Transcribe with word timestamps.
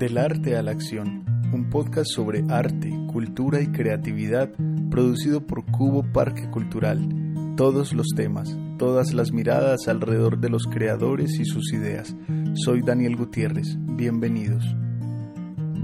Del 0.00 0.16
arte 0.16 0.56
a 0.56 0.62
la 0.62 0.70
acción, 0.70 1.26
un 1.52 1.68
podcast 1.68 2.10
sobre 2.10 2.42
arte, 2.48 2.90
cultura 3.12 3.60
y 3.60 3.66
creatividad 3.66 4.50
producido 4.90 5.46
por 5.46 5.66
Cubo 5.66 6.02
Parque 6.10 6.48
Cultural. 6.48 7.06
Todos 7.54 7.92
los 7.92 8.06
temas, 8.16 8.56
todas 8.78 9.12
las 9.12 9.30
miradas 9.30 9.88
alrededor 9.88 10.40
de 10.40 10.48
los 10.48 10.62
creadores 10.62 11.38
y 11.38 11.44
sus 11.44 11.74
ideas. 11.74 12.16
Soy 12.54 12.80
Daniel 12.80 13.14
Gutiérrez, 13.14 13.76
bienvenidos. 13.78 14.64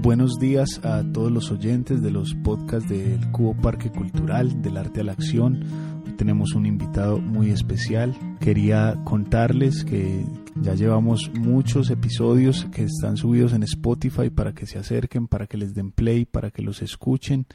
Buenos 0.01 0.39
días 0.39 0.81
a 0.83 1.03
todos 1.13 1.31
los 1.31 1.51
oyentes 1.51 2.01
de 2.01 2.09
los 2.09 2.33
podcasts 2.43 2.89
del 2.89 3.29
Cubo 3.29 3.53
Parque 3.53 3.91
Cultural, 3.91 4.63
del 4.63 4.77
arte 4.77 5.01
a 5.01 5.03
la 5.03 5.11
acción. 5.11 5.63
Hoy 6.07 6.13
tenemos 6.13 6.55
un 6.55 6.65
invitado 6.65 7.19
muy 7.19 7.51
especial. 7.51 8.17
Quería 8.39 8.99
contarles 9.03 9.85
que 9.85 10.25
ya 10.61 10.73
llevamos 10.73 11.31
muchos 11.33 11.89
episodios 11.89 12.65
que 12.71 12.83
están 12.83 13.17
subidos 13.17 13.53
en 13.53 13.63
Spotify 13.63 14.29
para 14.29 14.53
que 14.53 14.65
se 14.65 14.77
acerquen, 14.77 15.27
para 15.27 15.47
que 15.47 15.57
les 15.57 15.73
den 15.73 15.91
play, 15.91 16.25
para 16.25 16.51
que 16.51 16.61
los 16.61 16.81
escuchen. 16.81 17.45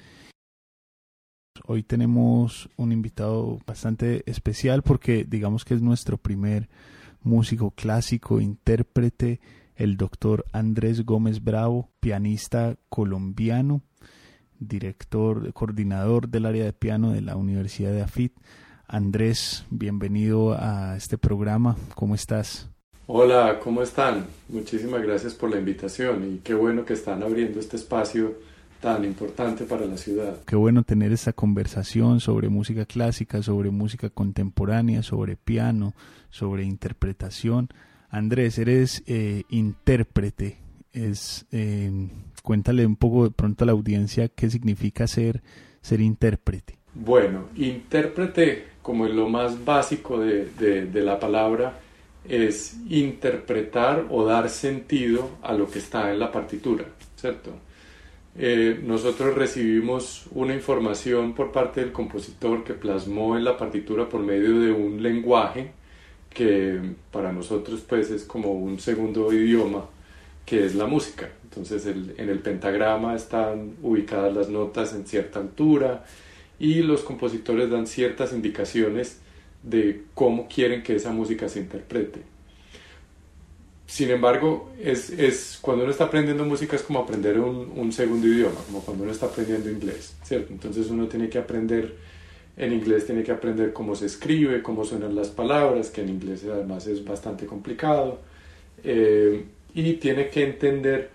Hoy 1.66 1.82
tenemos 1.82 2.68
un 2.76 2.92
invitado 2.92 3.58
bastante 3.66 4.22
especial 4.30 4.82
porque 4.82 5.24
digamos 5.24 5.64
que 5.64 5.74
es 5.74 5.82
nuestro 5.82 6.18
primer 6.18 6.68
músico 7.22 7.70
clásico, 7.70 8.40
intérprete, 8.40 9.40
el 9.76 9.96
doctor 9.96 10.44
Andrés 10.52 11.04
Gómez 11.04 11.42
Bravo, 11.42 11.90
pianista 12.00 12.76
colombiano, 12.88 13.82
director, 14.58 15.52
coordinador 15.52 16.28
del 16.28 16.46
área 16.46 16.64
de 16.64 16.72
piano 16.72 17.12
de 17.12 17.22
la 17.22 17.36
Universidad 17.36 17.92
de 17.92 18.02
AFIT. 18.02 18.32
Andrés, 18.86 19.64
bienvenido 19.70 20.54
a 20.58 20.96
este 20.96 21.16
programa. 21.16 21.76
¿Cómo 21.94 22.14
estás? 22.14 22.71
Hola, 23.14 23.60
¿cómo 23.62 23.82
están? 23.82 24.24
Muchísimas 24.48 25.02
gracias 25.02 25.34
por 25.34 25.50
la 25.50 25.58
invitación 25.58 26.24
y 26.32 26.38
qué 26.38 26.54
bueno 26.54 26.86
que 26.86 26.94
están 26.94 27.22
abriendo 27.22 27.60
este 27.60 27.76
espacio 27.76 28.36
tan 28.80 29.04
importante 29.04 29.64
para 29.64 29.84
la 29.84 29.98
ciudad. 29.98 30.38
Qué 30.46 30.56
bueno 30.56 30.82
tener 30.82 31.12
esta 31.12 31.34
conversación 31.34 32.20
sobre 32.20 32.48
música 32.48 32.86
clásica, 32.86 33.42
sobre 33.42 33.70
música 33.70 34.08
contemporánea, 34.08 35.02
sobre 35.02 35.36
piano, 35.36 35.92
sobre 36.30 36.64
interpretación. 36.64 37.68
Andrés, 38.08 38.56
eres 38.56 39.02
eh, 39.06 39.42
intérprete. 39.50 40.56
Es, 40.94 41.44
eh, 41.52 42.08
cuéntale 42.42 42.86
un 42.86 42.96
poco 42.96 43.24
de 43.24 43.30
pronto 43.30 43.64
a 43.64 43.66
la 43.66 43.72
audiencia 43.72 44.28
qué 44.28 44.48
significa 44.48 45.06
ser, 45.06 45.42
ser 45.82 46.00
intérprete. 46.00 46.78
Bueno, 46.94 47.48
intérprete, 47.56 48.68
como 48.80 49.04
es 49.04 49.12
lo 49.12 49.28
más 49.28 49.62
básico 49.62 50.18
de, 50.18 50.46
de, 50.58 50.86
de 50.86 51.00
la 51.02 51.20
palabra, 51.20 51.78
es 52.28 52.76
interpretar 52.88 54.06
o 54.10 54.24
dar 54.24 54.48
sentido 54.48 55.30
a 55.42 55.52
lo 55.54 55.68
que 55.68 55.78
está 55.78 56.12
en 56.12 56.18
la 56.18 56.30
partitura, 56.30 56.84
¿cierto? 57.16 57.52
Eh, 58.38 58.80
nosotros 58.82 59.34
recibimos 59.34 60.24
una 60.30 60.54
información 60.54 61.34
por 61.34 61.52
parte 61.52 61.80
del 61.80 61.92
compositor 61.92 62.64
que 62.64 62.72
plasmó 62.72 63.36
en 63.36 63.44
la 63.44 63.58
partitura 63.58 64.08
por 64.08 64.22
medio 64.22 64.58
de 64.60 64.72
un 64.72 65.02
lenguaje 65.02 65.72
que 66.30 66.80
para 67.10 67.30
nosotros 67.30 67.82
pues 67.86 68.10
es 68.10 68.24
como 68.24 68.52
un 68.52 68.80
segundo 68.80 69.30
idioma 69.32 69.84
que 70.46 70.64
es 70.64 70.74
la 70.74 70.86
música. 70.86 71.30
Entonces 71.44 71.84
en 71.86 72.28
el 72.30 72.38
pentagrama 72.38 73.14
están 73.14 73.74
ubicadas 73.82 74.34
las 74.34 74.48
notas 74.48 74.94
en 74.94 75.06
cierta 75.06 75.40
altura 75.40 76.04
y 76.58 76.76
los 76.82 77.02
compositores 77.02 77.70
dan 77.70 77.86
ciertas 77.86 78.32
indicaciones 78.32 79.20
de 79.62 80.02
cómo 80.14 80.48
quieren 80.48 80.82
que 80.82 80.96
esa 80.96 81.12
música 81.12 81.48
se 81.48 81.60
interprete. 81.60 82.20
Sin 83.86 84.10
embargo, 84.10 84.70
es, 84.82 85.10
es, 85.10 85.58
cuando 85.60 85.84
uno 85.84 85.92
está 85.92 86.04
aprendiendo 86.04 86.44
música 86.44 86.76
es 86.76 86.82
como 86.82 87.00
aprender 87.00 87.38
un, 87.38 87.72
un, 87.76 87.92
segundo 87.92 88.26
idioma, 88.26 88.58
como 88.66 88.80
cuando 88.80 89.02
uno 89.02 89.12
está 89.12 89.26
aprendiendo 89.26 89.70
inglés, 89.70 90.16
¿cierto? 90.22 90.52
Entonces 90.52 90.88
uno 90.88 91.08
tiene 91.08 91.28
que 91.28 91.38
aprender, 91.38 91.94
en 92.56 92.72
inglés 92.72 93.04
tiene 93.04 93.22
que 93.22 93.32
aprender 93.32 93.74
cómo 93.74 93.94
se 93.94 94.06
escribe, 94.06 94.62
cómo 94.62 94.84
suenan 94.84 95.14
las 95.14 95.28
palabras, 95.28 95.90
que 95.90 96.00
en 96.00 96.08
inglés 96.08 96.42
además 96.50 96.86
es 96.86 97.04
bastante 97.04 97.44
complicado, 97.44 98.20
eh, 98.82 99.44
y 99.74 99.92
tiene 99.94 100.28
que 100.28 100.44
entender 100.44 101.10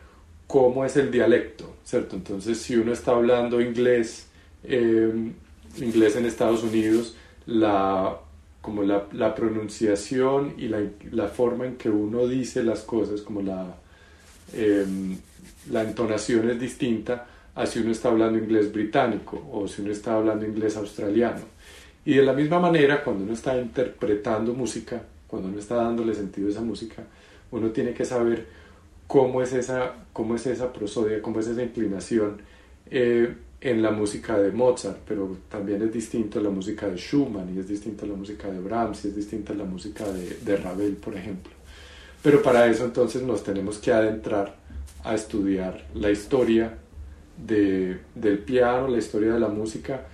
cómo 0.45 0.85
es 0.85 0.95
el 0.97 1.09
dialecto, 1.09 1.77
¿cierto? 1.83 2.15
Entonces 2.15 2.59
si 2.59 2.75
uno 2.75 2.93
está 2.93 3.11
hablando 3.11 3.59
inglés, 3.59 4.27
eh, 4.63 5.31
inglés 5.79 6.15
en 6.15 6.25
Estados 6.27 6.61
Unidos, 6.63 7.15
la 7.47 8.19
como 8.67 8.83
la, 8.83 9.33
pronunciación 9.33 10.55
y 10.57 10.67
la, 10.67 11.27
forma 11.29 11.65
en 11.65 11.77
que 11.77 11.89
uno 11.89 12.27
dice 12.27 12.65
las 12.65 12.81
cosas, 12.81 13.21
como 13.21 13.41
la, 13.41 13.77
eh, 14.51 14.85
la 15.71 15.83
entonación 15.83 16.49
es 16.49 16.59
distinta 16.59 17.27
a 17.55 17.65
si 17.65 17.79
uno 17.79 17.91
está 17.91 18.09
hablando 18.09 18.37
inglés 18.37 18.73
británico 18.73 19.41
o 19.53 19.69
si 19.69 19.81
uno 19.81 19.93
está 19.93 20.15
hablando 20.15 20.45
inglés 20.45 20.75
australiano. 20.75 21.45
Y 22.03 22.15
de 22.15 22.23
la 22.23 22.33
misma 22.33 22.59
manera, 22.59 23.05
cuando 23.05 23.23
uno 23.23 23.31
está 23.31 23.57
interpretando 23.57 24.53
música, 24.53 25.01
cuando 25.27 25.47
uno 25.47 25.59
está 25.59 25.75
dándole 25.75 26.13
sentido 26.13 26.49
a 26.49 26.51
esa 26.51 26.61
música, 26.61 27.03
uno 27.51 27.69
tiene 27.69 27.93
que 27.93 28.03
saber 28.03 28.47
cómo 29.07 29.41
es 29.41 29.53
esa, 29.53 29.93
cómo 30.11 30.35
es 30.35 30.45
esa 30.45 30.73
prosodia, 30.73 31.21
cómo 31.21 31.39
es 31.39 31.47
esa 31.47 31.63
inclinación. 31.63 32.41
Eh, 32.91 33.33
en 33.59 33.81
la 33.81 33.91
música 33.91 34.37
de 34.37 34.51
Mozart, 34.51 34.99
pero 35.07 35.37
también 35.49 35.81
es 35.81 35.91
distinto 35.91 36.39
a 36.39 36.41
la 36.43 36.49
música 36.49 36.87
de 36.87 36.97
Schumann 36.97 37.55
y 37.55 37.59
es 37.59 37.67
distinto 37.67 38.05
a 38.05 38.07
la 38.07 38.15
música 38.15 38.49
de 38.49 38.59
Brahms 38.59 39.05
y 39.05 39.07
es 39.09 39.15
distinta 39.15 39.53
a 39.53 39.55
la 39.55 39.63
música 39.63 40.05
de, 40.11 40.37
de 40.43 40.57
Ravel, 40.57 40.95
por 40.95 41.15
ejemplo. 41.15 41.51
Pero 42.21 42.41
para 42.41 42.67
eso 42.67 42.85
entonces 42.85 43.23
nos 43.23 43.43
tenemos 43.43 43.79
que 43.79 43.91
adentrar 43.91 44.55
a 45.03 45.15
estudiar 45.15 45.85
la 45.95 46.11
historia 46.11 46.77
de, 47.37 47.99
del 48.15 48.39
piano, 48.39 48.87
la 48.87 48.97
historia 48.97 49.33
de 49.33 49.39
la 49.39 49.47
música, 49.47 50.07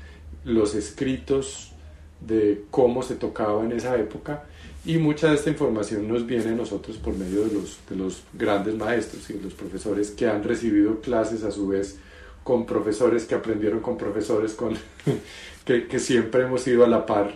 los 0.46 0.76
escritos 0.76 1.72
de 2.20 2.66
cómo 2.72 3.04
se 3.04 3.16
tocaba 3.16 3.64
en 3.64 3.72
esa 3.72 3.98
época 3.98 4.44
y 4.86 4.98
mucha 4.98 5.30
de 5.30 5.36
esta 5.36 5.50
información 5.50 6.08
nos 6.08 6.26
viene 6.26 6.50
a 6.50 6.56
nosotros 6.56 6.98
por 6.98 7.16
medio 7.16 7.46
de 7.46 7.54
los, 7.54 7.80
de 7.90 7.96
los 7.96 8.24
grandes 8.34 8.76
maestros 8.76 9.30
y 9.30 9.34
de 9.34 9.42
los 9.42 9.54
profesores 9.54 10.12
que 10.12 10.28
han 10.28 10.44
recibido 10.44 11.00
clases 11.00 11.44
a 11.44 11.52
su 11.52 11.68
vez 11.68 11.98
con 12.44 12.66
profesores 12.66 13.26
que 13.26 13.36
aprendieron 13.36 13.80
con 13.80 13.98
profesores 13.98 14.54
con, 14.54 14.78
que, 15.66 16.00
siempre 16.00 16.44
hemos 16.44 16.68
ido 16.68 16.84
a 16.84 16.88
la 16.88 17.06
par 17.06 17.34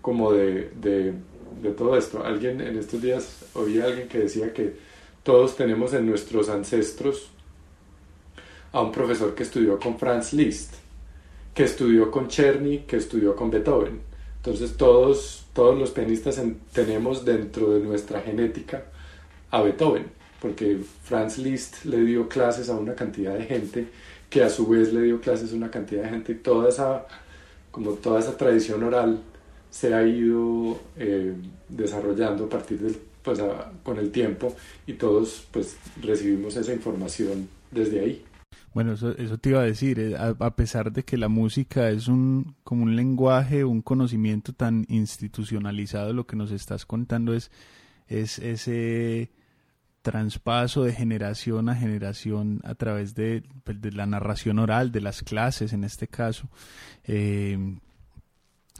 como 0.00 0.32
de, 0.32 0.70
de, 0.80 1.14
todo 1.76 1.96
esto. 1.96 2.24
Alguien 2.24 2.60
en 2.60 2.78
estos 2.78 3.02
días 3.02 3.44
oí 3.54 3.80
a 3.80 3.84
alguien 3.84 4.08
que 4.08 4.18
decía 4.18 4.52
que 4.52 4.76
todos 5.22 5.56
tenemos 5.56 5.92
en 5.94 6.06
nuestros 6.06 6.48
ancestros 6.48 7.30
a 8.72 8.80
un 8.80 8.92
profesor 8.92 9.34
que 9.34 9.42
estudió 9.42 9.78
con 9.80 9.98
Franz 9.98 10.32
Liszt, 10.32 10.74
que 11.54 11.64
estudió 11.64 12.10
con 12.10 12.28
Czerny, 12.28 12.80
que 12.80 12.96
estudió 12.96 13.34
con 13.34 13.50
Beethoven. 13.50 14.00
Entonces 14.36 14.76
todos, 14.76 15.46
todos 15.52 15.76
los 15.76 15.90
pianistas 15.90 16.38
en, 16.38 16.60
tenemos 16.72 17.24
dentro 17.24 17.70
de 17.70 17.80
nuestra 17.80 18.20
genética 18.20 18.84
a 19.50 19.62
Beethoven, 19.62 20.06
porque 20.46 20.78
Franz 21.02 21.38
Liszt 21.38 21.84
le 21.86 22.04
dio 22.04 22.28
clases 22.28 22.68
a 22.68 22.76
una 22.76 22.94
cantidad 22.94 23.36
de 23.36 23.44
gente 23.44 23.88
que 24.30 24.44
a 24.44 24.48
su 24.48 24.68
vez 24.68 24.92
le 24.92 25.02
dio 25.02 25.20
clases 25.20 25.52
a 25.52 25.56
una 25.56 25.70
cantidad 25.72 26.04
de 26.04 26.10
gente 26.10 26.32
y 26.32 26.34
toda 26.36 26.68
esa, 26.68 27.04
como 27.72 27.92
toda 27.94 28.20
esa 28.20 28.36
tradición 28.36 28.84
oral 28.84 29.20
se 29.70 29.92
ha 29.92 30.06
ido 30.06 30.78
eh, 30.96 31.34
desarrollando 31.68 32.44
a 32.44 32.48
partir 32.48 32.78
del, 32.78 32.96
pues 33.22 33.40
a, 33.40 33.72
con 33.82 33.98
el 33.98 34.12
tiempo 34.12 34.54
y 34.86 34.92
todos 34.92 35.48
pues 35.50 35.76
recibimos 36.00 36.54
esa 36.56 36.72
información 36.72 37.48
desde 37.72 38.00
ahí. 38.00 38.24
Bueno, 38.72 38.92
eso, 38.92 39.16
eso 39.16 39.38
te 39.38 39.48
iba 39.48 39.62
a 39.62 39.64
decir, 39.64 39.98
eh, 39.98 40.16
a, 40.16 40.28
a, 40.38 40.54
pesar 40.54 40.92
de 40.92 41.02
que 41.02 41.16
la 41.16 41.28
música 41.28 41.90
es 41.90 42.06
un, 42.06 42.54
como 42.62 42.84
un 42.84 42.94
lenguaje, 42.94 43.64
un 43.64 43.82
conocimiento 43.82 44.52
tan 44.52 44.86
institucionalizado, 44.88 46.12
lo 46.12 46.24
que 46.24 46.36
nos 46.36 46.52
estás 46.52 46.86
contando 46.86 47.34
es, 47.34 47.50
es 48.06 48.38
ese 48.38 49.30
traspaso 50.06 50.84
de 50.84 50.92
generación 50.92 51.68
a 51.68 51.74
generación 51.74 52.60
a 52.62 52.76
través 52.76 53.16
de, 53.16 53.42
pues, 53.64 53.80
de, 53.80 53.90
la 53.90 54.06
narración 54.06 54.60
oral, 54.60 54.92
de 54.92 55.00
las 55.00 55.22
clases 55.24 55.72
en 55.72 55.82
este 55.82 56.06
caso. 56.06 56.48
Eh, 57.02 57.58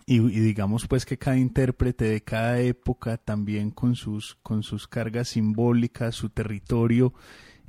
y, 0.07 0.19
y, 0.19 0.41
digamos 0.41 0.87
pues 0.87 1.05
que 1.05 1.19
cada 1.19 1.37
intérprete 1.37 2.05
de 2.05 2.21
cada 2.23 2.61
época 2.61 3.17
también 3.17 3.73
con 3.73 3.97
sus, 3.97 4.37
con 4.45 4.63
sus 4.63 4.87
cargas 4.87 5.31
simbólicas, 5.31 6.15
su 6.15 6.31
territorio, 6.31 7.13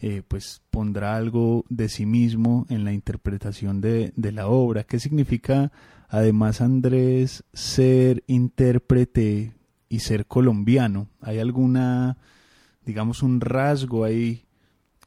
eh, 0.01 0.21
pues 0.27 0.61
pondrá 0.69 1.15
algo 1.15 1.65
de 1.69 1.89
sí 1.89 2.05
mismo 2.05 2.67
en 2.69 2.83
la 2.83 2.93
interpretación 2.93 3.81
de, 3.81 4.13
de 4.15 4.31
la 4.31 4.49
obra. 4.49 4.83
¿Qué 4.83 4.99
significa 4.99 5.71
además 6.09 6.61
Andrés 6.61 7.43
ser 7.53 8.23
intérprete 8.27 9.55
y 9.89 9.99
ser 10.01 10.27
colombiano? 10.27 11.07
¿Hay 11.21 11.39
alguna 11.39 12.17
digamos, 12.87 13.21
un 13.21 13.41
rasgo 13.41 14.05
ahí 14.05 14.45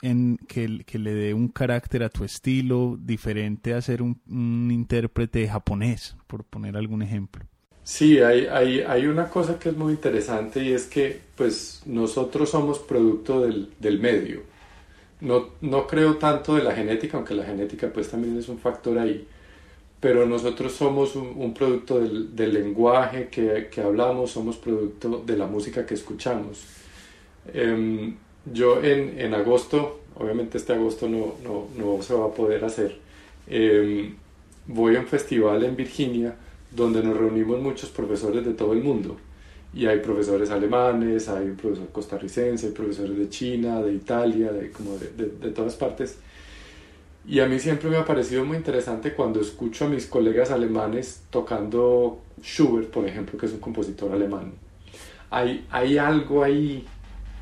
en 0.02 0.38
que, 0.46 0.84
que, 0.84 0.98
le 0.98 1.14
dé 1.14 1.34
un 1.34 1.48
carácter 1.48 2.02
a 2.02 2.10
tu 2.10 2.24
estilo 2.24 2.98
diferente 3.00 3.74
a 3.74 3.82
ser 3.82 4.02
un, 4.02 4.20
un 4.28 4.70
intérprete 4.70 5.48
japonés, 5.48 6.16
por 6.26 6.44
poner 6.44 6.76
algún 6.76 7.02
ejemplo. 7.02 7.44
Sí, 7.82 8.20
hay, 8.20 8.46
hay, 8.46 8.80
hay, 8.80 9.06
una 9.06 9.28
cosa 9.28 9.58
que 9.58 9.70
es 9.70 9.76
muy 9.76 9.94
interesante 9.94 10.62
y 10.62 10.72
es 10.72 10.84
que 10.84 11.20
pues 11.34 11.82
nosotros 11.86 12.50
somos 12.50 12.78
producto 12.78 13.40
del, 13.40 13.70
del 13.78 13.98
medio. 13.98 14.42
no, 15.20 15.48
no 15.62 15.86
creo 15.86 16.16
tanto 16.16 16.54
de 16.54 16.62
la 16.62 16.72
genética, 16.72 17.16
aunque 17.16 17.34
la 17.34 17.44
genética 17.44 17.90
pues 17.92 18.08
también 18.10 18.38
es 18.38 18.48
un 18.48 18.58
factor 18.58 18.98
ahí, 18.98 19.26
pero 20.00 20.26
nosotros 20.26 20.72
somos 20.72 21.16
un, 21.16 21.52
producto 21.54 21.98
del, 22.00 22.34
del 22.36 22.54
lenguaje 22.54 23.28
que, 23.28 23.68
que, 23.70 23.80
hablamos, 23.80 24.30
somos 24.30 24.56
producto 24.56 25.22
de 25.26 25.36
la 25.36 25.46
música 25.46 25.84
que 25.84 25.94
escuchamos. 25.94 26.79
Em, 27.54 28.16
yo 28.52 28.82
en, 28.82 29.18
en, 29.18 29.34
agosto, 29.34 30.00
obviamente 30.16 30.58
este 30.58 30.72
agosto 30.72 31.08
no, 31.08 31.34
no, 31.44 31.68
no 31.76 32.02
se 32.02 32.14
va 32.14 32.26
a 32.26 32.30
poder 32.30 32.64
hacer, 32.64 32.98
em, 33.46 34.14
voy 34.66 34.96
a 34.96 35.00
un 35.00 35.06
festival 35.06 35.62
en 35.64 35.76
Virginia 35.76 36.34
donde 36.70 37.02
nos 37.02 37.16
reunimos 37.16 37.60
muchos 37.60 37.90
profesores 37.90 38.44
de 38.44 38.54
todo 38.54 38.72
el 38.72 38.82
mundo. 38.82 39.16
Y 39.72 39.86
hay 39.86 40.00
profesores 40.00 40.50
alemanes, 40.50 41.28
hay 41.28 41.46
un 41.46 41.56
profesor 41.56 41.88
costarricense, 41.88 42.66
hay 42.66 42.72
profesores 42.72 43.16
de 43.16 43.28
China, 43.28 43.80
de 43.80 43.92
Italia, 43.92 44.52
de, 44.52 44.70
como 44.70 44.96
de, 44.98 45.10
de, 45.10 45.26
de 45.26 45.50
todas 45.50 45.76
partes. 45.76 46.18
Y 47.26 47.40
a 47.40 47.46
mí 47.46 47.58
siempre 47.58 47.90
me 47.90 47.96
ha 47.96 48.04
parecido 48.04 48.44
muy 48.44 48.56
interesante 48.56 49.12
cuando 49.12 49.40
escucho 49.40 49.84
a 49.84 49.88
mis 49.88 50.06
colegas 50.06 50.50
alemanes 50.50 51.22
tocando 51.30 52.20
Schubert, 52.42 52.90
por 52.90 53.06
ejemplo, 53.06 53.38
que 53.38 53.46
es 53.46 53.52
un 53.52 53.60
compositor 53.60 54.12
alemán. 54.12 54.52
Hay, 55.30 55.64
hay 55.70 55.98
algo 55.98 56.42
ahí, 56.42 56.84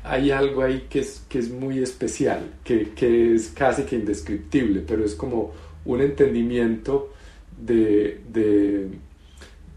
hay 0.03 0.31
algo 0.31 0.61
ahí 0.61 0.87
que 0.89 0.99
es, 0.99 1.25
que 1.27 1.39
es 1.39 1.49
muy 1.49 1.79
especial, 1.79 2.53
que, 2.63 2.91
que 2.91 3.35
es 3.35 3.49
casi 3.49 3.83
que 3.83 3.95
indescriptible, 3.95 4.81
pero 4.87 5.03
es 5.03 5.15
como 5.15 5.51
un 5.85 6.01
entendimiento 6.01 7.11
de, 7.57 8.21
de 8.31 8.87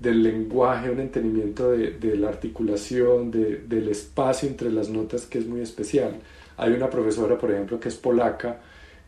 del 0.00 0.22
lenguaje, 0.22 0.90
un 0.90 0.98
entendimiento 0.98 1.70
de, 1.70 1.92
de 1.92 2.16
la 2.16 2.28
articulación, 2.28 3.30
de, 3.30 3.58
del 3.68 3.88
espacio 3.88 4.48
entre 4.48 4.70
las 4.70 4.88
notas 4.88 5.26
que 5.26 5.38
es 5.38 5.46
muy 5.46 5.60
especial. 5.60 6.16
Hay 6.56 6.72
una 6.72 6.90
profesora, 6.90 7.38
por 7.38 7.52
ejemplo, 7.52 7.78
que 7.78 7.88
es 7.88 7.94
polaca, 7.94 8.60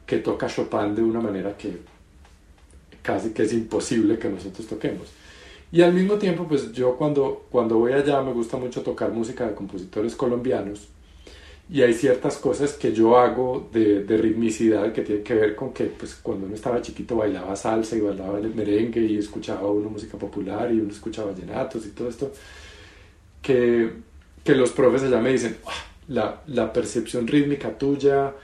que 0.06 0.19
toca 0.19 0.46
Chopin 0.46 0.94
de 0.94 1.02
una 1.02 1.20
manera 1.20 1.56
que 1.56 1.78
casi 3.02 3.31
que 3.31 3.43
es 3.43 3.52
imposible 3.52 4.19
que 4.19 4.28
nosotros 4.28 4.69
toquemos. 4.69 5.08
Y 5.72 5.82
al 5.82 5.93
mismo 5.93 6.14
tiempo, 6.14 6.46
pues 6.46 6.70
yo 6.72 6.96
cuando, 6.96 7.46
cuando 7.50 7.76
voy 7.78 7.93
allá 7.93 8.22
me 8.22 8.32
gusta 8.32 8.56
mucho 8.56 8.82
tocar 8.82 9.10
música 9.10 9.49
de 9.49 9.55
compositores 9.55 10.14
colombianos 10.14 10.88
y 11.70 11.81
hay 11.81 11.94
ciertas 11.94 12.37
cosas 12.37 12.75
que 12.75 12.93
yo 12.93 13.16
hago 13.16 13.70
de, 13.72 14.05
de, 14.05 14.16
ritmicidad 14.19 14.93
que 14.93 15.00
tienen 15.00 15.25
que 15.25 15.34
ver 15.34 15.56
con 15.56 15.72
que 15.72 15.84
pues, 15.84 16.14
cuando 16.16 16.46
uno 16.46 16.55
estaba 16.55 16.82
chiquito 16.82 17.16
bailaba 17.16 17.56
salsa 17.56 17.96
y 17.96 18.00
bailaba 18.00 18.38
el 18.38 18.55
merengue 18.55 19.00
y 19.00 19.16
escuchaba 19.16 19.70
una 19.70 19.88
música 19.88 20.19
popular 20.19 20.70
y 20.70 20.81
uno 20.81 20.90
escuchaba 20.90 21.32
vallenatos 21.32 21.87
y 21.87 21.90
todo 21.90 22.08
esto, 22.08 22.32
que, 23.40 23.90
que 24.44 24.55
los 24.55 24.72
profes 24.72 25.05
allá 25.05 25.20
me 25.20 25.32
dicen, 25.32 25.56
ah, 25.66 25.87
la, 26.08 26.43
la, 26.49 26.70
percepción 26.70 27.26
rítmica 27.26 27.78
tuya, 27.78 28.34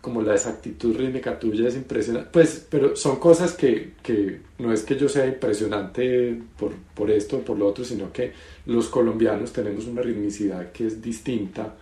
como 0.00 0.22
la 0.22 0.34
exactitud 0.34 0.96
rítmica 0.96 1.38
tuya 1.38 1.68
es 1.68 1.76
impresionante, 1.76 2.30
pues, 2.32 2.66
pero 2.68 2.96
son 2.96 3.20
cosas 3.20 3.52
que, 3.52 3.92
que 4.02 4.40
no 4.58 4.72
es 4.72 4.82
que 4.82 4.96
yo 4.96 5.08
sea 5.08 5.26
impresionante 5.26 6.40
por, 6.58 6.72
por 6.94 7.08
esto 7.12 7.36
o 7.36 7.40
por 7.42 7.56
lo 7.56 7.68
otro, 7.68 7.84
sino 7.84 8.12
que 8.12 8.32
los 8.66 8.88
colombianos 8.88 9.52
tenemos 9.52 9.86
una 9.86 10.02
ritmicidad 10.02 10.72
que 10.72 10.88
es 10.88 11.00
distinta 11.00 11.76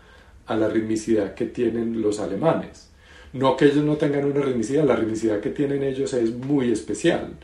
a 0.47 0.57
la 0.57 0.69
ritmicidad 0.69 1.35
que 1.35 1.47
tienen 1.47 2.03
los 2.03 2.21
alemanes. 2.21 2.89
No 3.33 3.57
que 3.57 3.67
ellos 3.67 3.85
no 3.85 3.97
tengan 3.97 4.25
una 4.25 4.41
ritmicidad, 4.43 4.85
la 4.85 4.97
ritmicidad 4.97 5.41
que 5.41 5.51
tienen 5.51 5.83
ellos 5.83 6.13
es 6.13 6.35
muy 6.35 6.71
especial, 6.71 7.35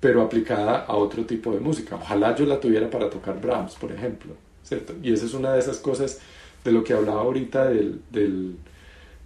pero 0.00 0.22
aplicada 0.22 0.84
a 0.84 0.96
otro 0.96 1.24
tipo 1.24 1.52
de 1.52 1.60
música. 1.60 1.96
Ojalá 1.96 2.34
yo 2.34 2.46
la 2.46 2.60
tuviera 2.60 2.90
para 2.90 3.08
tocar 3.08 3.40
Brahms, 3.40 3.74
por 3.76 3.92
ejemplo. 3.92 4.34
¿cierto? 4.64 4.94
Y 5.02 5.12
esa 5.12 5.26
es 5.26 5.34
una 5.34 5.52
de 5.52 5.60
esas 5.60 5.78
cosas 5.78 6.18
de 6.64 6.72
lo 6.72 6.82
que 6.82 6.94
hablaba 6.94 7.20
ahorita 7.20 7.66
del, 7.68 8.00
del, 8.10 8.56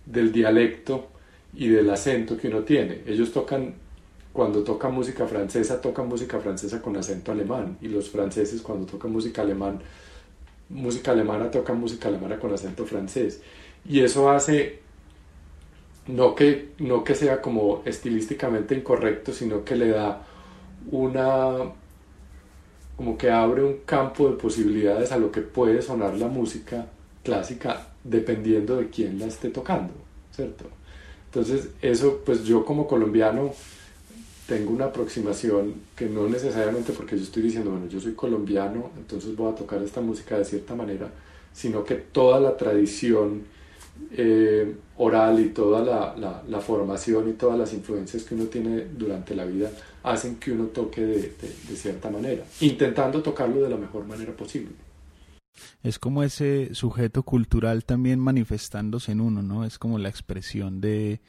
del 0.05 0.33
dialecto 0.33 1.09
y 1.55 1.69
del 1.69 1.89
acento 1.89 2.37
que 2.37 2.49
uno 2.49 2.61
tiene. 2.61 3.03
Ellos 3.07 3.33
tocan, 3.33 3.75
cuando 4.33 4.65
tocan 4.65 4.93
música 4.93 5.27
francesa, 5.27 5.81
tocan 5.81 6.09
música 6.09 6.41
francesa 6.41 6.83
con 6.83 6.97
acento 6.97 7.33
alemán, 7.33 7.79
y 7.81 7.89
los 7.89 8.11
franceses 8.11 8.61
cuando 8.61 8.87
tocan 8.87 9.13
música 9.13 9.43
alemán, 9.43 9.81
música 10.71 11.13
alemana 11.13 11.51
toca 11.51 11.73
música 11.73 12.09
alemana 12.09 12.39
con 12.39 12.53
acento 12.53 12.85
francés. 12.85 13.41
Y 13.89 14.01
eso 14.01 14.31
hace 14.31 14.81
no 16.09 16.35
que, 16.35 16.71
no 16.79 17.05
que 17.05 17.15
sea 17.15 17.41
como 17.41 17.83
estilísticamente 17.85 18.75
incorrecto, 18.75 19.33
sino 19.33 19.65
que 19.65 19.77
le 19.77 19.91
da 19.91 20.23
una 20.91 21.73
como 22.97 23.17
que 23.17 23.31
abre 23.31 23.63
un 23.63 23.79
campo 23.85 24.29
de 24.29 24.37
posibilidades 24.37 25.13
a 25.13 25.19
lo 25.19 25.31
que 25.31 25.41
puede 25.41 25.83
sonar 25.83 26.17
la 26.17 26.27
música 26.27 26.87
clásica 27.23 27.87
dependiendo 28.03 28.77
de 28.77 28.91
quién 28.91 29.21
la 29.21 29.27
esté 29.27 29.51
tocando, 29.51 29.93
¿cierto? 30.33 30.65
Entonces, 31.27 31.69
eso, 31.81 32.23
pues 32.25 32.45
yo 32.45 32.65
como 32.65 32.89
colombiano 32.89 33.53
tengo 34.49 34.73
una 34.73 34.87
aproximación 34.87 35.75
que 35.95 36.07
no 36.07 36.27
necesariamente 36.27 36.95
porque 36.95 37.19
yo 37.19 37.23
estoy 37.23 37.43
diciendo, 37.43 37.71
bueno, 37.71 37.87
yo 37.87 38.01
soy 38.01 38.15
colombiano, 38.15 38.91
entonces 38.97 39.37
voy 39.37 39.53
a 39.53 39.55
tocar 39.55 39.83
esta 39.83 40.01
música 40.01 40.39
de 40.39 40.45
cierta 40.47 40.75
manera, 40.75 41.11
sino 41.53 41.85
que 41.85 41.97
toda 41.97 42.41
la 42.41 42.57
tradición 42.57 43.43
eh, 44.11 44.75
oral 44.97 45.39
y 45.41 45.51
toda 45.51 45.85
la, 45.85 46.17
la, 46.17 46.43
la, 46.49 46.61
formación 46.61 47.29
y 47.29 47.33
todas 47.35 47.59
las 47.59 47.75
influencias 47.75 48.23
que 48.23 48.35
uno 48.35 48.45
tiene 48.45 48.87
durante 48.87 49.35
la 49.35 49.45
vida 49.45 49.71
hacen 50.03 50.37
que 50.37 50.53
uno 50.53 50.65
toque 50.69 51.03
de, 51.03 51.15
de, 51.15 51.55
de 51.69 51.77
cierta 51.77 52.09
manera, 52.09 52.43
intentando 52.61 53.21
tocarlo 53.23 53.61
de 53.61 53.69
la 53.69 53.77
mejor 53.77 54.07
manera 54.07 54.33
posible. 54.33 54.73
Es 55.83 55.99
como 55.99 56.23
ese 56.23 56.75
sujeto 56.75 57.23
cultural 57.23 57.85
también 57.85 58.19
manifestándose 58.19 59.13
en 59.13 59.21
uno, 59.21 59.43
¿no? 59.43 59.67
Es 59.67 59.79
como 59.79 59.99
la 59.99 60.09
expresión 60.09 60.81
de, 60.81 61.21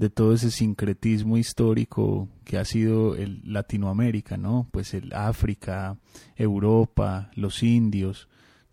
de 0.00 0.08
todo 0.08 0.32
ese 0.32 0.50
sincretismo 0.50 1.36
histórico 1.36 2.26
que 2.44 2.56
ha 2.56 2.64
sido 2.64 3.16
el 3.16 3.42
Latinoamérica, 3.44 4.38
¿no? 4.38 4.66
Pues 4.70 4.94
el 4.94 5.12
África, 5.12 5.98
Europa, 6.36 7.30
los 7.34 7.62
indios, 7.62 8.26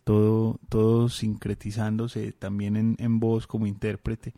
todo, 0.06 0.58
todo 0.70 1.10
sincretizándose 1.10 2.32
también 2.32 2.78
en, 2.78 2.96
en 3.00 3.20
voz 3.20 3.46
como 3.46 3.68
intérprete 3.68 4.36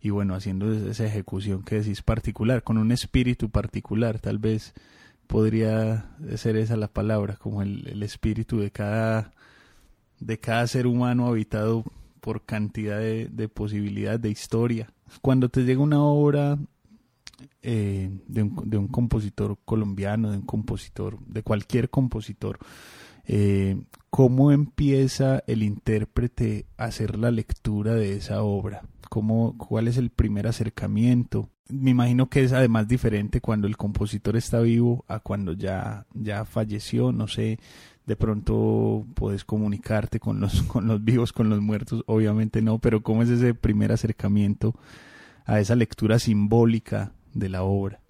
y 0.00 0.08
bueno, 0.08 0.34
haciendo 0.34 0.72
esa 0.72 1.04
ejecución 1.04 1.62
que 1.62 1.82
decís 1.82 2.00
particular, 2.00 2.62
con 2.62 2.78
un 2.78 2.90
espíritu 2.90 3.50
particular, 3.50 4.18
tal 4.18 4.38
vez 4.38 4.72
podría 5.26 6.16
ser 6.36 6.56
esa 6.56 6.78
la 6.78 6.88
palabra, 6.88 7.36
como 7.36 7.60
el, 7.60 7.86
el 7.86 8.02
espíritu 8.02 8.60
de 8.60 8.70
cada, 8.70 9.34
de 10.20 10.38
cada 10.38 10.66
ser 10.68 10.86
humano 10.86 11.26
habitado 11.26 11.84
por 12.20 12.44
cantidad 12.44 12.98
de, 12.98 13.28
de 13.30 13.48
posibilidades 13.48 14.22
de 14.22 14.30
historia 14.30 14.92
cuando 15.20 15.48
te 15.48 15.64
llega 15.64 15.80
una 15.80 16.02
obra 16.02 16.58
eh, 17.62 18.10
de, 18.26 18.42
un, 18.42 18.70
de, 18.70 18.76
un, 18.76 18.88
compositor 18.88 19.58
colombiano, 19.64 20.30
de 20.30 20.38
un 20.38 20.46
compositor, 20.46 21.18
de 21.26 21.42
cualquier 21.42 21.90
compositor, 21.90 22.58
eh, 23.26 23.82
¿cómo 24.10 24.52
empieza 24.52 25.42
el 25.46 25.62
intérprete 25.62 26.66
a 26.76 26.84
hacer 26.84 27.18
la 27.18 27.30
lectura 27.30 27.94
de 27.94 28.14
esa 28.14 28.42
obra? 28.42 28.82
¿Cómo, 29.08 29.56
¿Cuál 29.56 29.88
es 29.88 29.96
el 29.96 30.10
primer 30.10 30.46
acercamiento? 30.46 31.48
Me 31.68 31.90
imagino 31.90 32.28
que 32.28 32.42
es 32.42 32.52
además 32.52 32.88
diferente 32.88 33.40
cuando 33.40 33.66
el 33.66 33.76
compositor 33.76 34.36
está 34.36 34.60
vivo 34.60 35.04
a 35.08 35.20
cuando 35.20 35.52
ya, 35.52 36.06
ya 36.14 36.44
falleció, 36.44 37.12
no 37.12 37.28
sé, 37.28 37.58
de 38.06 38.16
pronto 38.16 39.04
puedes 39.14 39.44
comunicarte 39.44 40.20
con 40.20 40.40
los, 40.40 40.62
con 40.68 40.86
los 40.86 41.04
vivos, 41.04 41.32
con 41.32 41.48
los 41.48 41.60
muertos, 41.60 42.02
obviamente 42.06 42.62
no, 42.62 42.78
pero 42.78 43.02
¿cómo 43.02 43.22
es 43.22 43.30
ese 43.30 43.54
primer 43.54 43.92
acercamiento 43.92 44.74
a 45.46 45.60
esa 45.60 45.74
lectura 45.74 46.18
simbólica 46.18 47.12
de 47.34 47.48
la 47.48 47.62
obra? 47.62 48.00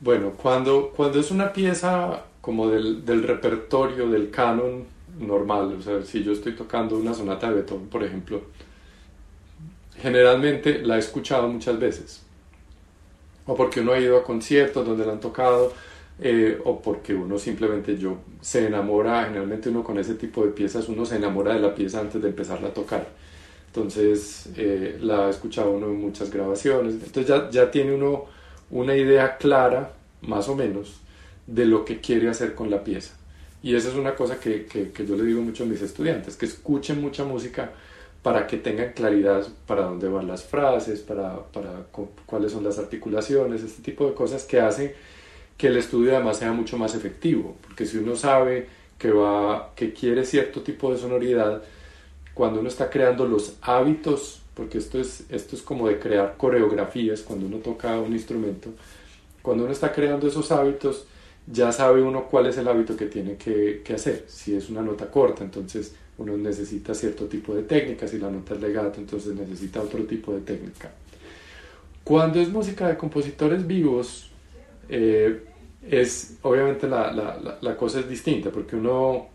Bueno, 0.00 0.32
cuando, 0.32 0.92
cuando 0.94 1.20
es 1.20 1.30
una 1.30 1.52
pieza 1.52 2.24
como 2.40 2.68
del, 2.68 3.04
del 3.04 3.22
repertorio, 3.22 4.10
del 4.10 4.30
canon 4.30 4.84
normal, 5.18 5.76
o 5.78 5.82
sea, 5.82 6.02
si 6.02 6.22
yo 6.22 6.32
estoy 6.32 6.52
tocando 6.54 6.96
una 6.96 7.14
sonata 7.14 7.48
de 7.48 7.54
Beethoven, 7.56 7.88
por 7.88 8.04
ejemplo, 8.04 8.42
generalmente 10.00 10.80
la 10.80 10.96
he 10.96 10.98
escuchado 10.98 11.48
muchas 11.48 11.78
veces, 11.78 12.22
o 13.46 13.54
porque 13.54 13.80
uno 13.80 13.92
ha 13.92 13.98
ido 13.98 14.18
a 14.18 14.24
conciertos 14.24 14.86
donde 14.86 15.06
la 15.06 15.12
han 15.12 15.20
tocado, 15.20 15.72
eh, 16.20 16.60
o 16.64 16.80
porque 16.80 17.14
uno 17.14 17.38
simplemente 17.38 17.98
yo 17.98 18.18
se 18.40 18.66
enamora, 18.66 19.24
generalmente 19.24 19.68
uno 19.68 19.82
con 19.82 19.98
ese 19.98 20.14
tipo 20.14 20.44
de 20.44 20.52
piezas, 20.52 20.88
uno 20.88 21.04
se 21.04 21.16
enamora 21.16 21.54
de 21.54 21.60
la 21.60 21.74
pieza 21.74 22.00
antes 22.00 22.22
de 22.22 22.28
empezarla 22.28 22.68
a 22.68 22.74
tocar. 22.74 23.08
Entonces 23.66 24.50
eh, 24.56 24.98
la 25.00 25.26
ha 25.26 25.30
escuchado 25.30 25.72
uno 25.72 25.86
en 25.86 26.00
muchas 26.00 26.30
grabaciones, 26.30 26.94
entonces 26.94 27.26
ya, 27.26 27.50
ya 27.50 27.70
tiene 27.70 27.94
uno 27.94 28.26
una 28.70 28.96
idea 28.96 29.36
clara, 29.36 29.92
más 30.22 30.48
o 30.48 30.54
menos, 30.54 31.00
de 31.46 31.66
lo 31.66 31.84
que 31.84 32.00
quiere 32.00 32.28
hacer 32.28 32.54
con 32.54 32.70
la 32.70 32.82
pieza. 32.84 33.14
Y 33.62 33.74
esa 33.74 33.88
es 33.88 33.94
una 33.94 34.14
cosa 34.14 34.38
que, 34.38 34.66
que, 34.66 34.90
que 34.90 35.06
yo 35.06 35.16
le 35.16 35.24
digo 35.24 35.40
mucho 35.40 35.64
a 35.64 35.66
mis 35.66 35.82
estudiantes, 35.82 36.36
que 36.36 36.46
escuchen 36.46 37.00
mucha 37.00 37.24
música 37.24 37.72
para 38.22 38.46
que 38.46 38.56
tengan 38.56 38.92
claridad 38.92 39.46
para 39.66 39.82
dónde 39.82 40.08
van 40.08 40.26
las 40.26 40.44
frases, 40.44 41.00
para, 41.00 41.44
para 41.52 41.86
cuáles 42.26 42.52
son 42.52 42.64
las 42.64 42.78
articulaciones, 42.78 43.62
este 43.62 43.82
tipo 43.82 44.06
de 44.06 44.14
cosas 44.14 44.44
que 44.44 44.60
hacen 44.60 44.92
que 45.56 45.68
el 45.68 45.76
estudio 45.76 46.14
además 46.14 46.38
sea 46.38 46.52
mucho 46.52 46.76
más 46.78 46.94
efectivo, 46.94 47.56
porque 47.62 47.86
si 47.86 47.98
uno 47.98 48.16
sabe 48.16 48.68
que, 48.98 49.10
va, 49.10 49.72
que 49.74 49.92
quiere 49.92 50.24
cierto 50.24 50.62
tipo 50.62 50.92
de 50.92 50.98
sonoridad, 50.98 51.62
cuando 52.34 52.60
uno 52.60 52.68
está 52.68 52.90
creando 52.90 53.26
los 53.26 53.56
hábitos 53.62 54.40
porque 54.54 54.78
esto 54.78 55.00
es, 55.00 55.24
esto 55.28 55.56
es 55.56 55.62
como 55.62 55.88
de 55.88 55.98
crear 55.98 56.36
coreografías 56.36 57.22
cuando 57.22 57.46
uno 57.46 57.58
toca 57.58 57.98
un 57.98 58.12
instrumento. 58.12 58.70
Cuando 59.42 59.64
uno 59.64 59.72
está 59.72 59.92
creando 59.92 60.28
esos 60.28 60.50
hábitos, 60.52 61.06
ya 61.46 61.72
sabe 61.72 62.00
uno 62.02 62.24
cuál 62.26 62.46
es 62.46 62.56
el 62.56 62.68
hábito 62.68 62.96
que 62.96 63.06
tiene 63.06 63.36
que, 63.36 63.82
que 63.84 63.94
hacer. 63.94 64.24
Si 64.28 64.54
es 64.54 64.70
una 64.70 64.80
nota 64.80 65.10
corta, 65.10 65.44
entonces 65.44 65.94
uno 66.16 66.36
necesita 66.36 66.94
cierto 66.94 67.26
tipo 67.26 67.54
de 67.54 67.64
técnica, 67.64 68.06
si 68.06 68.18
la 68.18 68.30
nota 68.30 68.54
es 68.54 68.60
legato, 68.60 69.00
entonces 69.00 69.34
necesita 69.34 69.82
otro 69.82 70.04
tipo 70.04 70.32
de 70.32 70.40
técnica. 70.40 70.92
Cuando 72.04 72.40
es 72.40 72.48
música 72.48 72.86
de 72.88 72.96
compositores 72.96 73.66
vivos, 73.66 74.30
eh, 74.88 75.44
es 75.88 76.38
obviamente 76.42 76.88
la, 76.88 77.58
la, 77.60 77.76
cosa 77.76 78.00
es 78.00 78.08
distinta, 78.08 78.50
porque 78.50 78.76
uno 78.76 79.28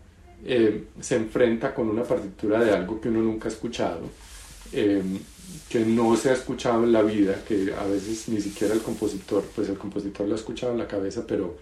eh, 0.44 0.86
se 1.00 1.16
enfrenta 1.16 1.74
con 1.74 1.88
una 1.88 2.02
partitura 2.02 2.62
de 2.62 2.72
algo 2.72 3.00
que 3.00 3.08
uno 3.08 3.20
nunca 3.20 3.48
ha 3.48 3.52
escuchado, 3.52 4.00
eh, 4.72 5.02
que 5.68 5.80
no 5.80 6.16
se 6.16 6.30
ha 6.30 6.32
escuchado 6.32 6.84
en 6.84 6.92
la 6.92 7.02
vida, 7.02 7.36
que 7.46 7.72
a 7.72 7.84
veces 7.84 8.28
ni 8.28 8.40
siquiera 8.40 8.74
el 8.74 8.82
compositor, 8.82 9.44
pues 9.54 9.68
el 9.68 9.78
compositor 9.78 10.26
lo 10.26 10.34
ha 10.34 10.38
escuchado 10.38 10.72
en 10.72 10.78
la 10.78 10.88
cabeza, 10.88 11.24
pero 11.26 11.56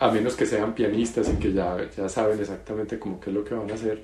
a 0.00 0.10
menos 0.12 0.36
que 0.36 0.46
sean 0.46 0.72
pianistas 0.72 1.28
y 1.28 1.36
que 1.36 1.52
ya, 1.52 1.76
ya 1.96 2.08
saben 2.08 2.38
exactamente 2.38 2.96
cómo 2.98 3.18
qué 3.18 3.30
es 3.30 3.34
lo 3.34 3.44
que 3.44 3.54
van 3.54 3.68
a 3.70 3.74
hacer, 3.74 4.02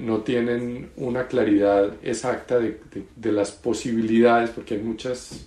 no 0.00 0.22
tienen 0.22 0.90
una 0.96 1.26
claridad 1.26 1.92
exacta 2.02 2.58
de, 2.58 2.80
de, 3.14 3.32
las 3.32 3.52
posibilidades, 3.52 4.50
porque 4.50 4.74
hay 4.74 4.82
muchas, 4.82 5.46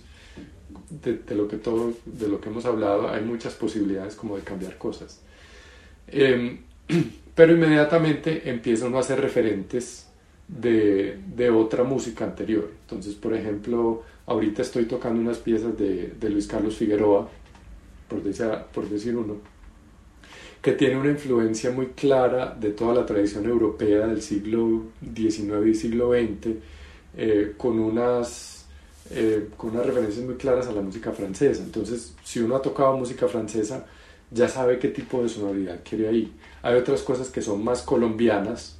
de, 0.90 1.34
lo 1.34 1.48
que 1.48 1.56
todo, 1.56 1.92
de 2.04 2.28
lo 2.28 2.40
que 2.40 2.48
hemos 2.48 2.64
hablado, 2.64 3.08
hay 3.08 3.22
muchas 3.22 3.54
posibilidades 3.54 4.14
como 4.14 4.36
de 4.36 4.42
cambiar 4.42 4.76
cosas. 4.78 5.20
Em, 6.08 6.58
pero 7.34 7.52
inmediatamente 7.52 8.50
empieza 8.50 8.86
uno 8.86 8.98
a 8.98 9.00
hacer 9.00 9.20
referentes 9.20 10.08
de, 10.48 11.18
de, 11.34 11.50
otra 11.50 11.84
música 11.84 12.24
anterior. 12.24 12.68
Entonces, 12.82 13.14
por 13.14 13.34
ejemplo, 13.34 14.02
ahorita 14.26 14.62
estoy 14.62 14.84
tocando 14.84 15.20
unas 15.20 15.38
piezas 15.38 15.78
de, 15.78 16.08
de 16.20 16.30
Luis 16.30 16.46
Carlos 16.46 16.76
Figueroa, 16.76 17.28
por 18.08 18.22
decir, 18.22 18.46
por 18.74 18.88
decir 18.88 19.16
uno, 19.16 19.36
que 20.60 20.72
tiene 20.72 20.98
una 20.98 21.10
influencia 21.10 21.70
muy 21.70 21.86
clara 21.88 22.54
de 22.58 22.70
toda 22.70 22.94
la 22.94 23.06
tradición 23.06 23.46
europea 23.46 24.06
del 24.06 24.20
siglo 24.20 24.84
XIX 25.14 25.66
y 25.66 25.74
siglo 25.74 26.12
XX, 26.12 26.56
eh, 27.16 27.54
con, 27.56 27.78
unas, 27.78 28.59
eh, 29.12 29.48
con 29.56 29.70
unas 29.70 29.86
referencias 29.86 30.24
muy 30.24 30.36
claras 30.36 30.68
a 30.68 30.72
la 30.72 30.82
música 30.82 31.10
francesa. 31.10 31.62
Entonces, 31.64 32.14
si 32.22 32.38
uno 32.38 32.56
ha 32.56 32.62
tocado 32.62 32.96
música 32.96 33.26
francesa, 33.26 33.86
ya 34.30 34.48
sabe 34.48 34.78
qué 34.78 34.88
tipo 34.88 35.22
de 35.22 35.28
sonoridad 35.28 35.80
quiere 35.88 36.08
ahí. 36.08 36.32
Hay 36.62 36.76
otras 36.76 37.02
cosas 37.02 37.28
que 37.28 37.42
son 37.42 37.64
más 37.64 37.82
colombianas, 37.82 38.76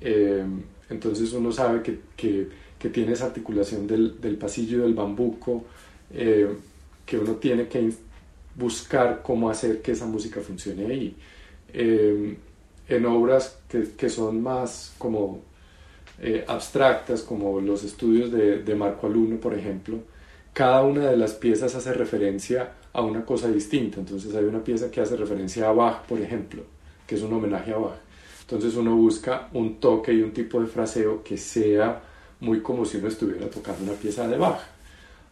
eh, 0.00 0.44
entonces 0.88 1.32
uno 1.32 1.52
sabe 1.52 1.82
que, 1.82 2.00
que, 2.16 2.66
tiene 2.88 3.14
esa 3.14 3.26
articulación 3.26 3.88
del, 3.88 4.20
del 4.20 4.36
pasillo 4.36 4.82
del 4.82 4.94
bambuco, 4.94 5.64
que 6.08 7.18
uno 7.18 7.32
tiene 7.34 7.66
que 7.66 7.90
buscar 8.54 9.22
cómo 9.24 9.50
hacer 9.50 9.82
que 9.82 9.90
esa 9.90 10.06
música 10.06 10.40
funcione 10.40 10.86
ahí. 10.86 11.16
En 12.88 13.06
obras 13.06 13.58
que, 13.68 13.90
que, 13.96 14.08
son 14.08 14.40
más 14.40 14.94
como 14.98 15.42
eh, 16.20 16.44
abstractas, 16.46 17.22
como 17.22 17.60
los 17.60 17.84
estudios 17.84 18.32
de, 18.32 18.62
de, 18.62 18.74
Marco 18.74 19.06
Aluno, 19.06 19.38
por 19.38 19.54
ejemplo, 19.54 19.98
cada 20.52 20.82
una 20.82 21.10
de 21.10 21.16
las 21.16 21.34
piezas 21.34 21.74
hace 21.74 21.92
referencia 21.92 22.72
a 22.92 23.02
una 23.02 23.24
cosa 23.24 23.48
distinta. 23.48 24.00
Entonces 24.00 24.34
hay 24.34 24.44
una 24.44 24.64
pieza 24.64 24.90
que 24.90 25.00
hace 25.00 25.16
referencia 25.16 25.68
a 25.68 25.72
Bach, 25.72 26.06
por 26.06 26.20
ejemplo, 26.20 26.62
que 27.06 27.16
es 27.16 27.22
un 27.22 27.32
homenaje 27.32 27.72
a 27.72 27.76
Bach. 27.76 27.98
Entonces 28.40 28.74
uno 28.76 28.96
busca 28.96 29.48
un 29.52 29.80
toque 29.80 30.12
y 30.12 30.22
un 30.22 30.32
tipo 30.32 30.60
de 30.60 30.66
fraseo 30.66 31.22
que 31.22 31.36
sea 31.36 32.00
muy 32.40 32.60
como 32.60 32.84
si 32.84 32.96
uno 32.98 33.08
estuviera 33.08 33.50
tocando 33.50 33.84
una 33.84 33.92
pieza 33.92 34.26
de 34.26 34.38
Bach. 34.38 34.60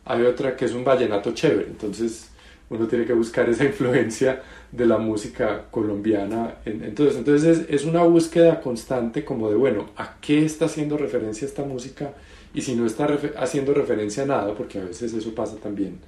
Hay 0.05 0.23
otra 0.23 0.57
que 0.57 0.67
es 0.67 0.73
un 0.73 0.85
vallenato 0.85 1.33
chévere, 1.33 1.69
entonces 1.69 2.29
uno 2.71 2.87
tiene 2.87 3.05
que 3.05 3.13
buscar 3.13 3.49
esa 3.49 3.65
influencia 3.65 4.43
de 4.73 4.87
la 4.87 4.99
música 4.99 5.67
colombiana. 5.71 6.57
Entonces, 6.65 7.17
entonces 7.17 7.67
es, 7.69 7.85
una 7.85 8.03
búsqueda 8.03 8.61
constante 8.61 9.25
como 9.25 9.49
de, 9.51 9.57
bueno, 9.57 9.91
¿a 9.97 10.17
qué 10.21 10.45
está 10.45 10.65
haciendo 10.65 10.97
referencia 10.97 11.47
esta 11.47 11.65
música? 11.65 12.13
Y 12.55 12.63
si 12.63 12.75
no 12.75 12.87
está 12.87 13.09
haciendo 13.39 13.75
referencia 13.75 14.23
a 14.23 14.27
nada, 14.27 14.55
porque 14.55 14.79
a 14.79 14.85
veces 14.85 15.13
eso 15.13 15.35
pasa 15.35 15.57
también, 15.57 15.99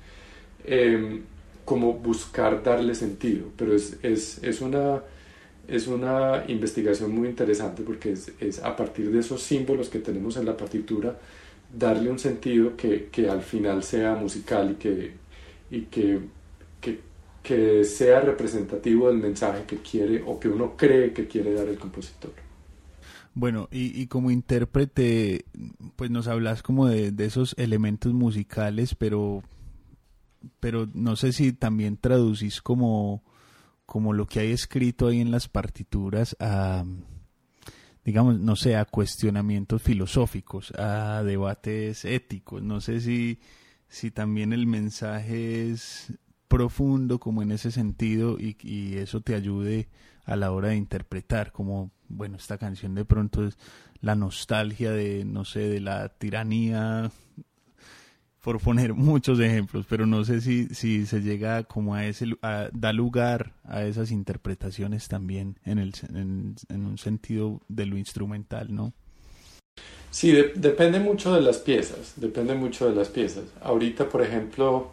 em, 0.64 1.22
como 1.64 1.94
buscar 1.94 2.62
darle 2.62 2.94
sentido. 2.94 3.46
Pero 3.56 3.75
es, 3.75 3.98
es, 4.02 4.42
es, 4.42 4.60
una, 4.60 5.02
es 5.68 5.86
una 5.86 6.44
investigación 6.48 7.12
muy 7.14 7.28
interesante 7.28 7.82
porque 7.82 8.12
es, 8.12 8.32
es, 8.40 8.62
a 8.62 8.75
partir 8.76 9.10
de 9.10 9.20
esos 9.20 9.42
símbolos 9.42 9.88
que 9.88 9.98
tenemos 9.98 10.36
en 10.36 10.46
la 10.46 10.56
partitura, 10.56 11.18
darle 11.76 12.10
un 12.10 12.18
sentido 12.18 12.76
que, 12.76 13.08
que 13.12 13.28
al 13.28 13.42
final 13.42 13.82
sea 13.82 14.14
musical 14.14 14.72
y 14.72 14.75
que, 14.75 15.12
y 15.70 15.82
que 15.82 16.20
que 17.47 17.85
sea 17.85 18.21
representativo 18.21 19.07
del 19.07 19.19
mensaje 19.19 19.62
que 19.65 19.76
quiere 19.76 20.21
o 20.26 20.41
que 20.41 20.49
uno 20.49 20.76
cree 20.76 21.12
que 21.12 21.29
quiere 21.29 21.55
dar 21.55 21.69
el 21.69 21.79
compositor. 21.79 22.33
Bueno, 23.35 23.69
y, 23.71 24.07
como 24.09 24.31
intérprete, 24.31 25.45
pues 25.95 26.11
nos 26.11 26.26
hablas 26.26 26.62
como 26.62 26.88
de, 26.88 27.15
esos 27.19 27.55
elementos 27.59 28.15
musicales, 28.15 28.97
pero, 28.97 29.45
pero 30.59 30.88
no 30.93 31.15
sé 31.15 31.33
si 31.33 31.53
también 31.53 31.99
traducís 31.99 32.62
como, 32.62 33.23
como 33.85 34.12
lo 34.12 34.26
que 34.26 34.41
hay 34.41 34.50
escrito 34.53 35.07
ahí 35.07 35.21
en 35.21 35.31
las 35.31 35.49
partituras 35.49 36.35
a, 36.41 36.85
digamos, 38.05 38.41
no 38.41 38.57
sé, 38.57 38.75
a 38.75 38.87
cuestionamientos 38.87 39.83
filosóficos, 39.83 40.73
a 40.73 41.23
debates 41.23 42.07
éticos. 42.07 42.62
No 42.62 42.81
sé 42.81 43.00
si, 43.00 43.38
si 43.87 44.11
también 44.11 44.53
el 44.53 44.67
mensaje 44.67 45.71
es 45.71 46.12
profundo 46.49 47.19
como 47.19 47.43
en 47.43 47.53
ese 47.53 47.71
sentido 47.71 48.38
y, 48.38 48.57
y, 48.62 48.97
eso 48.99 49.21
te 49.21 49.35
ayude 49.35 49.88
a 50.25 50.37
la 50.37 50.53
hora 50.53 50.69
de 50.69 50.76
interpretar 50.76 51.53
como 51.53 51.91
bueno 52.09 52.37
esta 52.37 52.59
canción 52.59 52.95
de 52.95 53.05
pronto 53.05 53.47
es 53.47 53.59
la 54.00 54.15
nostalgia 54.15 54.93
de 54.93 55.25
no 55.25 55.45
sé 55.45 55.61
de 55.69 55.81
la 55.81 56.09
tiranía 56.09 57.11
por 58.43 58.61
poner 58.61 58.95
muchos 58.95 59.41
ejemplos 59.41 59.87
pero 59.88 60.07
no 60.07 60.25
sé 60.25 60.41
si, 60.41 60.67
si 60.69 61.07
se 61.07 61.21
llega 61.21 61.65
como 61.65 61.95
a 61.95 62.07
ese 62.07 62.26
a, 62.43 62.69
da 62.73 62.93
lugar 62.93 63.53
a 63.65 63.85
esas 63.85 64.11
interpretaciones 64.11 65.09
también 65.09 65.59
en 65.65 65.79
el 65.79 65.93
en, 66.15 66.57
un 66.71 66.99
sentido 66.99 67.61
de 67.69 67.87
lo 67.87 67.97
instrumental 67.97 68.75
no 68.75 68.93
sí 70.11 70.33
depende 70.55 71.00
mucho 71.00 71.35
de 71.35 71.41
las 71.41 71.59
piezas 71.59 72.15
depende 72.17 72.55
mucho 72.55 72.88
de 72.88 72.95
las 72.95 73.09
piezas. 73.09 73.45
Ahorita 73.61 74.09
por 74.09 74.23
ejemplo 74.23 74.93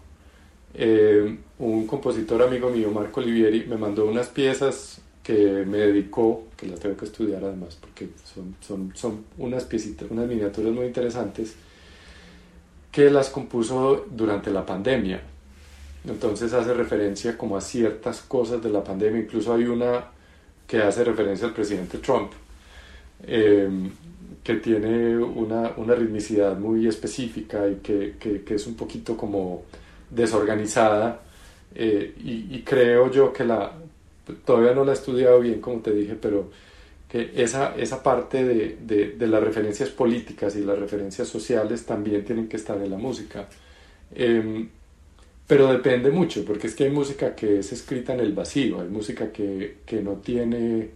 eh, 0.75 1.38
un 1.60 1.88
compositor 1.88 2.42
amigo 2.42 2.70
mío, 2.70 2.89
Marco 2.92 3.20
Olivieri, 3.20 3.65
me 3.65 3.77
mandó 3.77 4.06
unas 4.06 4.27
piezas 4.27 5.01
que 5.22 5.63
me 5.65 5.77
dedicó, 5.77 6.48
que 6.58 6.68
las 6.68 6.80
tengo 6.80 6.98
que 6.98 7.06
estudiar 7.06 7.44
además, 7.44 7.77
porque 7.80 8.10
son, 8.24 8.56
son, 8.60 8.92
son 8.96 9.25
unas 9.38 9.63
piecitas, 9.65 10.10
unas 10.10 10.27
miniaturas 10.27 10.74
muy 10.74 10.86
interesantes, 10.86 11.56
que 12.92 13.10
las 13.10 13.30
compuso 13.30 14.06
durante 14.12 14.51
la 14.51 14.65
pandemia. 14.65 15.22
Entonces 16.06 16.51
hace 16.53 16.74
referencia 16.74 17.38
como 17.38 17.56
a 17.56 17.62
ciertas 17.62 18.22
cosas 18.22 18.62
de 18.62 18.70
la 18.70 18.84
pandemia, 18.84 19.22
incluso 19.22 19.53
hay 19.53 19.65
una 19.65 20.06
que 20.68 20.82
hace 20.82 21.03
referencia 21.03 21.48
al 21.48 21.53
presidente 21.53 22.00
Trump, 22.00 22.32
eh, 23.25 23.70
que 24.44 24.56
tiene 24.56 25.18
una, 25.18 25.72
una, 25.77 25.96
ritmicidad 25.96 26.58
muy 26.58 26.86
específica 26.88 27.70
y 27.70 27.75
que, 27.75 28.15
que 28.20 28.56
es 28.56 28.68
un 28.68 28.75
poquito 28.75 29.15
como 29.15 29.63
desorganizada 30.13 31.22
eh, 31.75 32.13
y, 32.24 32.62
creo 32.62 33.12
yo 33.12 33.34
que 33.34 33.43
la, 33.43 33.74
todavía 34.46 34.74
no 34.74 34.86
la 34.86 34.91
he 34.91 34.96
estudiado 34.96 35.39
bien 35.39 35.60
como 35.60 35.79
te 35.79 35.91
dije, 35.91 36.15
pero 36.15 36.51
que 37.10 37.32
esa, 37.36 37.75
esa 37.75 38.01
parte 38.01 38.43
de, 38.43 39.15
de, 39.17 39.27
las 39.27 39.43
referencias 39.43 39.89
políticas 39.89 40.55
y 40.55 40.62
las 40.62 40.77
referencias 40.77 41.27
sociales 41.27 41.86
también 41.86 42.24
tienen 42.25 42.48
que 42.48 42.58
estar 42.58 42.77
en 42.77 42.89
la 42.89 42.98
música. 42.98 43.48
Em, 44.15 44.70
pero 45.48 45.72
depende 45.72 46.10
mucho, 46.10 46.46
porque 46.46 46.67
es 46.67 46.75
que 46.75 46.86
hay 46.86 46.89
música 46.89 47.36
que 47.36 47.60
es 47.60 47.72
escrita 47.72 48.13
en 48.13 48.22
el 48.22 48.34
vacío, 48.34 48.82
hay 48.82 48.88
música 48.88 49.32
que, 49.32 49.77
que 49.86 50.01
no, 50.01 50.13
tiene, 50.13 50.89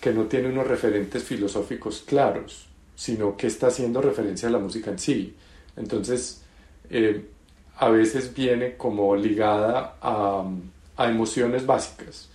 que 0.00 0.12
no 0.12 0.24
tiene 0.24 0.48
unos 0.48 0.66
referentes 0.66 1.22
filosóficos 1.22 2.02
claros, 2.06 2.66
sino 2.96 3.36
que 3.36 3.46
está 3.48 3.68
haciendo 3.68 4.00
referencia 4.00 4.48
a 4.48 4.52
la 4.52 4.58
música 4.58 4.90
en 4.90 4.98
sí. 4.98 5.34
Entonces, 5.76 6.42
eh, 6.90 7.24
a 7.76 7.88
veces 7.88 8.34
viene 8.34 8.76
como 8.76 9.14
ligada 9.16 9.96
a, 10.00 10.44
a 10.96 11.08
emociones 11.10 11.66
básicas, 11.66 12.28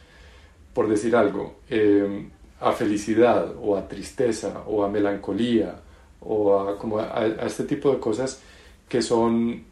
por 0.74 0.90
decir 0.90 1.16
algo, 1.16 1.56
em, 1.70 2.30
a 2.60 2.72
felicidad 2.72 3.54
o 3.62 3.78
a 3.78 3.88
tristeza 3.88 4.64
o 4.66 4.84
a 4.84 4.90
melancolía 4.90 5.76
o 6.22 6.60
a, 6.60 6.78
como 6.78 7.00
a, 7.00 7.26
este 7.46 7.64
tipo 7.64 7.92
de 7.92 8.00
cosas 8.00 8.42
que 8.90 9.02
son, 9.02 9.64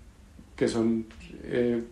que 0.56 0.68
son 0.68 1.06
eh, 1.44 1.84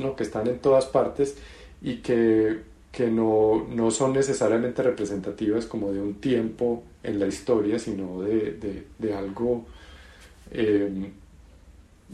¿no? 0.00 0.16
que 0.16 0.22
están 0.22 0.46
en 0.48 0.58
todas 0.58 0.86
partes 0.86 1.36
y 1.82 1.96
que, 1.96 2.60
que 2.90 3.08
no, 3.10 3.66
no, 3.68 3.90
son 3.90 4.12
necesariamente 4.12 4.82
representativas 4.82 5.66
como 5.66 5.92
de 5.92 6.00
un 6.00 6.14
tiempo 6.14 6.82
en 7.02 7.18
la 7.18 7.26
historia, 7.26 7.78
sino 7.78 8.22
de, 8.22 8.86
de, 8.98 9.14
algo, 9.14 9.66
em, 10.50 11.10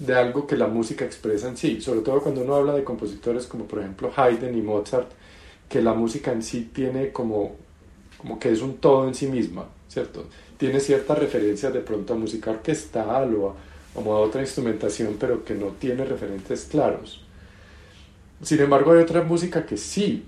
de 0.00 0.16
algo 0.16 0.46
que 0.46 0.56
la 0.56 0.66
música 0.66 1.04
expresa 1.04 1.48
en 1.48 1.56
sí, 1.56 1.80
sobre 1.80 2.00
todo 2.00 2.20
cuando 2.20 2.42
uno 2.42 2.56
habla 2.56 2.74
de 2.74 2.82
compositores 2.82 3.46
como 3.46 3.66
por 3.66 3.78
ejemplo 3.78 4.12
Haydn 4.14 4.56
y 4.56 4.62
Mozart, 4.62 5.08
que 5.68 5.80
la 5.80 5.94
música 5.94 6.32
en 6.32 6.42
sí 6.42 6.70
tiene 6.74 7.12
como, 7.12 7.54
como 8.18 8.40
que 8.40 8.50
es 8.50 8.60
un 8.60 8.78
todo 8.78 9.06
en 9.06 9.14
sí 9.14 9.26
misma, 9.28 9.66
¿cierto? 9.88 10.24
Tiene 10.58 10.80
ciertas 10.80 11.18
referencias 11.18 11.72
de 11.72 11.80
pronto 11.80 12.14
a 12.14 12.16
música 12.16 12.50
orquestal 12.50 13.34
o 13.36 13.50
a, 13.50 13.54
como 13.94 14.14
a 14.14 14.20
otra 14.20 14.40
instrumentación, 14.40 15.16
pero 15.20 15.44
que 15.44 15.54
no 15.54 15.68
tiene 15.78 16.04
referentes 16.04 16.64
claros. 16.64 17.22
Sin 18.42 18.58
embargo, 18.60 18.92
hay 18.92 19.02
otra 19.02 19.22
música 19.22 19.64
que 19.64 19.76
sí 19.76 20.24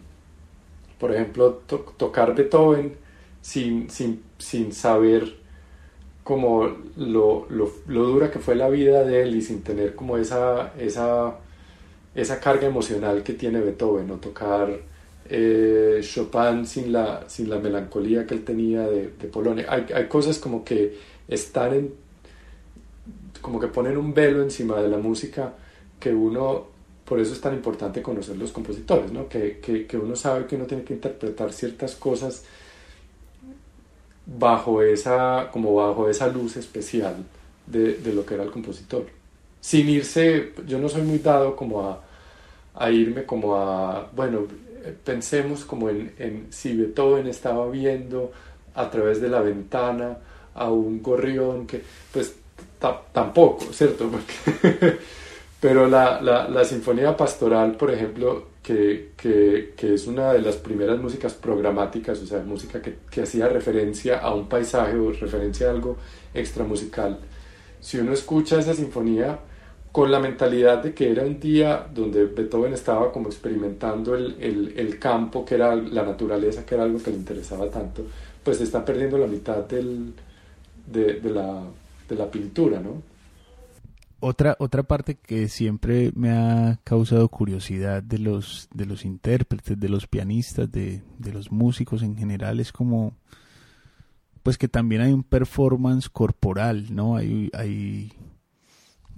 por 1.02 1.12
ejemplo, 1.12 1.60
tocar 1.96 2.32
Beethoven 2.32 2.94
sin, 3.40 3.90
sin, 3.90 4.22
sin 4.38 4.72
saber 4.72 5.34
como 6.24 6.68
lo, 6.96 7.46
lo, 7.50 7.72
lo, 7.86 8.04
dura 8.04 8.30
que 8.30 8.38
fue 8.38 8.54
la 8.54 8.68
vida 8.68 9.04
de 9.04 9.22
él 9.22 9.36
y 9.36 9.42
sin 9.42 9.62
tener 9.62 9.94
como 9.94 10.16
esa, 10.16 10.72
esa, 10.78 11.36
esa 12.14 12.40
carga 12.40 12.66
emocional 12.66 13.22
que 13.22 13.32
tiene 13.32 13.60
Beethoven, 13.60 14.10
o 14.10 14.16
tocar 14.16 14.70
eh, 15.28 16.00
Chopin 16.02 16.66
sin 16.66 16.92
la, 16.92 17.24
sin 17.28 17.50
la 17.50 17.58
melancolía 17.58 18.26
que 18.26 18.34
él 18.34 18.44
tenía 18.44 18.82
de, 18.82 19.10
de 19.18 19.28
Polonia. 19.28 19.66
Hay, 19.68 19.86
hay, 19.94 20.06
cosas 20.06 20.38
como 20.38 20.64
que 20.64 20.96
están 21.26 21.74
en, 21.74 21.94
como 23.40 23.58
que 23.58 23.66
ponen 23.66 23.96
un 23.96 24.14
velo 24.14 24.42
encima 24.42 24.80
de 24.80 24.88
la 24.88 24.98
música 24.98 25.54
que 25.98 26.14
uno 26.14 26.70
por 27.04 27.20
eso 27.20 27.32
es 27.34 27.40
tan 27.40 27.52
importante 27.52 28.00
conocer 28.00 28.36
los 28.38 28.52
compositores, 28.52 29.12
¿no? 29.12 29.28
que, 29.28 29.58
que, 29.58 29.86
que, 29.86 29.98
uno 29.98 30.16
sabe 30.16 30.46
que 30.46 30.56
uno 30.56 30.66
tiene 30.66 30.84
que 30.84 30.94
interpretar 30.94 31.52
ciertas 31.52 31.96
cosas 31.96 32.44
bajo 34.26 34.82
esa, 34.82 35.48
como 35.52 35.74
bajo 35.74 36.08
esa 36.08 36.28
luz 36.28 36.56
especial 36.56 37.16
de, 37.66 37.94
de, 37.94 38.12
lo 38.12 38.24
que 38.24 38.34
era 38.34 38.44
el 38.44 38.50
compositor. 38.50 39.06
Sin 39.60 39.88
irse, 39.88 40.52
yo 40.66 40.78
no 40.78 40.88
soy 40.88 41.02
muy 41.02 41.18
dado 41.18 41.56
como 41.56 41.88
a, 41.88 42.00
a 42.74 42.90
irme 42.90 43.24
como 43.24 43.56
a, 43.56 44.08
bueno, 44.14 44.46
pensemos 45.04 45.64
como 45.64 45.88
en, 45.88 46.12
en, 46.18 46.46
si 46.50 46.76
Beethoven 46.76 47.26
estaba 47.26 47.68
viendo 47.70 48.32
a 48.74 48.90
través 48.90 49.20
de 49.20 49.28
la 49.28 49.40
ventana 49.40 50.18
a 50.54 50.70
un 50.70 51.02
gorrión 51.02 51.66
que, 51.66 51.82
pues 52.12 52.34
tampoco, 53.12 53.72
¿cierto? 53.72 54.10
Porque 54.10 54.98
pero 55.62 55.86
la, 55.86 56.20
la, 56.20 56.48
la, 56.48 56.64
Sinfonía 56.64 57.16
Pastoral, 57.16 57.76
por 57.76 57.92
ejemplo, 57.92 58.48
que, 58.64 59.12
que, 59.16 59.74
que, 59.76 59.94
es 59.94 60.08
una 60.08 60.32
de 60.32 60.42
las 60.42 60.56
primeras 60.56 60.98
músicas 60.98 61.34
programáticas, 61.34 62.20
o 62.20 62.26
sea, 62.26 62.40
música 62.42 62.82
que, 62.82 62.96
que 63.08 63.22
hacía 63.22 63.46
referencia 63.48 64.18
a 64.18 64.34
un 64.34 64.48
paisaje 64.48 64.96
o 64.96 65.12
referencia 65.12 65.68
a 65.68 65.70
algo 65.70 65.98
extramusical, 66.34 67.20
si 67.78 67.96
uno 67.98 68.12
escucha 68.12 68.58
esa 68.58 68.74
sinfonía 68.74 69.38
con 69.92 70.10
la 70.10 70.18
mentalidad 70.18 70.82
de 70.82 70.94
que 70.94 71.12
era 71.12 71.22
un 71.22 71.38
día 71.38 71.86
donde 71.94 72.24
Beethoven 72.24 72.72
estaba 72.72 73.12
como 73.12 73.28
experimentando 73.28 74.16
el, 74.16 74.34
el, 74.40 74.74
el 74.76 74.98
campo, 74.98 75.44
que 75.44 75.54
era 75.54 75.76
la 75.76 76.02
naturaleza, 76.02 76.66
que 76.66 76.74
era 76.74 76.82
algo 76.82 77.00
que 77.00 77.12
le 77.12 77.18
interesaba 77.18 77.70
tanto, 77.70 78.02
pues 78.42 78.60
está 78.60 78.84
perdiendo 78.84 79.16
la 79.16 79.28
mitad 79.28 79.58
del, 79.58 80.12
de, 80.88 81.20
de, 81.20 81.30
la, 81.30 81.62
de 82.08 82.16
la 82.16 82.28
pintura, 82.28 82.80
¿no? 82.80 83.11
Otra, 84.24 84.54
otra 84.60 84.84
parte 84.84 85.16
que 85.16 85.48
siempre 85.48 86.12
me 86.14 86.30
ha 86.30 86.78
causado 86.84 87.28
curiosidad 87.28 88.04
de 88.04 88.20
los, 88.20 88.68
de 88.72 88.86
los 88.86 89.04
intérpretes, 89.04 89.80
de 89.80 89.88
los 89.88 90.06
pianistas, 90.06 90.70
de, 90.70 91.02
de 91.18 91.32
los 91.32 91.50
músicos 91.50 92.04
en 92.04 92.16
general, 92.16 92.60
es 92.60 92.70
como, 92.70 93.16
pues 94.44 94.58
que 94.58 94.68
también 94.68 95.02
hay 95.02 95.12
un 95.12 95.24
performance 95.24 96.08
corporal, 96.08 96.94
¿no? 96.94 97.16
Hay, 97.16 97.50
hay, 97.52 98.12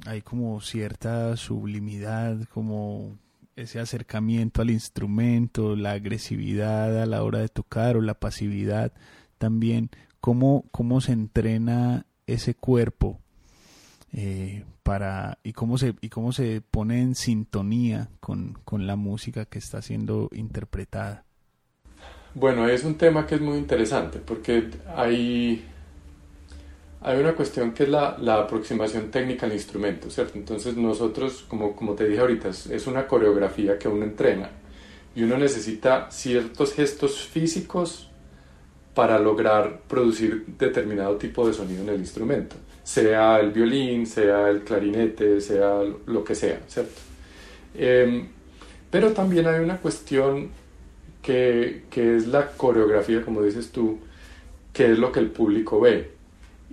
hay 0.06 0.22
como 0.22 0.62
cierta 0.62 1.36
sublimidad, 1.36 2.42
como 2.44 3.18
ese 3.56 3.80
acercamiento 3.80 4.62
al 4.62 4.70
instrumento, 4.70 5.76
la 5.76 5.90
agresividad 5.90 7.02
a 7.02 7.04
la 7.04 7.22
hora 7.24 7.40
de 7.40 7.48
tocar 7.50 7.98
o 7.98 8.00
la 8.00 8.14
pasividad 8.14 8.94
también, 9.36 9.90
cómo, 10.22 10.64
cómo 10.70 11.02
se 11.02 11.12
entrena 11.12 12.06
ese 12.26 12.54
cuerpo 12.54 13.20
eh, 14.16 14.64
para 14.84 15.38
y 15.42 15.52
cómo 15.52 15.76
se 15.76 15.94
y 16.00 16.08
cómo 16.08 16.32
se 16.32 16.60
pone 16.60 17.00
en 17.00 17.16
sintonía 17.16 18.08
con, 18.20 18.56
con, 18.64 18.86
la 18.86 18.94
música 18.94 19.44
que 19.44 19.58
está 19.58 19.82
siendo 19.82 20.28
interpretada. 20.32 21.24
Bueno, 22.34 22.68
es 22.68 22.84
un 22.84 22.94
tema 22.94 23.26
que 23.26 23.34
es 23.34 23.40
muy 23.40 23.58
interesante 23.58 24.20
porque 24.20 24.70
hay, 24.94 25.64
hay 27.00 27.18
una 27.18 27.32
cuestión 27.32 27.72
que 27.72 27.84
es 27.84 27.88
la, 27.88 28.16
la 28.18 28.34
aproximación 28.36 29.10
técnica 29.10 29.46
al 29.46 29.52
instrumento, 29.52 30.08
¿cierto? 30.10 30.38
Entonces 30.38 30.76
nosotros, 30.76 31.44
como, 31.48 31.74
como 31.74 31.94
te 31.94 32.06
dije 32.06 32.20
ahorita, 32.20 32.50
es, 32.50 32.66
es 32.66 32.86
una 32.86 33.08
coreografía 33.08 33.78
que 33.78 33.88
uno 33.88 34.04
entrena 34.04 34.48
y 35.16 35.24
uno 35.24 35.38
necesita 35.38 36.08
ciertos 36.12 36.72
gestos 36.72 37.26
físicos 37.26 38.10
para 38.94 39.18
lograr 39.18 39.80
producir 39.88 40.46
determinado 40.56 41.16
tipo 41.16 41.46
de 41.48 41.52
sonido 41.52 41.82
en 41.82 41.88
el 41.88 41.98
instrumento 42.00 42.54
sea 42.84 43.40
el 43.40 43.50
violín, 43.50 44.06
sea 44.06 44.50
el 44.50 44.62
clarinete, 44.62 45.40
sea 45.40 45.82
lo 46.06 46.22
que 46.22 46.34
sea, 46.34 46.60
¿cierto? 46.68 47.00
Em, 47.74 48.28
pero 48.90 49.12
también 49.12 49.46
hay 49.48 49.60
una 49.60 49.78
cuestión 49.78 50.50
que, 51.22 51.84
que, 51.90 52.16
es 52.16 52.26
la 52.28 52.50
coreografía, 52.50 53.24
como 53.24 53.42
dices 53.42 53.72
tú, 53.72 53.98
que 54.72 54.92
es 54.92 54.98
lo 54.98 55.10
que 55.10 55.20
el 55.20 55.30
público 55.30 55.80
ve. 55.80 56.12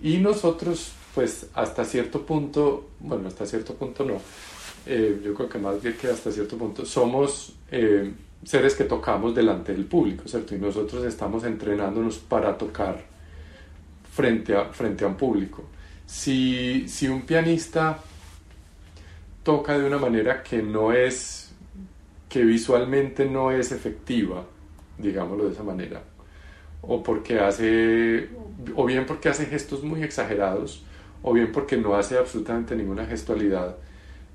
Y 0.03 0.17
nosotros, 0.17 0.91
pues 1.15 1.47
hasta 1.53 1.85
cierto 1.85 2.25
punto, 2.25 2.89
bueno, 2.99 3.29
hasta 3.29 3.45
cierto 3.45 3.73
punto 3.75 4.03
no, 4.03 4.17
eh, 4.85 5.21
yo 5.23 5.33
creo 5.33 5.47
que 5.47 5.59
más 5.59 5.81
bien 5.81 5.95
que 5.99 6.07
hasta 6.07 6.29
cierto 6.31 6.57
punto, 6.57 6.85
somos 6.85 7.53
eh, 7.71 8.11
seres 8.43 8.75
que 8.75 8.83
tocamos 8.83 9.33
delante 9.33 9.71
del 9.71 9.85
público, 9.85 10.27
¿cierto? 10.27 10.55
Y 10.55 10.59
nosotros 10.59 11.05
estamos 11.05 11.45
entrenándonos 11.45 12.17
para 12.17 12.57
tocar 12.57 13.05
frente 14.11 14.53
a, 14.55 14.65
frente 14.65 15.05
a 15.05 15.07
un 15.07 15.15
público 15.15 15.63
si, 16.11 16.89
si 16.89 17.07
un 17.07 17.21
pianista 17.21 17.99
toca 19.43 19.79
de 19.79 19.87
una 19.87 19.97
manera 19.97 20.43
que 20.43 20.61
no 20.61 20.91
es, 20.91 21.53
que 22.27 22.43
visualmente 22.43 23.25
no 23.25 23.51
es 23.51 23.71
efectiva, 23.71 24.45
digámoslo 24.97 25.45
de 25.45 25.53
esa 25.53 25.63
manera, 25.63 26.03
o 26.81 27.01
porque 27.01 27.39
hace, 27.39 28.27
o 28.75 28.85
bien 28.85 29.05
porque 29.05 29.29
hace 29.29 29.45
gestos 29.45 29.83
muy 29.83 30.03
exagerados, 30.03 30.83
o 31.23 31.31
bien 31.31 31.53
porque 31.53 31.77
no 31.77 31.95
hace 31.95 32.17
absolutamente 32.17 32.75
ninguna 32.75 33.05
gestualidad, 33.05 33.77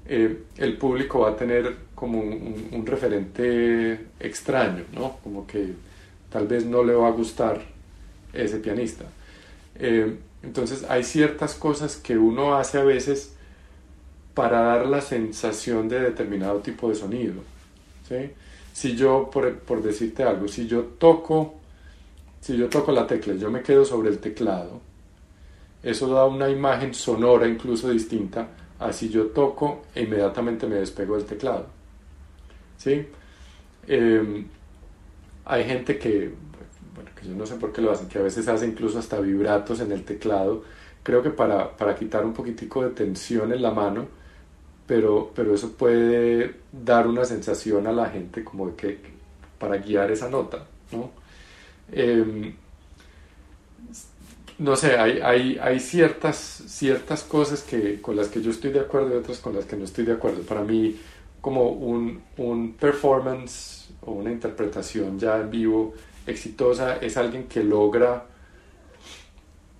eh, 0.06 0.44
el 0.56 0.78
público 0.78 1.20
va 1.20 1.32
a 1.32 1.36
tener 1.36 1.76
como 1.94 2.20
un, 2.20 2.86
referente 2.86 4.06
extraño, 4.18 4.84
¿no? 4.94 5.18
Como 5.22 5.46
que 5.46 5.74
tal 6.30 6.46
vez 6.46 6.64
no 6.64 6.82
le 6.82 6.94
va 6.94 7.08
a 7.08 7.10
gustar 7.10 7.60
ese 8.32 8.58
pianista. 8.60 9.04
Eh, 9.74 10.16
entonces 10.46 10.84
hay 10.88 11.02
ciertas 11.02 11.54
cosas 11.54 11.96
que 11.96 12.16
uno 12.16 12.54
hace 12.56 12.78
a 12.78 12.84
veces 12.84 13.32
para 14.32 14.60
dar 14.60 14.86
la 14.86 15.00
sensación 15.00 15.88
de 15.88 16.00
determinado 16.00 16.60
tipo 16.60 16.88
de 16.88 16.94
sonido. 16.94 17.42
Si 18.72 18.94
yo, 18.94 19.28
por, 19.28 19.82
decirte 19.82 20.22
algo, 20.22 20.46
si 20.46 20.68
yo 20.68 20.82
toco, 20.84 21.56
si 22.40 22.56
yo 22.56 22.68
toco 22.68 22.92
la 22.92 23.08
tecla, 23.08 23.34
yo 23.34 23.50
me 23.50 23.62
quedo 23.62 23.84
sobre 23.84 24.10
el 24.10 24.18
teclado, 24.18 24.80
eso 25.82 26.06
da 26.08 26.26
una 26.26 26.48
imagen 26.48 26.94
sonora 26.94 27.48
incluso 27.48 27.90
distinta 27.90 28.48
a 28.78 28.92
si 28.92 29.08
yo 29.08 29.26
toco 29.26 29.82
e 29.94 30.02
inmediatamente 30.02 30.68
me 30.68 30.76
despego 30.76 31.16
del 31.16 31.26
teclado. 31.26 31.66
¿Sí? 32.76 33.04
Em, 33.88 34.46
hay 35.44 35.64
gente 35.64 35.98
que 35.98 36.32
yo 37.22 37.34
no 37.34 37.46
sé 37.46 37.56
por 37.56 37.72
qué 37.72 37.80
lo 37.82 37.92
hacen, 37.92 38.08
que 38.08 38.18
a 38.18 38.22
veces 38.22 38.48
hace 38.48 38.66
incluso 38.66 38.98
hasta 38.98 39.20
vibratos 39.20 39.80
en 39.80 39.92
el 39.92 40.04
teclado, 40.04 40.64
creo 41.02 41.22
que 41.22 41.30
para, 41.30 41.76
para 41.76 41.94
quitar 41.94 42.24
un 42.24 42.32
poquitico 42.32 42.82
de 42.82 42.90
tensión 42.90 43.52
en 43.52 43.62
la 43.62 43.70
mano, 43.70 44.06
pero, 44.86 45.32
pero 45.34 45.54
eso 45.54 45.72
puede 45.72 46.56
dar 46.72 47.06
una 47.06 47.24
sensación 47.24 47.86
a 47.86 47.92
la 47.92 48.06
gente 48.10 48.44
como 48.44 48.68
de 48.68 48.76
que 48.76 48.98
para 49.58 49.78
guiar 49.78 50.10
esa 50.10 50.28
nota, 50.28 50.66
¿no? 50.92 51.10
Em, 51.92 52.54
no 54.58 54.74
sé, 54.74 54.96
hay, 54.96 55.20
hay, 55.20 55.58
hay, 55.60 55.80
ciertas, 55.80 56.36
ciertas 56.36 57.22
cosas 57.24 57.62
que, 57.62 58.00
con 58.00 58.16
las 58.16 58.28
que 58.28 58.40
yo 58.40 58.50
estoy 58.50 58.72
de 58.72 58.80
acuerdo 58.80 59.14
y 59.14 59.18
otras 59.18 59.38
con 59.38 59.54
las 59.54 59.66
que 59.66 59.76
no 59.76 59.84
estoy 59.84 60.04
de 60.06 60.12
acuerdo. 60.12 60.42
Para 60.42 60.62
mí, 60.62 60.98
como 61.40 61.70
un, 61.70 62.22
un 62.38 62.72
performance 62.72 63.90
o 64.00 64.12
una 64.12 64.32
interpretación 64.32 65.18
ya 65.18 65.38
en 65.38 65.50
vivo 65.50 65.94
exitosa 66.26 66.96
es 66.96 67.16
alguien 67.16 67.44
que 67.44 67.62
logra 67.62 68.26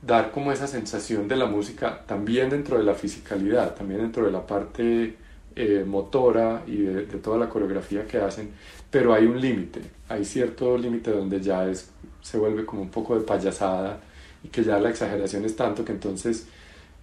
dar 0.02 0.30
como 0.30 0.52
esa 0.52 0.66
sensación 0.66 1.26
de 1.26 1.36
la 1.36 1.46
música 1.46 2.02
también 2.06 2.50
dentro 2.50 2.78
de 2.78 2.84
la 2.84 2.94
fisicalidad, 2.94 3.74
también 3.74 4.00
dentro 4.00 4.24
de 4.24 4.30
la 4.30 4.46
parte 4.46 5.16
eh, 5.56 5.84
motora 5.86 6.62
y 6.66 6.76
de, 6.82 7.02
toda 7.18 7.38
la 7.38 7.48
coreografía 7.48 8.06
que 8.06 8.18
hacen, 8.18 8.50
pero 8.90 9.12
hay 9.14 9.26
un 9.26 9.40
límite, 9.40 9.80
hay 10.08 10.24
cierto 10.24 10.78
límite 10.78 11.10
donde 11.10 11.40
ya 11.40 11.68
es, 11.68 11.90
se 12.22 12.38
vuelve 12.38 12.64
como 12.64 12.82
un 12.82 12.90
poco 12.90 13.18
de 13.18 13.24
payasada 13.24 14.00
y 14.44 14.48
que 14.48 14.62
ya 14.62 14.78
la 14.78 14.90
exageración 14.90 15.44
es 15.44 15.56
tanto 15.56 15.84
que 15.84 15.92
entonces 15.92 16.46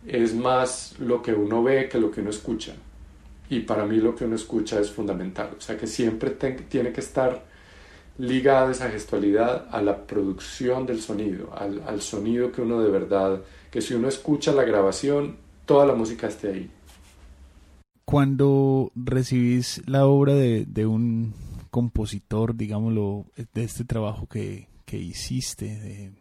es 0.07 0.33
más 0.33 0.95
lo 0.99 1.21
que 1.21 1.33
uno 1.33 1.63
ve 1.63 1.89
que 1.89 1.99
lo 1.99 2.11
que 2.11 2.21
uno 2.21 2.29
escucha. 2.29 2.73
Y 3.49 3.61
para 3.61 3.85
mí 3.85 3.97
lo 3.97 4.15
que 4.15 4.25
uno 4.25 4.35
escucha 4.35 4.79
es 4.79 4.91
fundamental, 4.91 5.49
o 5.57 5.61
sea 5.61 5.77
que 5.77 5.87
siempre 5.87 6.29
tiene 6.31 6.93
que 6.93 7.01
estar 7.01 7.43
ligada 8.17 8.71
esa 8.71 8.89
gestualidad 8.89 9.67
a 9.71 9.81
la 9.81 10.05
producción 10.05 10.85
del 10.85 11.01
sonido, 11.01 11.51
al, 11.55 12.01
sonido 12.01 12.51
que 12.51 12.61
uno 12.61 12.81
de 12.81 12.91
verdad, 12.91 13.41
que 13.71 13.81
si 13.81 13.93
uno 13.93 14.07
escucha 14.07 14.51
la 14.51 14.63
grabación, 14.63 15.37
toda 15.65 15.85
la 15.85 15.95
música 15.95 16.27
esté 16.27 16.49
ahí. 16.49 16.71
Cuando 18.05 18.91
recibís 18.95 19.81
la 19.87 20.05
obra 20.05 20.33
de, 20.35 20.65
de 20.65 20.85
un 20.85 21.33
compositor, 21.71 22.55
digámoslo, 22.55 23.25
de 23.53 23.63
este 23.63 23.85
trabajo 23.85 24.27
que, 24.27 24.67
que 24.85 24.97
hiciste, 24.97 25.65
de, 25.79 26.11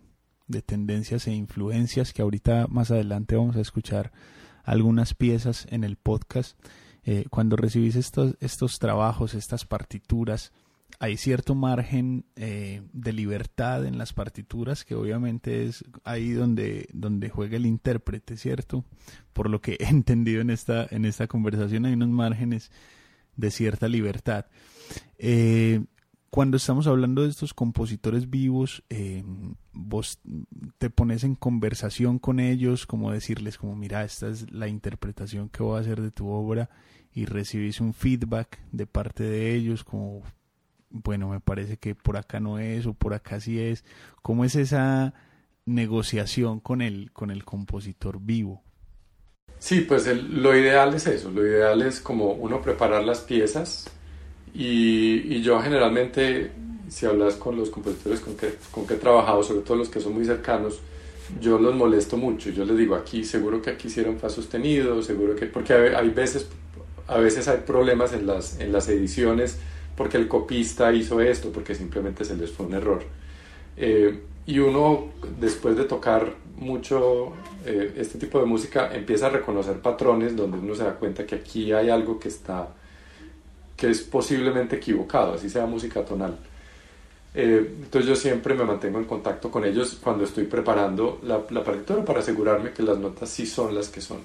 de, 0.46 0.62
tendencias 0.62 1.26
e 1.26 1.32
influencias, 1.32 2.12
que 2.12 2.22
ahorita 2.22 2.68
más 2.68 2.90
adelante 2.90 3.36
vamos 3.36 3.56
a 3.56 3.60
escuchar 3.60 4.12
algunas 4.64 5.12
piezas 5.12 5.66
en 5.70 5.84
el 5.84 5.96
podcast, 5.96 6.58
eh, 7.04 7.26
cuando 7.30 7.56
recibís 7.56 7.96
estos, 7.96 8.36
estos 8.40 8.78
trabajos, 8.78 9.34
estas 9.34 9.66
partituras, 9.66 10.52
hay 11.02 11.16
cierto 11.16 11.56
margen 11.56 12.26
eh, 12.36 12.80
de 12.92 13.12
libertad 13.12 13.84
en 13.86 13.98
las 13.98 14.12
partituras 14.12 14.84
que 14.84 14.94
obviamente 14.94 15.66
es 15.66 15.84
ahí 16.04 16.30
donde, 16.30 16.88
donde 16.92 17.28
juega 17.28 17.56
el 17.56 17.66
intérprete, 17.66 18.36
¿cierto? 18.36 18.84
Por 19.32 19.50
lo 19.50 19.60
que 19.60 19.72
he 19.80 19.88
entendido 19.88 20.40
en 20.40 20.50
esta, 20.50 20.86
en 20.92 21.04
esta 21.04 21.26
conversación 21.26 21.86
hay 21.86 21.94
unos 21.94 22.10
márgenes 22.10 22.70
de 23.34 23.50
cierta 23.50 23.88
libertad. 23.88 24.46
Eh, 25.18 25.84
cuando 26.30 26.56
estamos 26.56 26.86
hablando 26.86 27.24
de 27.24 27.30
estos 27.30 27.52
compositores 27.52 28.30
vivos, 28.30 28.84
eh, 28.88 29.24
vos 29.72 30.20
te 30.78 30.88
pones 30.88 31.24
en 31.24 31.34
conversación 31.34 32.20
con 32.20 32.38
ellos, 32.38 32.86
como 32.86 33.10
decirles, 33.10 33.58
como 33.58 33.74
mira, 33.74 34.04
esta 34.04 34.28
es 34.28 34.52
la 34.52 34.68
interpretación 34.68 35.48
que 35.48 35.64
voy 35.64 35.78
a 35.78 35.80
hacer 35.80 36.00
de 36.00 36.12
tu 36.12 36.28
obra 36.28 36.70
y 37.12 37.24
recibís 37.24 37.80
un 37.80 37.92
feedback 37.92 38.60
de 38.70 38.86
parte 38.86 39.24
de 39.24 39.52
ellos, 39.52 39.82
como 39.82 40.22
bueno, 40.92 41.28
me 41.28 41.40
parece 41.40 41.78
que 41.78 41.94
por 41.94 42.16
acá 42.16 42.40
no 42.40 42.58
es 42.58 42.86
o 42.86 42.94
por 42.94 43.14
acá 43.14 43.40
sí 43.40 43.60
es. 43.60 43.84
¿Cómo 44.22 44.44
es 44.44 44.54
esa 44.54 45.14
negociación 45.64 46.60
con 46.60 46.82
el, 46.82 47.12
con 47.12 47.30
el 47.30 47.44
compositor 47.44 48.20
vivo? 48.20 48.62
Sí, 49.58 49.82
pues 49.82 50.06
lo 50.06 50.56
ideal 50.56 50.92
es 50.94 51.06
eso, 51.06 51.30
lo 51.30 51.46
ideal 51.46 51.82
es 51.82 52.00
como 52.00 52.32
uno 52.32 52.60
preparar 52.60 53.04
las 53.04 53.20
piezas 53.20 53.88
y, 54.52 55.40
yo 55.40 55.60
generalmente, 55.62 56.50
si 56.88 57.06
hablas 57.06 57.34
con 57.34 57.56
los 57.56 57.70
compositores 57.70 58.20
con 58.20 58.36
que, 58.36 58.54
con 58.72 58.86
que 58.86 58.94
he 58.94 58.96
trabajado, 58.96 59.42
sobre 59.42 59.60
todo 59.60 59.76
los 59.76 59.88
que 59.88 60.00
son 60.00 60.14
muy 60.14 60.24
cercanos, 60.24 60.80
yo 61.40 61.58
los 61.58 61.76
molesto 61.76 62.16
mucho, 62.16 62.50
yo 62.50 62.64
les 62.64 62.76
digo 62.76 62.96
aquí, 62.96 63.24
seguro 63.24 63.62
que 63.62 63.70
aquí 63.70 63.86
hicieron 63.86 64.18
fa 64.18 64.28
sostenido, 64.28 65.00
seguro 65.00 65.36
que, 65.36 65.46
porque 65.46 65.72
hay, 65.74 65.94
hay 65.94 66.08
veces, 66.10 66.48
a 67.06 67.18
veces 67.18 67.46
hay 67.46 67.58
problemas 67.58 68.12
en 68.12 68.26
las, 68.26 68.58
en 68.58 68.72
las 68.72 68.88
ediciones, 68.88 69.58
porque 69.96 70.16
el 70.16 70.28
copista 70.28 70.92
hizo 70.92 71.20
esto, 71.20 71.50
porque 71.50 71.74
simplemente 71.74 72.24
se 72.24 72.36
les 72.36 72.50
fue 72.50 72.66
un 72.66 72.74
error. 72.74 73.02
Eh, 73.76 74.20
y 74.46 74.58
uno, 74.58 75.10
después 75.38 75.76
de 75.76 75.84
tocar 75.84 76.34
mucho 76.56 77.32
eh, 77.64 77.94
este 77.96 78.18
tipo 78.18 78.38
de 78.40 78.46
música, 78.46 78.92
empieza 78.92 79.26
a 79.26 79.30
reconocer 79.30 79.78
patrones 79.80 80.36
donde 80.36 80.58
uno 80.58 80.74
se 80.74 80.84
da 80.84 80.94
cuenta 80.94 81.26
que 81.26 81.36
aquí 81.36 81.72
hay 81.72 81.90
algo 81.90 82.18
que 82.18 82.28
está, 82.28 82.68
que 83.76 83.90
es 83.90 84.00
posiblemente 84.02 84.76
equivocado, 84.76 85.34
así 85.34 85.48
sea 85.48 85.66
música 85.66 86.04
tonal. 86.04 86.36
Eh, 87.34 87.74
entonces 87.82 88.08
yo 88.08 88.14
siempre 88.14 88.54
me 88.54 88.64
mantengo 88.64 88.98
en 88.98 89.04
contacto 89.04 89.50
con 89.50 89.64
ellos 89.64 89.98
cuando 90.02 90.24
estoy 90.24 90.44
preparando 90.44 91.18
la, 91.22 91.40
la 91.50 91.64
partitura 91.64 92.04
para 92.04 92.20
asegurarme 92.20 92.72
que 92.72 92.82
las 92.82 92.98
notas 92.98 93.30
sí 93.30 93.46
son 93.46 93.74
las 93.74 93.88
que 93.88 94.00
son. 94.00 94.18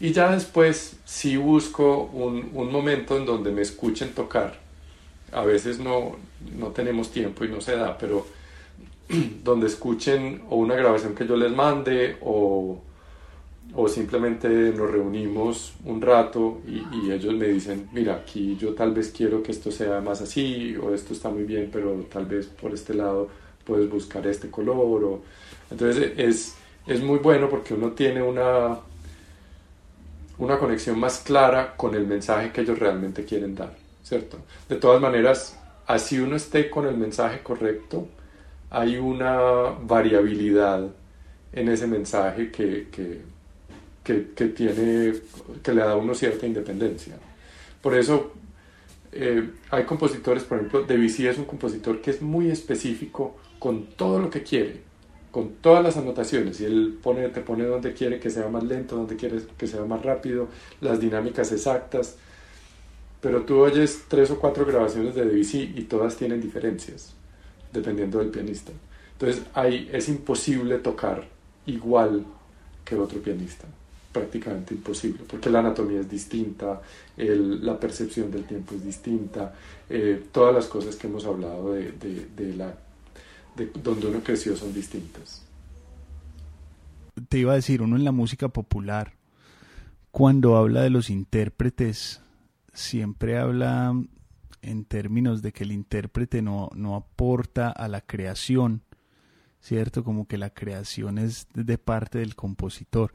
Y 0.00 0.12
ya 0.12 0.32
después 0.32 0.96
sí 1.04 1.36
busco 1.36 2.04
un, 2.12 2.50
un 2.54 2.72
momento 2.72 3.16
en 3.16 3.24
donde 3.26 3.52
me 3.52 3.62
escuchen 3.62 4.12
tocar 4.12 4.58
a 5.32 5.44
veces 5.44 5.78
no, 5.78 6.16
no 6.56 6.68
tenemos 6.68 7.10
tiempo 7.10 7.44
y 7.44 7.48
no 7.48 7.60
se 7.60 7.76
da, 7.76 7.96
pero 7.96 8.26
donde 9.44 9.66
escuchen 9.66 10.42
o 10.50 10.56
una 10.56 10.74
grabación 10.74 11.14
que 11.14 11.26
yo 11.26 11.36
les 11.36 11.50
mande 11.52 12.16
o, 12.20 12.80
o 13.74 13.88
simplemente 13.88 14.48
nos 14.48 14.90
reunimos 14.90 15.74
un 15.84 16.00
rato 16.00 16.60
y, 16.66 17.10
ellos 17.10 17.34
me 17.34 17.48
dicen, 17.48 17.88
mira, 17.92 18.16
aquí 18.16 18.56
yo 18.56 18.74
tal 18.74 18.92
vez 18.92 19.12
quiero 19.16 19.42
que 19.42 19.52
esto 19.52 19.70
sea 19.70 20.00
más 20.00 20.20
así 20.20 20.76
o 20.76 20.94
esto 20.94 21.12
está 21.12 21.30
muy 21.30 21.44
bien, 21.44 21.70
pero 21.72 21.92
tal 22.12 22.26
vez 22.26 22.46
por 22.46 22.72
este 22.72 22.94
lado 22.94 23.28
puedes 23.64 23.88
buscar 23.88 24.26
este 24.26 24.50
color. 24.50 25.04
O... 25.04 25.22
Entonces 25.70 26.12
es, 26.16 26.54
es 26.86 27.02
muy 27.02 27.18
bueno 27.18 27.48
porque 27.48 27.74
uno 27.74 27.92
tiene 27.92 28.22
una, 28.22 28.78
una 30.38 30.58
conexión 30.58 30.98
más 30.98 31.18
clara 31.20 31.74
con 31.76 31.94
el 31.94 32.06
mensaje 32.06 32.52
que 32.52 32.62
ellos 32.62 32.78
realmente 32.78 33.24
quieren 33.24 33.54
dar. 33.54 33.81
¿Cierto? 34.12 34.36
De 34.68 34.76
todas 34.76 35.00
maneras, 35.00 35.58
así 35.86 36.18
uno 36.18 36.36
esté 36.36 36.68
con 36.68 36.86
el 36.86 36.98
mensaje 36.98 37.42
correcto, 37.42 38.08
hay 38.68 38.98
una 38.98 39.38
variabilidad 39.82 40.86
en 41.50 41.68
ese 41.70 41.86
mensaje 41.86 42.50
que, 42.50 42.88
que, 44.04 44.46
tiene, 44.48 45.14
que 45.62 45.72
le 45.72 45.80
da 45.80 45.92
a 45.92 45.96
uno 45.96 46.14
cierta 46.14 46.46
independencia. 46.46 47.14
Por 47.80 47.94
eso 47.94 48.32
eh, 49.12 49.48
hay 49.70 49.84
compositores, 49.84 50.42
por 50.44 50.58
ejemplo, 50.58 50.82
Debussy 50.82 51.26
es 51.26 51.38
un 51.38 51.46
compositor 51.46 52.02
que 52.02 52.10
es 52.10 52.20
muy 52.20 52.50
específico 52.50 53.36
con 53.58 53.86
todo 53.96 54.18
lo 54.18 54.28
que 54.28 54.42
quiere, 54.42 54.82
con 55.30 55.54
todas 55.62 55.82
las 55.82 55.96
anotaciones, 55.96 56.60
y 56.60 56.66
él 56.66 56.98
pone, 57.02 57.30
te 57.30 57.40
pone 57.40 57.64
donde 57.64 57.94
quiere 57.94 58.20
que 58.20 58.28
sea 58.28 58.48
más 58.48 58.62
lento, 58.62 58.94
donde 58.94 59.16
quiere 59.16 59.38
que 59.56 59.66
sea 59.66 59.86
más 59.86 60.02
rápido, 60.02 60.48
las 60.82 61.00
dinámicas 61.00 61.50
exactas, 61.50 62.18
pero 63.22 63.44
tú 63.44 63.60
oyes 63.60 64.02
tres 64.08 64.30
o 64.32 64.38
cuatro 64.38 64.66
grabaciones 64.66 65.14
de 65.14 65.24
Debussy 65.24 65.72
y 65.76 65.82
todas 65.82 66.16
tienen 66.16 66.40
diferencias, 66.40 67.14
dependiendo 67.72 68.18
del 68.18 68.28
pianista. 68.28 68.72
Entonces 69.12 69.44
ahí 69.54 69.88
es 69.92 70.08
imposible 70.08 70.78
tocar 70.78 71.28
igual 71.66 72.26
que 72.84 72.96
otro 72.96 73.22
pianista, 73.22 73.64
prácticamente 74.10 74.74
imposible, 74.74 75.20
porque 75.28 75.48
la 75.50 75.60
anatomía 75.60 76.00
es 76.00 76.10
distinta, 76.10 76.82
la 77.16 77.78
percepción 77.78 78.28
del 78.32 78.42
tiempo 78.44 78.74
es 78.74 78.84
distinta, 78.84 79.54
eh, 79.88 80.24
todas 80.32 80.52
las 80.52 80.66
cosas 80.66 80.96
que 80.96 81.06
hemos 81.06 81.24
hablado 81.24 81.74
de, 81.74 81.92
de, 81.92 82.56
la, 82.56 82.74
de 83.54 83.70
donde 83.84 84.08
uno 84.08 84.20
creció 84.24 84.56
son 84.56 84.74
distintas. 84.74 85.46
Te 87.28 87.38
iba 87.38 87.52
a 87.52 87.56
decir, 87.56 87.82
uno 87.82 87.94
en 87.94 88.02
la 88.02 88.10
música 88.10 88.48
popular, 88.48 89.12
cuando 90.10 90.56
habla 90.56 90.82
de 90.82 90.90
los 90.90 91.08
intérpretes, 91.08 92.21
siempre 92.72 93.38
habla 93.38 93.94
en 94.62 94.84
términos 94.84 95.42
de 95.42 95.52
que 95.52 95.64
el 95.64 95.72
intérprete 95.72 96.40
no, 96.40 96.70
no 96.74 96.94
aporta 96.94 97.70
a 97.70 97.88
la 97.88 98.00
creación, 98.00 98.82
¿cierto? 99.60 100.04
Como 100.04 100.26
que 100.26 100.38
la 100.38 100.50
creación 100.50 101.18
es 101.18 101.48
de 101.54 101.78
parte 101.78 102.18
del 102.18 102.36
compositor. 102.36 103.12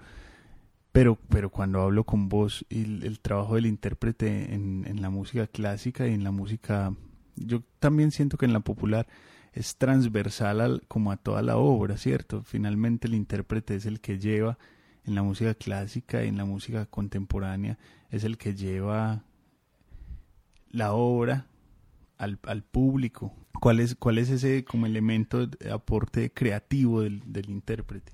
Pero, 0.92 1.16
pero 1.30 1.50
cuando 1.50 1.82
hablo 1.82 2.04
con 2.06 2.28
vos, 2.28 2.66
el, 2.70 3.04
el 3.04 3.20
trabajo 3.20 3.56
del 3.56 3.68
intérprete 3.68 4.54
en, 4.54 4.86
en, 4.88 5.02
la 5.02 5.10
música 5.10 5.48
clásica 5.48 6.08
y 6.08 6.14
en 6.14 6.24
la 6.24 6.32
música, 6.32 6.94
yo 7.36 7.62
también 7.80 8.12
siento 8.12 8.38
que 8.38 8.46
en 8.46 8.54
la 8.54 8.62
popular 8.62 9.08
es 9.54 9.78
transversal 9.78 10.84
como 10.88 11.12
a 11.12 11.18
toda 11.18 11.42
la 11.42 11.58
obra, 11.58 11.98
¿cierto? 11.98 12.44
Finalmente 12.44 13.08
el 13.08 13.14
intérprete 13.14 13.76
es 13.76 13.86
el 13.86 14.02
que 14.02 14.18
lleva 14.20 14.58
en 15.06 15.16
la 15.16 15.24
música 15.24 15.54
clásica 15.54 16.24
y 16.24 16.28
en 16.28 16.38
la 16.38 16.46
música 16.46 16.86
contemporánea, 16.86 17.78
es 18.10 18.24
el 18.24 18.38
que 18.38 18.56
lleva 18.56 19.24
la 20.78 20.94
obra 20.94 21.48
al, 22.18 22.40
al 22.44 22.64
público? 22.64 23.34
¿Cuál 23.60 23.80
es, 23.80 23.96
¿Cuál 23.96 24.20
es 24.20 24.30
ese 24.30 24.64
como 24.64 24.86
elemento 24.86 25.48
de 25.48 25.72
aporte 25.72 26.32
creativo 26.32 27.02
del, 27.02 27.22
del 27.26 27.50
intérprete? 27.50 28.14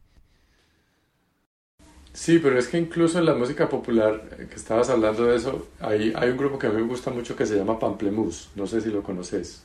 Sí, 2.14 2.40
pero 2.40 2.60
es 2.60 2.68
que 2.68 2.78
incluso 2.78 3.18
en 3.20 3.26
la 3.26 3.34
música 3.34 3.68
popular, 3.68 4.30
eh, 4.38 4.48
que 4.48 4.56
estabas 4.56 4.90
hablando 4.90 5.26
de 5.26 5.36
eso, 5.36 5.68
hay, 5.80 6.14
hay 6.16 6.30
un 6.30 6.38
grupo 6.38 6.60
que 6.60 6.68
a 6.68 6.70
mí 6.70 6.82
me 6.82 6.88
gusta 6.88 7.10
mucho 7.10 7.36
que 7.36 7.46
se 7.46 7.58
llama 7.58 7.80
Pamplemousse, 7.80 8.50
no 8.56 8.68
sé 8.68 8.82
si 8.82 8.90
lo 8.92 9.02
conoces, 9.02 9.64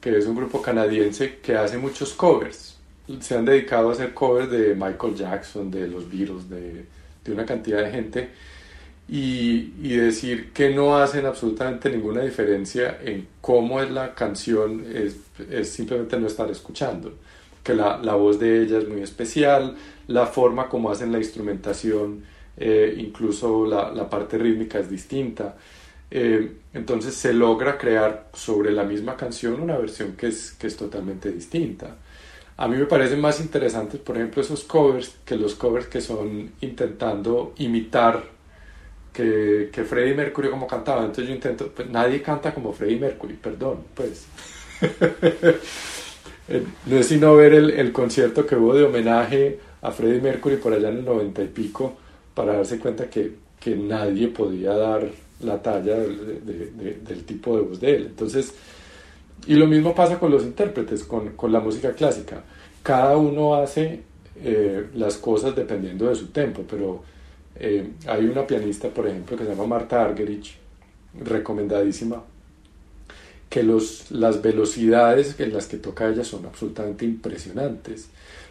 que 0.00 0.16
es 0.16 0.26
un 0.26 0.34
grupo 0.34 0.62
canadiense 0.62 1.38
que 1.40 1.56
hace 1.56 1.76
muchos 1.78 2.14
covers. 2.14 2.78
Se 3.20 3.36
han 3.36 3.44
dedicado 3.44 3.90
a 3.90 3.92
hacer 3.92 4.14
covers 4.14 4.50
de 4.50 4.74
Michael 4.74 5.14
Jackson, 5.14 5.70
de 5.70 5.88
los 5.88 6.10
Beatles, 6.10 6.48
de, 6.48 6.86
de 7.24 7.32
una 7.32 7.44
cantidad 7.44 7.84
de 7.84 7.90
gente 7.90 8.30
y, 9.08 9.72
y, 9.82 9.96
decir 9.96 10.52
que 10.52 10.70
no 10.70 10.98
hacen 10.98 11.24
absolutamente 11.24 11.90
ninguna 11.90 12.22
diferencia 12.22 12.98
en 13.02 13.26
cómo 13.40 13.80
es 13.80 13.90
la 13.90 14.14
canción 14.14 14.84
es, 14.94 15.16
es 15.50 15.70
simplemente 15.70 16.20
no 16.20 16.26
estar 16.26 16.50
escuchando, 16.50 17.14
que 17.62 17.74
la, 17.74 17.98
la, 17.98 18.14
voz 18.14 18.38
de 18.38 18.62
ella 18.62 18.78
es 18.78 18.88
muy 18.88 19.00
especial, 19.00 19.76
la 20.08 20.26
forma 20.26 20.68
como 20.68 20.90
hacen 20.90 21.10
la 21.10 21.18
instrumentación 21.18 22.22
eh, 22.60 22.96
incluso 22.98 23.64
la, 23.66 23.92
la, 23.92 24.10
parte 24.10 24.36
rítmica 24.36 24.80
es 24.80 24.90
distinta. 24.90 25.54
Eh, 26.10 26.56
entonces 26.74 27.14
se 27.14 27.32
logra 27.32 27.78
crear 27.78 28.30
sobre 28.32 28.72
la 28.72 28.82
misma 28.82 29.16
canción 29.16 29.60
una 29.60 29.78
versión 29.78 30.12
que 30.16 30.28
es, 30.28 30.52
que 30.52 30.66
es 30.66 30.76
totalmente 30.76 31.30
distinta. 31.30 31.96
A 32.56 32.66
mí 32.66 32.76
me 32.76 32.86
parecen 32.86 33.20
más 33.20 33.40
interesantes, 33.40 34.00
por 34.00 34.16
ejemplo, 34.16 34.42
esos 34.42 34.64
covers 34.64 35.14
que 35.24 35.36
los 35.36 35.54
covers 35.54 35.86
que 35.86 36.00
son 36.00 36.50
intentando 36.60 37.54
imitar 37.58 38.24
que, 39.12 39.70
que 39.72 39.84
Freddie 39.84 40.14
Mercury 40.14 40.50
como 40.50 40.66
cantaba. 40.66 41.00
Entonces 41.00 41.28
yo 41.28 41.34
intento, 41.34 41.70
pues 41.74 41.88
nadie 41.88 42.22
canta 42.22 42.54
como 42.54 42.72
Freddie 42.72 43.00
Mercury, 43.00 43.34
perdón, 43.34 43.78
pues. 43.94 44.26
Eh, 46.50 46.64
no 46.86 46.96
es 46.96 47.06
sino 47.06 47.36
ver 47.36 47.52
el, 47.52 47.68
el, 47.68 47.92
concierto 47.92 48.46
que 48.46 48.56
hubo 48.56 48.72
de 48.72 48.84
homenaje 48.84 49.58
a 49.82 49.90
Freddie 49.90 50.22
Mercury 50.22 50.56
por 50.56 50.72
allá 50.72 50.88
en 50.88 50.96
el 50.96 51.04
noventa 51.04 51.42
y 51.42 51.48
pico 51.48 51.98
para 52.32 52.54
darse 52.54 52.78
cuenta 52.78 53.10
que, 53.10 53.32
que 53.60 53.76
nadie 53.76 54.28
podía 54.28 54.72
dar 54.72 55.06
la 55.40 55.60
talla 55.62 55.96
del 55.96 57.24
tipo 57.26 57.56
de 57.56 57.62
voz 57.62 57.80
de 57.80 57.94
él. 57.96 58.06
Entonces, 58.06 58.54
y 59.46 59.54
lo 59.54 59.66
mismo 59.66 59.94
pasa 59.94 60.18
con 60.18 60.30
los 60.30 60.42
intérpretes, 60.42 61.04
con, 61.04 61.30
con 61.30 61.52
la 61.52 61.60
música 61.60 61.92
clásica. 61.92 62.42
Cada 62.82 63.16
uno 63.16 63.54
hace 63.54 64.00
eh, 64.42 64.86
las 64.94 65.16
cosas 65.16 65.54
dependiendo 65.54 66.08
de 66.08 66.14
su 66.14 66.28
tempo, 66.28 66.64
pero 66.68 67.02
eh, 67.60 67.90
hay 68.06 68.26
una 68.26 68.46
pianista, 68.46 68.88
por 68.88 69.06
ejemplo, 69.06 69.36
que 69.36 69.44
se 69.44 69.50
llama 69.50 69.66
Marta 69.66 70.02
Argerich, 70.02 70.56
recomendadísima, 71.20 72.22
que 73.48 73.62
los, 73.62 74.10
las 74.10 74.42
velocidades 74.42 75.38
en 75.40 75.52
las 75.52 75.66
que 75.66 75.78
toca 75.78 76.08
ella 76.08 76.24
son 76.24 76.46
absolutamente 76.46 77.04
impresionantes. 77.04 78.08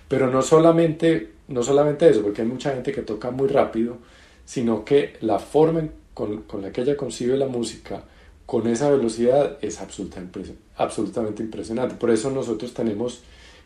Pero 0.08 0.30
no 0.30 0.42
solamente, 0.42 1.32
no 1.48 1.64
solamente 1.64 2.10
eso, 2.10 2.22
porque 2.22 2.42
hay 2.42 2.48
mucha 2.48 2.74
gente 2.74 2.92
que 2.92 3.02
toca 3.02 3.32
muy 3.32 3.48
rápido, 3.48 3.98
sino 4.46 4.84
que 4.84 5.18
la 5.22 5.40
forma 5.40 5.88
con, 6.14 6.44
con 6.44 6.62
la 6.62 6.72
que 6.72 6.82
ella 6.82 6.98
concibe 6.98 7.38
la 7.38 7.48
música, 7.48 8.04
con 8.46 8.66
esa 8.68 8.90
velocidad, 8.90 9.58
es 9.62 9.80
absolutamente, 9.82 10.56
absolutamente 10.78 11.44
impresionante. 11.44 11.96
Por 11.96 12.10
eso 12.10 12.32
nosotros 12.32 12.74
tenemos 12.74 13.22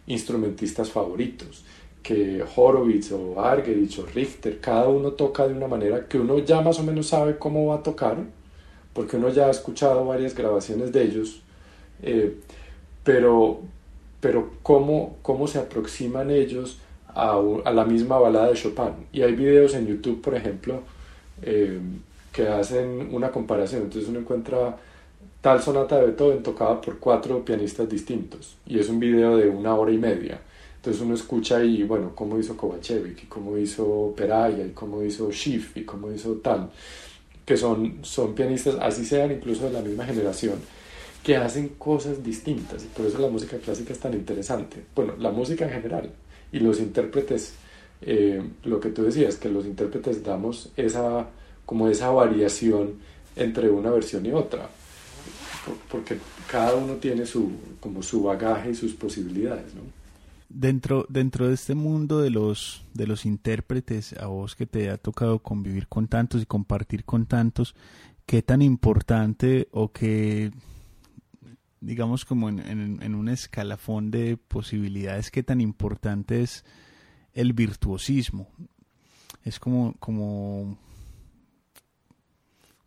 instrumentistas 0.08 0.90
favoritos, 0.90 1.64
que 2.04 2.44
Horowitz 2.56 3.12
o 3.12 3.40
Argerich 3.40 4.00
o 4.00 4.06
Richter, 4.06 4.60
cada 4.60 4.88
uno 4.88 5.12
toca 5.12 5.48
de 5.48 5.54
una 5.54 5.68
manera 5.68 6.08
que 6.08 6.18
uno 6.20 6.40
ya 6.40 6.62
más 6.62 6.80
o 6.80 6.84
menos 6.84 7.08
sabe 7.08 7.38
cómo 7.38 7.68
va 7.68 7.76
a 7.76 7.84
tocar, 7.84 8.18
porque 8.94 9.18
uno 9.18 9.30
ya 9.30 9.48
ha 9.48 9.52
escuchado 9.52 10.06
varias 10.06 10.36
grabaciones 10.36 10.92
de 10.92 11.04
ellos, 11.04 11.42
eh, 12.02 12.38
pero, 13.04 13.62
pero 14.20 14.52
cómo, 14.64 15.18
cómo 15.22 15.48
se 15.48 15.60
aproximan 15.60 16.32
ellos 16.32 16.80
a, 17.08 17.40
a, 17.66 17.72
la 17.72 17.86
misma 17.86 18.18
balada 18.20 18.50
de 18.50 18.56
Chopin. 18.56 19.08
Y 19.12 19.22
hay 19.22 19.34
videos 19.34 19.74
en 19.76 19.88
YouTube, 19.88 20.22
por 20.22 20.36
ejemplo, 20.36 20.82
eh, 21.42 21.80
que 22.32 22.48
hacen 22.48 23.10
una 23.14 23.32
comparación. 23.32 23.84
Entonces 23.84 24.10
uno 24.10 24.20
encuentra 24.20 24.78
tal 25.42 25.62
sonata 25.62 25.98
de 25.98 26.08
Beethoven 26.08 26.44
tocada 26.44 26.80
por 26.80 27.00
cuatro 27.00 27.44
pianistas 27.44 27.90
distintos 27.90 28.56
y 28.66 28.80
es 28.80 28.90
un 28.90 29.00
video 29.00 29.38
de 29.38 29.50
una 29.50 29.76
hora 29.76 29.92
y 29.92 29.98
media. 29.98 30.40
Entonces 30.82 31.04
uno 31.04 31.14
escucha 31.14 31.64
y 31.64 31.84
bueno, 31.84 32.14
cómo 32.16 32.40
hizo 32.40 32.58
Kovacevic 32.58 33.24
y 33.24 33.28
cómo 33.28 33.56
hizo 33.56 34.16
Peraya 34.18 34.66
y 34.66 34.72
cómo 34.72 35.04
hizo 35.04 35.32
Schiff 35.32 35.78
y 35.78 35.84
cómo 35.84 36.12
hizo 36.12 36.34
tal, 36.38 36.72
que 37.46 37.56
son, 37.56 38.00
son 38.02 38.34
pianistas, 38.34 38.78
así 38.82 39.06
sean 39.06 39.32
incluso 39.32 39.68
de 39.68 39.74
la 39.74 39.82
misma 39.82 40.06
generación, 40.06 40.56
que 41.24 41.38
hacen 41.38 41.70
cosas 41.78 42.24
distintas 42.24 42.84
y 42.84 42.88
por 42.88 43.06
eso 43.06 43.20
la 43.20 43.30
música 43.30 43.58
clásica 43.58 43.94
es 43.94 44.00
tan 44.00 44.16
interesante. 44.16 44.78
Bueno, 44.96 45.14
la 45.20 45.30
música 45.30 45.66
en 45.66 45.72
general 45.72 46.12
y 46.52 46.60
los 46.60 46.80
intérpretes, 46.80 47.54
eh, 48.02 48.42
lo 48.64 48.80
que 48.80 48.90
tú 48.90 49.04
decías, 49.04 49.36
que 49.36 49.50
los 49.50 49.68
intérpretes 49.68 50.24
damos 50.24 50.72
esa, 50.78 51.28
como 51.68 51.90
esa 51.90 52.10
variación 52.10 52.96
entre 53.36 53.70
una 53.70 53.92
versión 53.92 54.26
y 54.26 54.32
otra 54.32 54.68
porque 55.92 56.18
cada 56.50 56.76
uno 56.76 56.96
tiene 56.96 57.26
su, 57.26 57.52
como 57.80 58.02
su 58.02 58.24
bagaje 58.24 58.72
y 58.72 58.76
sus 58.76 58.94
posibilidades, 58.94 59.74
¿no? 59.76 60.01
Dentro, 60.54 61.06
dentro 61.08 61.48
de 61.48 61.54
este 61.54 61.76
mundo 61.76 62.20
de 62.20 62.30
los, 62.30 62.86
de 62.94 63.08
los 63.08 63.26
intérpretes, 63.26 64.14
a 64.14 64.28
vos 64.28 64.56
que 64.56 64.66
te 64.66 64.90
ha 64.90 64.98
tocado 64.98 65.40
convivir 65.40 65.88
con 65.88 66.08
tantos 66.08 66.42
y 66.42 66.46
compartir 66.46 67.06
con 67.06 67.26
tantos, 67.26 67.74
¿qué 68.26 68.42
tan 68.42 68.62
importante 68.62 69.70
o 69.72 69.94
qué, 69.94 70.52
digamos 71.80 72.26
como 72.26 72.50
en, 72.50 72.60
en, 72.60 73.02
en 73.02 73.16
un 73.16 73.30
escalafón 73.30 74.12
de 74.12 74.36
posibilidades, 74.36 75.32
qué 75.32 75.42
tan 75.42 75.62
importante 75.62 76.42
es 76.42 76.66
el 77.34 77.54
virtuosismo? 77.54 78.50
Es 79.44 79.60
como, 79.60 79.94
como 80.00 80.78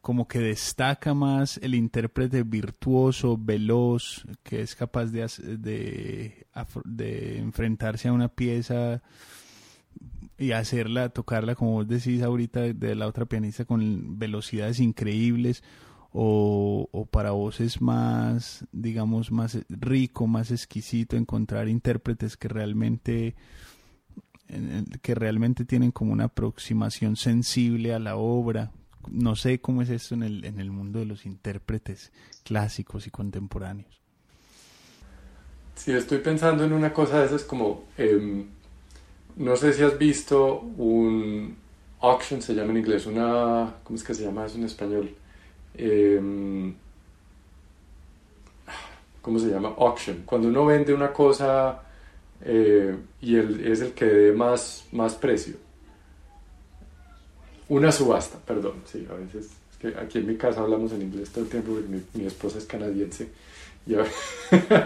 como 0.05 0.29
que 0.29 0.38
destaca 0.38 1.14
más 1.14 1.59
el 1.62 1.75
intérprete 1.75 2.43
virtuoso, 2.43 3.38
veloz, 3.40 4.27
que 4.43 4.61
es 4.61 4.77
capaz 4.77 5.07
de, 5.07 6.45
de, 6.85 7.38
enfrentarse 7.38 8.09
a 8.09 8.12
una 8.12 8.29
pieza 8.29 9.03
y 10.37 10.53
hacerla, 10.53 11.09
tocarla, 11.09 11.55
como 11.55 11.73
vos 11.73 11.88
decís 11.88 12.21
ahorita, 12.21 12.75
de 12.75 12.95
la 12.95 13.07
otra 13.07 13.25
pianista 13.25 13.64
con 13.64 14.19
velocidades 14.19 14.79
increíbles, 14.79 15.64
o, 16.12 16.87
o 16.93 17.07
para 17.07 17.31
vos 17.31 17.62
es 17.62 17.81
más, 17.81 18.67
digamos, 18.73 19.33
más 19.33 19.59
rico, 19.71 20.27
más 20.27 20.51
exquisito 20.51 21.17
encontrar 21.17 21.67
intérpretes 21.67 22.37
que 22.37 22.49
realmente 22.49 23.37
que 25.01 25.14
realmente 25.14 25.64
tienen 25.64 25.90
como 25.93 26.12
una 26.12 26.25
aproximación 26.25 27.17
sensible 27.17 27.95
a 27.95 27.99
la 27.99 28.17
obra, 28.17 28.71
no 29.11 29.37
sé 29.37 29.61
cómo 29.61 29.83
es 29.83 29.90
esto 29.90 30.14
en 30.14 30.23
el, 30.23 30.45
en 30.45 30.61
el 30.61 30.71
mundo 30.71 30.99
de 30.99 31.07
los 31.07 31.27
intérpretes 31.27 32.12
clásicos 32.45 33.07
y 33.07 33.11
contemporáneos. 33.11 34.01
Sí, 35.75 35.93
estoy 35.93 36.19
pensando 36.19 36.64
en 36.64 36.73
una 36.73 36.93
cosa 36.93 37.21
de 37.21 37.27
esas 37.27 37.43
como, 37.43 37.85
eh, 37.99 38.45
no 39.37 39.57
sé 39.57 39.73
si 39.73 39.83
has 39.83 39.99
visto 39.99 40.61
un 40.61 41.57
auction, 42.01 42.40
se 42.40 42.55
llama 42.55 42.71
en 42.71 42.79
inglés, 42.79 43.07
una, 43.07 43.75
¿cómo 43.83 43.97
es 43.97 44.05
que 44.05 44.14
se 44.14 44.25
llama 44.25 44.47
eso 44.47 44.57
en 44.57 44.64
español? 44.64 45.14
Eh, 45.75 46.73
¿Cómo 49.21 49.38
se 49.38 49.49
llama? 49.49 49.75
Auction. 49.79 50.23
Cuando 50.27 50.49
uno 50.49 50.67
vende 50.67 50.93
una 50.93 51.11
cosa 51.11 51.83
eh, 52.43 52.95
y 53.23 53.37
el, 53.37 53.67
es 53.67 53.81
el 53.81 53.93
que 53.93 54.05
dé 54.05 54.33
más, 54.33 54.85
más 54.93 55.14
precio. 55.14 55.57
Una 57.75 57.91
subasta, 57.91 58.39
perdón, 58.39 58.75
sí, 58.85 59.05
a 59.11 59.15
veces, 59.15 59.51
aquí 60.01 60.19
en 60.19 60.29
mi 60.29 60.37
casa 60.37 60.61
hablamos 60.61 60.93
en 60.93 61.03
inglés 61.03 61.31
todo 61.31 61.43
el 61.43 61.51
tiempo 61.51 61.73
porque 61.73 61.89
mi, 62.15 62.25
esposa 62.25 62.59
es 62.59 62.67
canadiense 62.67 63.31
y 63.85 63.95
a, 63.97 64.05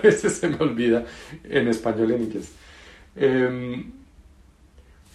veces 0.03 0.33
se 0.33 0.49
me 0.49 0.57
olvida 0.57 1.05
en 1.45 1.69
español 1.69 2.13
y 2.13 2.15
en 2.15 2.23
inglés. 2.23 2.51
Em, 3.15 3.93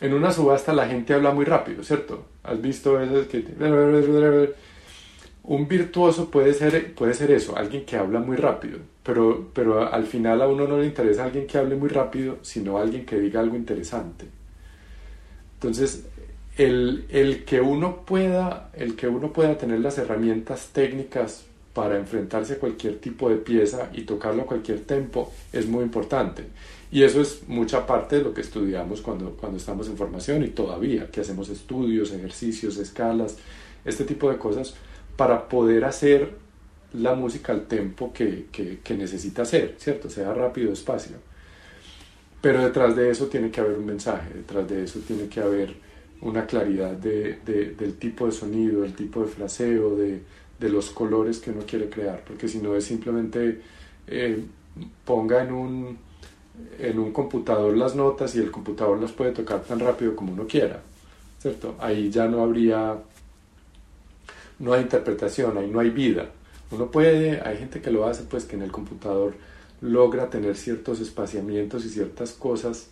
en 0.02 0.14
una 0.14 0.32
subasta 0.32 0.72
la 0.72 0.86
gente 0.86 1.16
habla 1.16 1.32
muy 1.32 1.46
rápido, 1.46 1.84
¿cierto? 1.84 2.28
¿Has 2.44 2.62
visto 2.62 2.94
veces 2.94 3.26
que... 3.28 3.44
Un 5.42 5.68
virtuoso 5.68 6.30
puede 6.30 6.54
ser, 6.54 6.94
puede 6.94 7.16
ser 7.16 7.32
eso, 7.32 7.58
alguien 7.58 7.86
que 7.86 7.98
habla 7.98 8.20
muy 8.20 8.38
rápido, 8.38 8.78
pero, 9.02 9.50
pero 9.52 9.92
al 9.92 10.06
final 10.06 10.44
a 10.44 10.48
uno 10.48 10.68
no 10.68 10.78
le 10.78 10.86
interesa 10.86 11.24
alguien 11.24 11.48
que 11.48 11.58
hable 11.58 11.76
muy 11.76 11.90
rápido, 11.90 12.38
sino 12.44 12.78
alguien 12.78 13.04
que 13.04 13.20
diga 13.20 13.40
algo 13.40 13.56
interesante. 13.56 14.28
Entonces, 15.56 16.06
el, 16.58 17.06
el, 17.10 17.46
que 17.46 17.62
uno 17.62 18.06
pueda, 18.06 18.70
el 18.74 18.96
que 18.96 19.08
uno 19.08 19.34
pueda 19.34 19.58
tener 19.58 19.80
las 19.80 19.98
herramientas 19.98 20.70
técnicas 20.72 21.46
para 21.74 21.98
enfrentarse 21.98 22.54
a 22.54 22.60
cualquier 22.60 23.00
tipo 23.00 23.30
de 23.30 23.38
pieza 23.38 23.90
y 23.94 24.04
tocarlo 24.04 24.44
a 24.44 24.46
cualquier 24.46 24.82
tempo 24.82 25.32
es 25.52 25.68
muy 25.68 25.84
importante. 25.84 26.44
Y 26.92 27.02
eso 27.02 27.22
es 27.22 27.48
mucha 27.48 27.88
parte 27.88 28.18
de 28.18 28.24
lo 28.24 28.34
que 28.36 28.42
estudiamos 28.42 29.02
cuando, 29.02 29.32
cuando 29.32 29.58
estamos 29.58 29.88
en 29.88 29.98
formación 29.98 30.44
y 30.44 30.50
todavía, 30.50 31.10
que 31.10 31.22
hacemos 31.22 31.50
estudios, 31.50 32.12
ejercicios, 32.12 32.78
escalas, 32.78 33.38
este 33.84 34.04
tipo 34.04 34.30
de 34.30 34.38
cosas, 34.38 34.76
para 35.18 35.50
poder 35.50 35.86
hacer 35.86 36.36
la 36.94 37.16
música 37.16 37.52
al 37.52 37.66
tempo 37.66 38.14
que, 38.14 38.46
que, 38.52 38.94
necesita 38.96 39.42
hacer, 39.42 39.76
¿cierto? 39.80 40.12
Sea 40.12 40.32
rápido, 40.36 40.70
despacio. 40.70 41.18
Pero 42.42 42.64
detrás 42.64 42.96
de 42.96 43.10
eso 43.10 43.26
tiene 43.26 43.50
que 43.50 43.62
haber 43.62 43.80
un 43.80 43.86
mensaje, 43.86 44.32
detrás 44.36 44.70
de 44.70 44.84
eso 44.84 45.00
tiene 45.00 45.28
que 45.28 45.40
haber 45.40 45.74
una 46.24 46.46
claridad 46.46 46.92
de, 46.92 47.40
del 47.46 47.96
tipo 47.96 48.26
de 48.26 48.32
sonido, 48.32 48.82
del 48.82 48.94
tipo 48.94 49.22
de 49.22 49.28
fraseo, 49.28 49.96
de, 49.96 50.22
de, 50.60 50.70
los 50.70 50.90
colores 50.90 51.40
que 51.40 51.52
uno 51.52 51.64
quiere 51.68 51.90
crear, 51.90 52.24
porque 52.26 52.48
si 52.48 52.60
no 52.60 52.76
es 52.76 52.86
simplemente 52.86 53.62
eh, 54.08 54.44
ponga 55.06 55.44
en 55.44 55.54
un, 55.54 55.98
en 56.80 57.00
un 57.00 57.12
computador 57.12 57.76
las 57.76 57.96
notas 57.96 58.36
y 58.36 58.40
el 58.40 58.52
computador 58.52 59.00
las 59.02 59.12
puede 59.12 59.32
tocar 59.32 59.64
tan 59.64 59.80
rápido 59.80 60.16
como 60.16 60.32
uno 60.34 60.48
quiera, 60.48 60.82
¿cierto? 61.40 61.76
Ahí 61.80 62.10
ya 62.10 62.28
no 62.28 62.42
habría, 62.42 62.98
no 64.60 64.74
hay 64.74 64.82
interpretación, 64.82 65.58
ahí 65.58 65.70
no 65.70 65.80
hay 65.80 65.90
vida. 65.90 66.30
Uno 66.72 66.90
puede, 66.90 67.42
hay 67.42 67.58
gente 67.58 67.82
que 67.82 67.92
lo 67.92 68.08
hace, 68.08 68.24
pues 68.24 68.46
que 68.46 68.56
en 68.56 68.62
el 68.62 68.72
computador 68.72 69.34
logra 69.82 70.30
tener 70.30 70.56
ciertos 70.56 71.02
espaciamientos 71.02 71.84
y 71.86 71.90
ciertas 71.90 72.32
cosas 72.32 72.88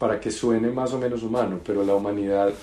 para 0.00 0.18
que 0.18 0.30
suene 0.30 0.70
más 0.70 0.94
o 0.94 0.98
menos 0.98 1.22
humano, 1.22 1.60
pero 1.62 1.84
la 1.84 1.94
humanidad 1.94 2.54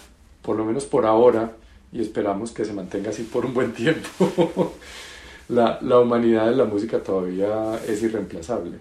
por 0.41 0.58
lo 0.58 0.65
menos 0.65 0.86
por 0.86 1.06
ahora, 1.06 1.56
y 1.91 2.02
esperamos 2.02 2.52
que 2.52 2.65
se 2.65 2.73
mantenga 2.73 3.12
así 3.12 3.23
por 3.23 3.45
un 3.45 3.54
buen 3.54 3.73
tiempo, 3.73 4.73
la, 5.50 5.78
la 5.82 6.00
humanidad 6.00 6.50
de 6.50 6.56
la 6.56 6.65
música 6.65 7.04
todavía 7.04 7.80
es 7.86 8.02
irreemplazable. 8.02 8.80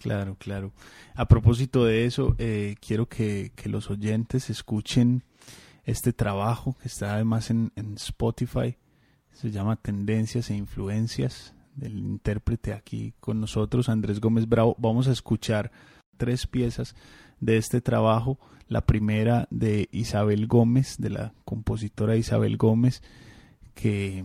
Claro, 0.00 0.36
claro. 0.40 0.72
A 1.14 1.28
propósito 1.28 1.84
de 1.84 2.06
eso, 2.06 2.34
eh, 2.38 2.74
quiero 2.84 3.06
que, 3.06 3.52
que, 3.54 3.68
los 3.68 3.88
oyentes 3.88 4.50
escuchen 4.50 5.22
este 5.84 6.12
trabajo 6.12 6.74
que 6.82 6.88
está 6.88 7.14
además 7.14 7.50
en, 7.50 7.70
en, 7.76 7.94
Spotify. 7.94 8.76
Se 9.32 9.52
llama 9.52 9.76
Tendencias 9.76 10.50
e 10.50 10.54
Influencias 10.54 11.54
del 11.76 11.98
intérprete 11.98 12.72
aquí 12.72 13.14
con 13.20 13.40
nosotros, 13.40 13.88
Andrés 13.88 14.18
Gómez 14.18 14.48
Bravo. 14.48 14.74
Vamos 14.78 15.06
a 15.06 15.12
escuchar 15.12 15.70
tres 16.16 16.46
piezas 16.46 16.96
de 17.42 17.58
este 17.58 17.82
trabajo. 17.82 18.38
La 18.68 18.80
primera 18.86 19.46
de 19.50 19.90
Isabel 19.92 20.46
Gómez, 20.46 20.96
de 20.98 21.10
la 21.10 21.34
compositora 21.44 22.16
Isabel 22.16 22.56
Gómez, 22.56 23.02
que 23.74 24.24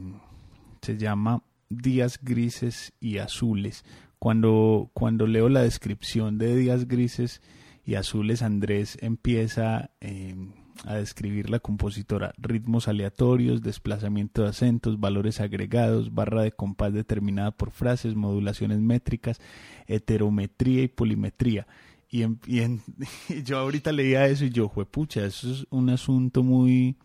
se 0.82 0.98
llama 0.98 1.44
Días 1.70 2.20
Grises 2.22 2.94
y 3.02 3.18
Azules. 3.18 3.84
Cuando, 4.20 4.90
cuando 4.94 5.28
leo 5.28 5.50
la 5.50 5.62
descripción 5.64 6.38
de 6.38 6.56
Días 6.56 6.88
Grises 6.88 7.42
y 7.84 7.96
Azules, 7.96 8.42
Andrés 8.42 8.98
empieza 9.02 9.90
em, 10.00 10.54
a 10.86 10.96
describir 10.96 11.50
la 11.50 11.60
compositora 11.60 12.34
ritmos 12.38 12.88
aleatorios, 12.88 13.62
desplazamiento 13.62 14.44
de 14.44 14.50
acentos, 14.50 15.00
valores 15.00 15.42
agregados, 15.42 16.14
barra 16.14 16.44
de 16.44 16.52
compás 16.52 16.94
determinada 16.94 17.52
por 17.52 17.72
frases, 17.72 18.16
modulaciones 18.16 18.80
métricas, 18.80 19.42
heterometría 19.88 20.84
y 20.84 20.88
polimetría. 20.88 21.68
Y, 22.12 23.44
yo 23.44 23.58
ahorita 23.58 23.92
leía 23.92 24.28
eso 24.28 24.46
y 24.46 24.50
yo, 24.50 24.70
pucha, 24.70 25.26
eso 25.26 25.52
es 25.52 25.68
un 25.70 25.90
asunto 25.90 26.42
muy 26.42 26.96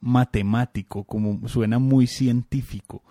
matemático, 0.00 1.04
como 1.04 1.48
suena 1.48 1.78
muy 1.78 2.06
científico. 2.06 3.02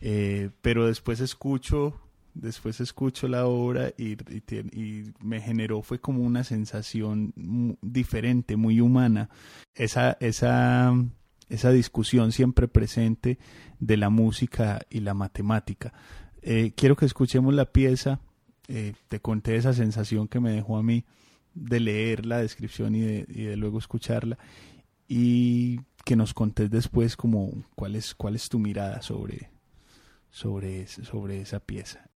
Eh, 0.00 0.50
pero 0.60 0.86
después 0.86 1.20
escucho 1.20 2.00
después 2.40 2.80
escucho 2.80 3.28
la 3.28 3.46
obra 3.46 3.92
y, 3.96 4.12
y, 4.12 5.12
me 5.20 5.40
generó 5.40 5.82
fue 5.82 6.00
como 6.00 6.22
una 6.22 6.44
sensación 6.44 7.32
diferente, 7.82 8.56
muy 8.56 8.80
humana. 8.80 9.28
Esa, 9.74 10.16
esa, 10.20 10.94
esa 11.48 11.70
discusión 11.70 12.32
siempre 12.32 12.68
presente 12.68 13.38
de 13.80 13.96
la 13.96 14.10
música 14.10 14.80
y 14.90 15.00
la 15.00 15.14
matemática. 15.14 15.92
Eh, 16.42 16.72
quiero 16.76 16.96
que 16.96 17.06
escuchemos 17.06 17.54
la 17.54 17.66
pieza. 17.66 18.20
Eh, 18.68 18.92
te 19.08 19.20
conté 19.20 19.56
esa 19.56 19.72
sensación 19.72 20.28
que 20.28 20.40
me 20.40 20.52
dejó 20.52 20.76
a 20.76 20.82
mí 20.82 21.04
de 21.54 21.80
leer 21.80 22.26
la 22.26 22.38
descripción 22.38 22.94
y 22.94 23.00
de, 23.00 23.56
luego 23.56 23.78
escucharla. 23.78 24.38
Y 25.08 25.80
que 26.04 26.16
nos 26.16 26.34
contés 26.34 26.70
después 26.70 27.16
como 27.16 27.50
cuál 27.74 27.96
es, 27.96 28.14
es 28.34 28.48
tu 28.48 28.58
mirada 28.58 29.02
sobre, 29.02 29.50
sobre, 30.30 30.86
sobre 30.86 31.40
esa 31.40 31.60
pieza. 31.60 32.08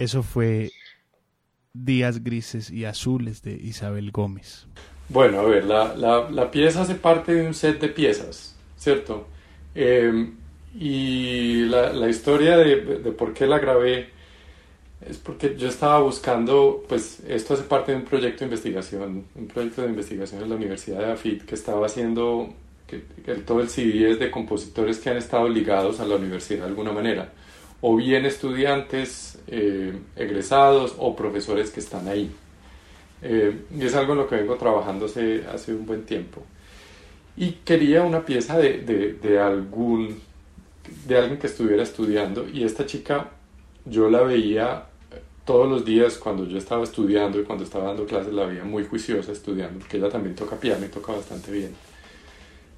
Eso 0.00 0.22
fue 0.22 0.70
Días 1.74 2.24
Grises 2.24 2.70
y 2.70 2.86
Azules 2.86 3.42
de 3.42 3.52
Isabel 3.52 4.12
Gómez. 4.12 4.66
Bueno, 5.10 5.40
a 5.40 5.42
ver, 5.42 5.66
la, 5.66 5.94
la, 5.94 6.50
pieza 6.50 6.80
hace 6.80 6.94
parte 6.94 7.34
de 7.34 7.46
un 7.46 7.52
set 7.52 7.78
de 7.78 7.88
piezas, 7.88 8.56
¿cierto? 8.78 9.26
Em, 9.74 10.36
y 10.74 11.66
la, 11.66 11.92
la 11.92 12.08
historia 12.08 12.56
de, 12.56 12.76
de, 12.76 13.12
por 13.12 13.34
qué 13.34 13.46
la 13.46 13.58
grabé 13.58 14.08
es 15.06 15.18
porque 15.18 15.54
yo 15.58 15.68
estaba 15.68 16.00
buscando, 16.00 16.82
pues 16.88 17.20
esto 17.28 17.52
hace 17.52 17.64
parte 17.64 17.92
de 17.92 17.98
un 17.98 18.04
proyecto 18.04 18.38
de 18.38 18.46
investigación, 18.46 19.26
un 19.34 19.48
proyecto 19.48 19.82
de 19.82 19.88
investigación 19.88 20.42
en 20.42 20.48
la 20.48 20.56
Universidad 20.56 21.00
de 21.00 21.12
AFIT 21.12 21.44
que 21.44 21.54
estaba 21.54 21.84
haciendo, 21.84 22.54
que 22.86 23.00
todo 23.44 23.60
el 23.60 23.68
CD 23.68 24.12
es 24.12 24.18
de 24.18 24.30
compositores 24.30 24.98
que 24.98 25.10
han 25.10 25.18
estado 25.18 25.46
ligados 25.46 26.00
a 26.00 26.06
la 26.06 26.16
universidad 26.16 26.60
de 26.60 26.68
alguna 26.68 26.92
manera 26.92 27.34
o 27.80 27.96
bien 27.96 28.26
estudiantes 28.26 29.38
eh, 29.46 29.98
egresados 30.16 30.94
o 30.98 31.16
profesores 31.16 31.70
que 31.70 31.80
están 31.80 32.08
ahí. 32.08 32.30
Eh, 33.22 33.64
y 33.76 33.84
es 33.84 33.94
algo 33.94 34.12
en 34.12 34.18
lo 34.18 34.28
que 34.28 34.36
vengo 34.36 34.56
trabajando 34.56 35.06
hace, 35.06 35.44
hace 35.46 35.74
un 35.74 35.86
buen 35.86 36.04
tiempo. 36.04 36.42
Y 37.36 37.52
quería 37.64 38.02
una 38.02 38.24
pieza 38.24 38.58
de, 38.58 38.78
de, 38.78 39.14
de, 39.14 39.38
algún, 39.38 40.20
de 41.06 41.16
alguien 41.16 41.38
que 41.38 41.46
estuviera 41.46 41.82
estudiando 41.82 42.46
y 42.48 42.64
esta 42.64 42.84
chica 42.86 43.30
yo 43.84 44.10
la 44.10 44.22
veía 44.22 44.86
todos 45.44 45.68
los 45.68 45.84
días 45.84 46.18
cuando 46.18 46.46
yo 46.46 46.58
estaba 46.58 46.84
estudiando 46.84 47.40
y 47.40 47.44
cuando 47.44 47.64
estaba 47.64 47.86
dando 47.86 48.06
clases 48.06 48.32
la 48.32 48.46
veía 48.46 48.64
muy 48.64 48.84
juiciosa 48.84 49.32
estudiando, 49.32 49.80
porque 49.80 49.96
ella 49.96 50.08
también 50.08 50.34
toca 50.34 50.56
piano 50.56 50.84
y 50.84 50.88
toca 50.88 51.12
bastante 51.12 51.50
bien. 51.50 51.74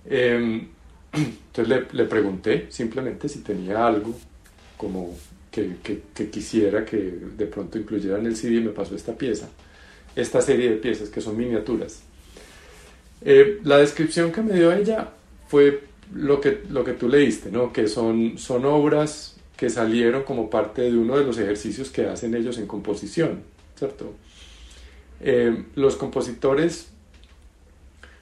Em, 0.07 0.69
entonces 1.13 1.69
le, 1.69 1.87
le, 1.93 2.05
pregunté 2.05 2.67
simplemente 2.71 3.29
si 3.29 3.41
tenía 3.41 3.87
algo 3.87 4.15
como 4.83 5.17
que, 5.53 5.77
que, 6.13 6.29
quisiera 6.29 6.85
que 6.85 6.97
de 6.97 7.47
pronto 7.47 7.79
incluyera 7.79 8.19
en 8.19 8.27
el 8.27 8.35
CD 8.35 8.61
me 8.61 8.71
pasó 8.71 8.97
esta 8.97 9.15
pieza, 9.15 9.49
esta 10.17 10.43
serie 10.43 10.71
de 10.71 10.77
piezas 10.77 11.09
que 11.09 11.21
son 11.21 11.37
miniaturas. 11.37 12.01
Eh, 13.21 13.61
la 13.63 13.79
descripción 13.79 14.33
que 14.33 14.43
me 14.43 14.55
dio 14.55 14.73
ella 14.73 15.11
fue 15.47 15.85
lo 16.13 16.41
que, 16.41 16.63
lo 16.69 16.83
que 16.83 16.95
tú 16.95 17.09
leíste, 17.09 17.53
¿no? 17.53 17.73
que 17.73 17.87
son, 17.87 18.39
son 18.39 18.65
obras 18.65 19.37
que 19.57 19.71
salieron 19.71 20.25
como 20.25 20.51
parte 20.51 20.83
de 20.83 20.99
uno 20.99 21.17
de 21.17 21.25
los 21.25 21.39
ejercicios 21.39 21.91
que 21.91 22.07
hacen 22.07 22.35
ellos 22.35 22.59
en 22.59 22.67
composición, 22.67 23.45
¿cierto? 23.79 24.15
Eh, 25.21 25.67
los 25.77 25.95
compositores 25.95 26.89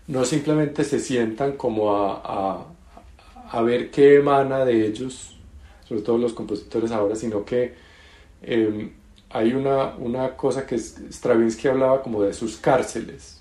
no 0.09 0.27
simplemente 0.27 0.85
se 0.85 0.99
sientan 0.99 1.53
como 1.53 1.97
a, 1.97 2.21
a, 2.23 2.67
a 3.51 3.63
ver 3.63 3.91
qué 3.91 4.17
emana 4.17 4.67
de 4.67 4.87
ellos 4.87 5.30
sobre 5.91 6.03
todo 6.03 6.19
los 6.19 6.35
compositores 6.35 6.93
ahora, 6.93 7.17
sino 7.17 7.45
que 7.45 7.75
em, 8.43 8.93
hay 9.29 9.53
una, 9.55 9.97
una 9.97 10.37
cosa 10.37 10.65
que 10.65 10.77
Stravinsky 10.79 11.67
hablaba 11.67 12.01
como 12.01 12.23
de 12.23 12.33
sus 12.33 12.59
cárceles. 12.59 13.41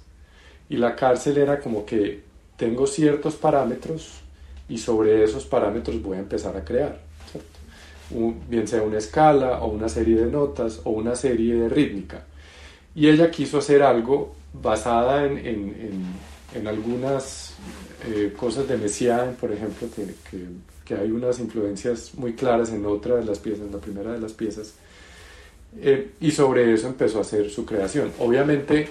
Y 0.67 0.77
la 0.77 0.95
cárcel 0.95 1.37
era 1.37 1.59
como 1.59 1.85
que 1.85 2.23
tengo 2.57 2.87
ciertos 2.87 3.35
parámetros 3.35 4.21
y 4.67 4.79
sobre 4.79 5.23
esos 5.23 5.45
parámetros 5.45 6.01
voy 6.01 6.17
a 6.17 6.21
empezar 6.21 6.57
a 6.57 6.65
crear. 6.65 6.99
bien 8.49 8.67
sea 8.67 8.81
una 8.81 8.97
escala 8.97 9.61
o 9.61 9.67
una 9.67 9.87
serie 9.87 10.15
de 10.15 10.31
notas 10.31 10.81
o 10.85 10.89
una 10.89 11.15
serie 11.15 11.53
de 11.53 11.69
rítmica. 11.69 12.25
Y 12.95 13.09
ella 13.09 13.29
quiso 13.29 13.59
hacer 13.59 13.83
algo 13.83 14.33
basada 14.53 15.23
en, 15.23 15.37
en, 15.37 16.03
en, 16.55 16.67
algunas 16.67 17.53
eh, 18.07 18.33
cosas 18.35 18.67
de 18.67 18.75
Messiaen, 18.75 19.35
por 19.35 19.51
ejemplo, 19.51 19.87
que, 19.95 20.15
que 20.31 20.47
que 20.89 20.95
hay 20.95 21.11
unas 21.11 21.39
influencias 21.39 22.15
muy 22.15 22.33
claras 22.33 22.71
en 22.71 22.83
otra 22.87 23.17
de 23.17 23.23
las 23.23 23.37
piezas, 23.37 23.67
en 23.67 23.71
la 23.71 23.77
primera 23.77 24.11
de 24.11 24.19
las 24.19 24.33
piezas, 24.33 24.73
eh, 25.79 26.13
y 26.19 26.31
sobre 26.31 26.73
eso 26.73 26.87
empezó 26.87 27.19
a 27.19 27.21
hacer 27.21 27.51
su 27.51 27.63
creación. 27.63 28.11
Obviamente, 28.17 28.89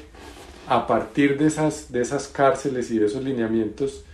a 0.68 0.86
partir 0.86 1.36
de 1.36 1.48
esas, 1.48 1.90
de 1.90 2.00
esas 2.00 2.28
cárceles 2.28 2.92
y 2.92 3.00
de 3.00 3.06
esos 3.06 3.24
lineamientos, 3.24 4.04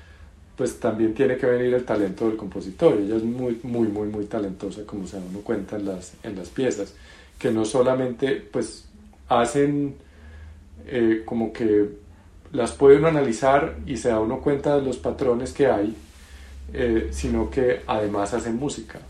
pues 0.57 0.81
también 0.81 1.13
tiene 1.13 1.37
que 1.37 1.45
venir 1.45 1.75
el 1.75 1.85
talento 1.85 2.27
del 2.27 2.39
compositor. 2.39 2.97
Ella 2.97 3.17
es 3.17 3.23
muy, 3.23 3.61
muy, 3.63 3.89
muy, 3.89 4.09
muy 4.09 4.25
talentosa, 4.25 4.87
como 4.87 5.07
se 5.07 5.19
da 5.19 5.23
uno 5.29 5.41
cuenta 5.41 5.77
en 5.77 5.85
las, 5.85 6.15
en 6.23 6.37
las 6.37 6.49
piezas, 6.49 6.95
que 7.39 7.51
no 7.51 7.67
solamente 7.67 8.37
pues 8.51 8.87
hacen 9.29 9.97
eh, 10.87 11.21
como 11.27 11.53
que 11.53 11.91
las 12.51 12.73
puede 12.73 12.97
uno 12.97 13.09
analizar 13.09 13.77
y 13.85 13.99
se 13.99 14.09
da 14.09 14.21
uno 14.21 14.41
cuenta 14.41 14.75
de 14.75 14.81
los 14.81 14.97
patrones 14.97 15.53
que 15.53 15.67
hay, 15.67 15.95
eh, 16.73 17.09
sino 17.13 17.51
que 17.51 17.83
además 17.87 18.35
hacen 18.35 18.57
música. 18.57 19.01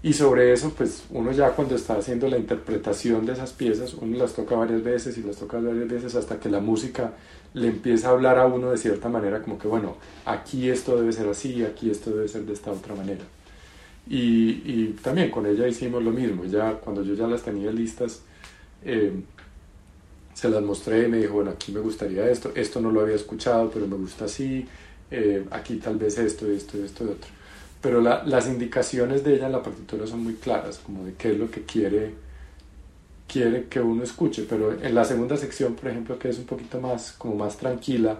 Y 0.00 0.12
sobre 0.12 0.52
eso, 0.52 0.72
pues 0.76 1.04
uno 1.10 1.32
ya 1.32 1.50
cuando 1.50 1.74
está 1.74 1.96
haciendo 1.96 2.28
la 2.28 2.38
interpretación 2.38 3.26
de 3.26 3.32
esas 3.32 3.52
piezas, 3.52 3.94
uno 3.94 4.16
las 4.16 4.32
toca 4.32 4.54
varias 4.54 4.84
veces 4.84 5.18
y 5.18 5.22
las 5.22 5.36
toca 5.36 5.58
varias 5.58 5.88
veces 5.88 6.14
hasta 6.14 6.38
que 6.38 6.48
la 6.48 6.60
música 6.60 7.14
le 7.54 7.68
empieza 7.68 8.08
a 8.08 8.12
hablar 8.12 8.38
a 8.38 8.46
uno 8.46 8.70
de 8.70 8.78
cierta 8.78 9.08
manera, 9.08 9.42
como 9.42 9.58
que 9.58 9.66
bueno, 9.66 9.96
aquí 10.24 10.70
esto 10.70 10.96
debe 10.96 11.12
ser 11.12 11.28
así, 11.28 11.64
aquí 11.64 11.90
esto 11.90 12.10
debe 12.10 12.28
ser 12.28 12.42
de 12.42 12.52
esta 12.52 12.70
otra 12.70 12.94
manera. 12.94 13.24
Y, 14.08 14.62
y 14.64 14.96
también 15.02 15.30
con 15.30 15.46
ella 15.46 15.66
hicimos 15.66 16.02
lo 16.02 16.12
mismo, 16.12 16.44
ya 16.44 16.74
cuando 16.74 17.02
yo 17.02 17.14
ya 17.14 17.26
las 17.26 17.42
tenía 17.42 17.72
listas, 17.72 18.22
eh, 18.84 19.12
se 20.32 20.48
las 20.48 20.62
mostré 20.62 21.06
y 21.06 21.08
me 21.08 21.18
dijo, 21.18 21.34
bueno, 21.34 21.50
aquí 21.50 21.72
me 21.72 21.80
gustaría 21.80 22.30
esto, 22.30 22.52
esto 22.54 22.80
no 22.80 22.92
lo 22.92 23.00
había 23.00 23.16
escuchado, 23.16 23.68
pero 23.70 23.88
me 23.88 23.96
gusta 23.96 24.26
así, 24.26 24.64
eh, 25.10 25.44
aquí 25.50 25.76
tal 25.76 25.96
vez 25.96 26.18
esto, 26.18 26.46
esto, 26.50 26.82
esto 26.82 27.04
y 27.04 27.08
otro. 27.08 27.30
Pero 27.80 28.00
las 28.00 28.46
indicaciones 28.48 29.22
de 29.22 29.36
ella 29.36 29.46
en 29.46 29.52
la 29.52 29.62
partitura 29.62 30.06
son 30.06 30.24
muy 30.24 30.34
claras, 30.34 30.78
como 30.78 31.04
de 31.04 31.14
qué 31.14 31.30
es 31.30 31.38
lo 31.38 31.48
que 31.48 31.62
quiere, 31.62 32.12
quiere 33.28 33.66
que 33.66 33.80
uno 33.80 34.02
escuche, 34.02 34.46
pero 34.48 34.72
en 34.72 34.94
la 34.94 35.04
segunda 35.04 35.36
sección, 35.36 35.74
por 35.74 35.88
ejemplo, 35.88 36.18
que 36.18 36.28
es 36.28 36.38
un 36.38 36.44
poquito 36.44 36.80
más, 36.80 37.12
como 37.12 37.36
más 37.36 37.56
tranquila, 37.56 38.18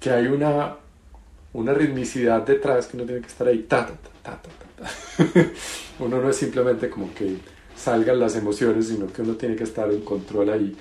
que 0.00 0.10
hay 0.10 0.26
una, 0.28 0.76
una 1.52 1.74
ritmicidad 1.74 2.40
detrás 2.42 2.86
que 2.86 2.96
uno 2.96 3.04
tiene 3.04 3.20
que 3.20 3.26
estar 3.26 3.46
ahí, 3.46 3.66
ta, 3.68 3.86
ta, 3.86 3.94
ta, 4.22 4.40
ta, 4.40 4.50
ta, 4.78 5.50
uno 5.98 6.22
no 6.22 6.30
es 6.30 6.36
simplemente 6.36 6.88
como 6.88 7.12
que 7.12 7.36
salgan 7.76 8.18
las 8.18 8.36
emociones, 8.36 8.88
sino 8.88 9.12
que 9.12 9.20
uno 9.20 9.34
tiene 9.34 9.54
que 9.54 9.64
estar 9.64 9.90
en 9.92 10.00
control 10.00 10.48
ahí 10.48 10.76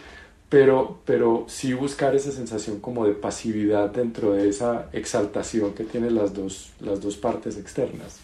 pero, 0.49 0.99
pero 1.05 1.45
sí 1.47 1.73
buscar 1.73 2.15
esa 2.15 2.31
sensación 2.31 2.79
como 2.79 3.05
de 3.05 3.13
pasividad 3.13 3.89
dentro 3.91 4.33
de 4.33 4.49
esa 4.49 4.89
exaltación 4.93 5.73
que 5.73 5.83
tienen 5.83 6.15
las 6.15 6.33
dos, 6.33 6.71
las 6.79 7.01
dos 7.01 7.17
partes 7.17 7.57
externas. 7.57 8.17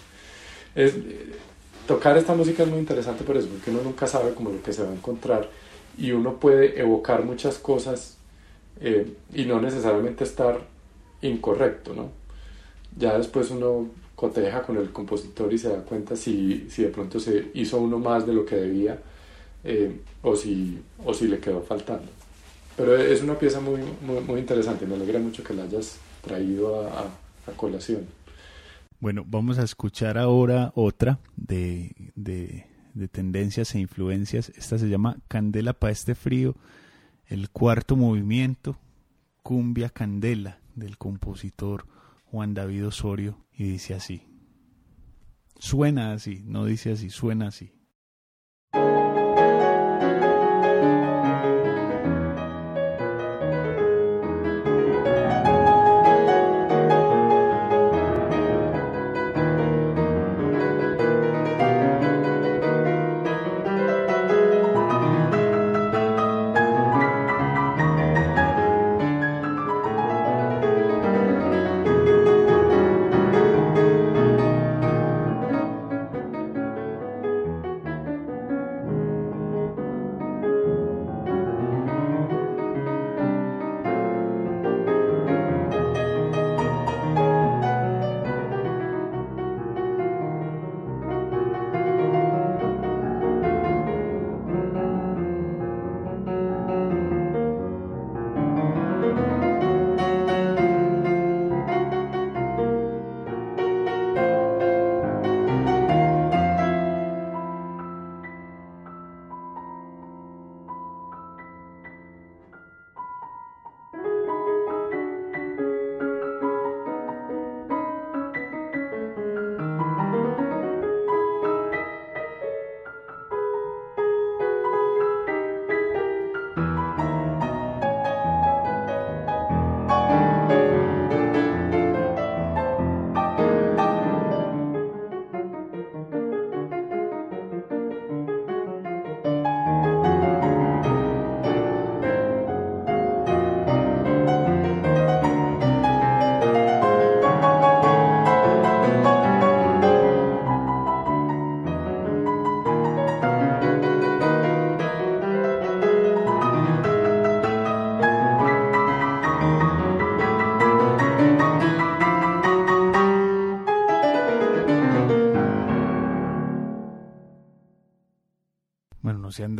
Es, 0.73 0.95
tocar 1.87 2.17
esta 2.17 2.33
música 2.33 2.63
es 2.63 2.69
muy 2.69 2.79
interesante 2.79 3.23
por 3.23 3.37
eso, 3.37 3.47
porque 3.47 3.69
uno 3.69 3.81
nunca 3.83 4.07
sabe 4.07 4.33
como 4.33 4.49
lo 4.49 4.61
que 4.63 4.73
se 4.73 4.83
va 4.83 4.89
a 4.89 4.93
encontrar 4.93 5.49
y 5.97 6.11
uno 6.11 6.39
puede 6.39 6.79
evocar 6.79 7.23
muchas 7.23 7.57
cosas 7.59 8.17
eh, 8.81 9.13
y 9.33 9.45
no 9.45 9.61
necesariamente 9.61 10.23
estar 10.23 10.59
incorrecto, 11.21 11.93
¿no? 11.93 12.09
Ya 12.97 13.17
después 13.17 13.51
uno 13.51 13.89
coteja 14.15 14.63
con 14.63 14.77
el 14.77 14.91
compositor 14.91 15.53
y 15.53 15.57
se 15.57 15.69
da 15.69 15.83
cuenta 15.83 16.15
si, 16.15 16.67
si 16.69 16.83
de 16.83 16.89
pronto 16.89 17.19
se 17.19 17.51
hizo 17.53 17.77
uno 17.77 17.99
más 17.99 18.25
de 18.25 18.33
lo 18.33 18.45
que 18.45 18.55
debía 18.55 18.99
eh, 19.63 19.99
o, 20.21 20.35
si, 20.35 20.79
o 21.03 21.13
si 21.13 21.27
le 21.27 21.39
quedó 21.39 21.61
faltando. 21.61 22.14
Pero 22.77 22.97
es 22.97 23.21
una 23.21 23.39
pieza 23.39 23.61
muy, 23.61 23.81
muy, 24.01 24.39
interesante, 24.39 24.85
me 24.85 24.95
alegra 24.95 25.19
mucho 25.19 25.43
que 25.43 25.53
la 25.53 25.63
hayas 25.63 25.97
traído 26.21 26.87
a, 26.87 27.09
colación. 27.55 28.05
Bueno, 28.99 29.23
vamos 29.25 29.59
a 29.59 29.63
escuchar 29.63 30.17
ahora 30.17 30.71
otra 30.75 31.19
de, 31.35 32.11
de, 32.15 32.65
de 32.95 33.07
tendencias 33.07 33.75
e 33.75 33.79
influencias. 33.79 34.51
Esta 34.57 34.79
se 34.79 34.89
llama 34.89 35.19
Candela 35.27 35.73
para 35.73 35.93
este 35.93 36.15
frío, 36.15 36.55
el 37.27 37.49
cuarto 37.49 37.95
movimiento, 37.95 38.79
Cumbia 39.43 39.89
Candela, 39.89 40.59
del 40.73 40.97
compositor 40.97 41.85
Juan 42.25 42.55
David 42.55 42.87
Osorio, 42.87 43.37
y 43.55 43.65
dice 43.65 43.93
así. 43.93 44.23
Suena 45.59 46.13
así, 46.13 46.43
no 46.45 46.65
dice 46.65 46.91
así, 46.91 47.09
suena 47.09 47.47
así. 47.47 47.74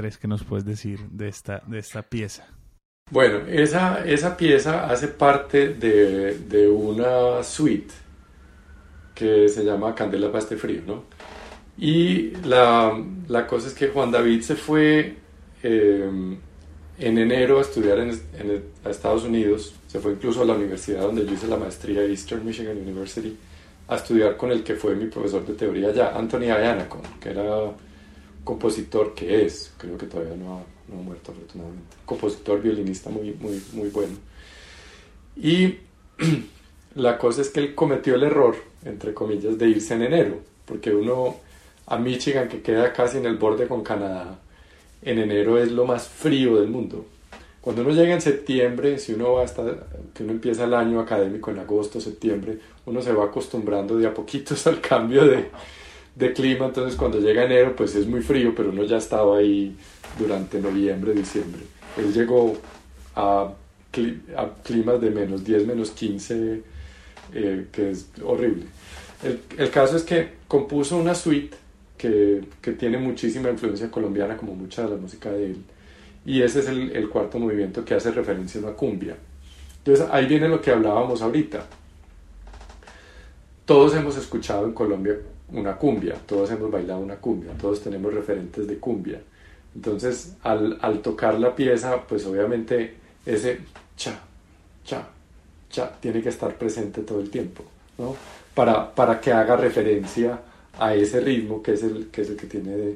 Andrés, 0.06 0.20
¿qué 0.20 0.28
nos 0.28 0.44
puedes 0.44 0.66
decir 0.66 1.00
de 1.10 1.28
esta, 1.28 1.64
de 1.66 1.80
esta 1.80 2.04
pieza? 2.04 2.46
Bueno, 3.10 3.40
esa, 3.48 4.06
esa 4.06 4.38
pieza 4.38 4.86
hace 4.86 5.08
parte 5.08 5.70
de, 5.70 6.38
de 6.38 6.68
una 6.68 7.42
suite 7.42 7.92
que 9.16 9.50
se 9.50 9.66
llama 9.66 9.96
Candela 9.96 10.28
para 10.28 10.44
este 10.44 10.58
frío, 10.58 10.82
¿no? 10.86 11.06
Y 11.80 12.36
la, 12.46 13.04
la, 13.28 13.48
cosa 13.48 13.68
es 13.68 13.74
que 13.74 13.88
Juan 13.88 14.12
David 14.12 14.42
se 14.42 14.56
fue 14.56 15.16
em, 15.64 16.38
en 17.00 17.18
enero 17.18 17.58
a 17.58 17.62
estudiar 17.62 17.98
en, 17.98 18.10
en, 18.12 18.64
a 18.84 18.92
Estados 18.92 19.24
Unidos, 19.24 19.74
se 19.88 20.00
fue 20.00 20.12
incluso 20.12 20.44
a 20.44 20.46
la 20.46 20.54
universidad 20.54 21.02
donde 21.02 21.26
yo 21.26 21.34
hice 21.34 21.48
la 21.48 21.58
maestría, 21.58 22.04
Eastern 22.04 22.46
Michigan 22.46 22.78
University, 22.78 23.36
a 23.88 23.96
estudiar 23.96 24.38
con 24.38 24.52
el 24.52 24.64
que 24.64 24.76
fue 24.76 24.96
mi 24.96 25.08
profesor 25.08 25.44
de 25.48 25.56
teoría 25.56 25.88
allá, 25.88 26.16
Anthony 26.16 26.52
Ayanaco, 26.52 27.02
que 27.20 27.32
era 27.32 27.72
compositor 28.46 29.14
que 29.14 29.46
es, 29.46 29.74
creo 29.78 29.98
que 29.98 30.06
todavía 30.06 30.38
no 30.38 30.60
ha, 30.60 30.64
no 30.88 31.00
ha 31.00 31.04
muerto 31.04 31.34
afortunadamente, 31.34 31.98
compositor, 32.06 32.62
violinista 32.62 33.10
muy, 33.10 33.34
muy, 33.34 33.62
muy 33.74 33.90
bueno. 33.90 34.16
Y 35.36 35.80
la 36.96 37.18
cosa 37.18 37.42
es 37.42 37.50
que 37.50 37.60
él 37.60 37.76
cometió 37.76 38.16
el 38.16 38.24
error, 38.24 38.56
entre 38.86 39.14
comillas, 39.14 39.58
de 39.58 39.68
irse 39.68 39.96
en 39.96 40.04
enero, 40.04 40.40
porque 40.66 40.94
uno 40.96 41.36
a 41.88 41.98
Michigan, 41.98 42.48
que 42.48 42.62
queda 42.62 42.94
casi 42.94 43.18
en 43.18 43.26
el 43.26 43.38
borde 43.38 43.68
con 43.68 43.84
Canadá, 43.84 44.40
en 45.02 45.20
enero 45.20 45.58
es 45.58 45.72
lo 45.72 45.86
más 45.86 46.08
frío 46.08 46.60
del 46.60 46.70
mundo. 46.70 47.06
Cuando 47.62 47.82
uno 47.82 47.92
llega 47.92 48.14
en 48.14 48.22
septiembre, 48.22 49.00
si 49.00 49.14
uno 49.14 49.34
va 49.34 49.44
hasta 49.44 49.64
que 50.14 50.24
uno 50.24 50.34
empieza 50.34 50.66
el 50.66 50.74
año 50.76 51.00
académico 51.00 51.50
en 51.50 51.60
agosto, 51.60 52.00
septiembre, 52.00 52.60
uno 52.86 53.02
se 53.02 53.12
va 53.12 53.26
acostumbrando 53.26 53.98
de 53.98 54.06
a 54.08 54.14
poquitos 54.14 54.68
al 54.68 54.80
cambio 54.82 55.26
de, 55.26 55.50
de 56.16 56.32
clima, 56.34 56.66
entonces 56.68 56.96
cuando 56.96 57.20
llega 57.20 57.44
enero 57.44 57.76
pues 57.76 57.96
es 57.96 58.08
muy 58.08 58.22
frío, 58.22 58.54
pero 58.56 58.70
uno 58.70 58.84
ya 58.84 58.98
estaba 58.98 59.38
ahí 59.38 59.76
durante 60.18 60.60
noviembre, 60.60 61.14
diciembre. 61.14 61.62
Él 61.98 62.14
llegó 62.14 62.58
a, 63.16 63.54
climas 64.64 65.00
de 65.00 65.10
menos 65.10 65.44
10, 65.44 65.68
menos 65.68 65.92
15, 65.92 66.62
eh, 67.34 67.68
que 67.72 67.92
es 67.92 68.10
horrible. 68.24 68.66
El, 69.24 69.40
el, 69.58 69.70
caso 69.70 69.96
es 69.96 70.04
que 70.04 70.34
compuso 70.48 70.98
una 70.98 71.16
suite 71.16 71.56
que, 71.98 72.44
que, 72.62 72.74
tiene 72.74 72.98
muchísima 72.98 73.50
influencia 73.50 73.90
colombiana 73.90 74.36
como 74.36 74.54
mucha 74.54 74.84
de 74.84 74.90
la 74.90 74.98
música 74.98 75.32
de 75.32 75.46
él. 75.46 75.58
Y 76.26 76.42
ese 76.42 76.60
es 76.60 76.68
el, 76.68 76.92
el 76.92 77.10
cuarto 77.10 77.40
movimiento 77.40 77.86
que 77.86 77.94
hace 77.94 78.12
referencia 78.12 78.60
a 78.60 78.66
una 78.66 78.74
cumbia. 78.74 79.16
Entonces 79.78 80.06
ahí 80.12 80.26
viene 80.26 80.50
lo 80.50 80.62
que 80.62 80.72
hablábamos 80.72 81.22
ahorita. 81.22 81.66
Todos 83.66 83.96
hemos 83.96 84.18
escuchado 84.18 84.66
en 84.66 84.74
Colombia 84.74 85.18
una 85.52 85.76
cumbia, 85.78 86.16
todos 86.26 86.50
hemos 86.52 86.72
bailado 86.72 87.00
una 87.00 87.16
cumbia, 87.16 87.52
todos 87.60 87.82
tenemos 87.82 88.14
referentes 88.14 88.68
de 88.68 88.78
cumbia. 88.78 89.22
Entonces, 89.76 90.36
al, 90.44 90.78
al 90.82 91.02
tocar 91.02 91.40
la 91.40 91.56
pieza, 91.56 92.02
pues 92.08 92.26
obviamente 92.26 92.96
ese 93.26 93.60
cha, 93.98 94.20
cha, 94.84 95.08
cha, 95.70 95.92
tiene 96.00 96.22
que 96.22 96.30
estar 96.30 96.58
presente 96.58 97.02
todo 97.02 97.20
el 97.20 97.30
tiempo, 97.30 97.64
¿no? 97.98 98.16
Para, 98.54 98.94
para 98.94 99.20
que 99.20 99.34
haga 99.34 99.58
referencia 99.58 100.40
a 100.80 100.96
ese 100.96 101.20
ritmo 101.20 101.62
que 101.62 101.74
es 101.74 101.84
el 101.84 102.08
que, 102.08 102.22
es 102.22 102.30
el 102.30 102.38
que 102.38 102.48
tiene 102.48 102.96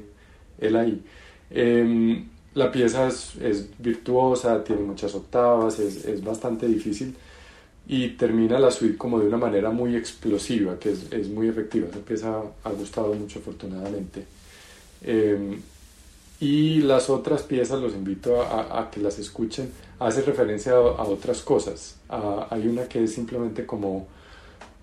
él 0.58 0.76
ahí. 0.76 1.02
Em, 1.50 2.26
la 2.54 2.72
pieza 2.72 3.08
es, 3.08 3.36
es, 3.36 3.68
virtuosa, 3.78 4.64
tiene 4.64 4.82
muchas 4.82 5.14
octavas, 5.14 5.78
es, 5.78 6.04
es, 6.04 6.24
bastante 6.24 6.66
difícil 6.66 7.14
y 7.92 8.10
termina 8.10 8.56
la 8.60 8.70
suite 8.70 8.96
como 8.96 9.18
de 9.18 9.26
una 9.26 9.36
manera 9.36 9.70
muy 9.70 9.96
explosiva, 9.96 10.78
que 10.78 10.92
es, 10.92 11.10
es 11.10 11.28
muy 11.28 11.48
efectiva. 11.48 11.88
Esa 11.88 11.98
pieza 11.98 12.42
ha 12.62 12.70
gustado 12.70 13.12
mucho 13.14 13.40
afortunadamente. 13.40 14.24
Eh, 15.02 15.58
y 16.38 16.82
las 16.82 17.10
otras 17.10 17.42
piezas 17.42 17.80
los 17.80 17.92
invito 17.94 18.42
a, 18.42 18.80
a 18.80 18.90
que 18.92 19.00
las 19.00 19.18
escuchen. 19.18 19.72
Hace 19.98 20.22
referencia 20.22 20.74
a, 20.74 20.76
a 20.76 21.02
otras 21.02 21.42
cosas. 21.42 21.96
hay 22.08 22.68
una 22.68 22.84
que 22.84 23.02
es 23.02 23.12
simplemente 23.12 23.66
como, 23.66 24.06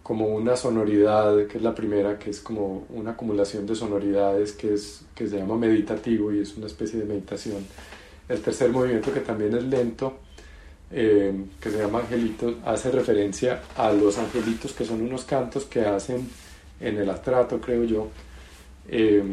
como 0.04 0.28
una 0.28 0.58
sonoridad, 0.58 1.48
que 1.48 1.60
es 1.60 1.64
la 1.64 1.74
primera, 1.74 2.20
que 2.20 2.32
es 2.32 2.42
como 2.42 2.88
una 2.90 3.12
acumulación 3.12 3.66
de 3.66 3.76
sonoridades 3.76 4.52
que, 4.52 4.74
es, 4.74 5.04
que 5.16 5.30
se 5.30 5.38
llama 5.38 5.56
meditativo 5.56 6.34
y 6.34 6.40
es 6.42 6.58
una 6.58 6.68
especie 6.68 7.00
de 7.00 7.06
meditación. 7.06 7.66
El 8.28 8.42
tercer 8.42 8.70
movimiento, 8.70 9.14
que 9.14 9.22
también 9.22 9.56
es 9.56 9.64
lento, 9.64 10.27
eh, 10.92 11.34
que 11.60 11.70
se 11.70 11.78
llama 11.78 12.00
Angelitos, 12.00 12.56
hace 12.66 12.92
referencia 12.92 13.62
a 13.76 13.92
los 13.92 14.18
angelitos, 14.18 14.74
que 14.74 14.86
son 14.86 15.02
unos 15.02 15.26
cantos 15.26 15.66
que 15.66 15.82
hacen 15.82 16.28
en 16.80 16.98
el 16.98 17.10
astrato, 17.10 17.60
creo 17.60 17.84
yo. 17.84 18.08
Eh, 18.88 19.24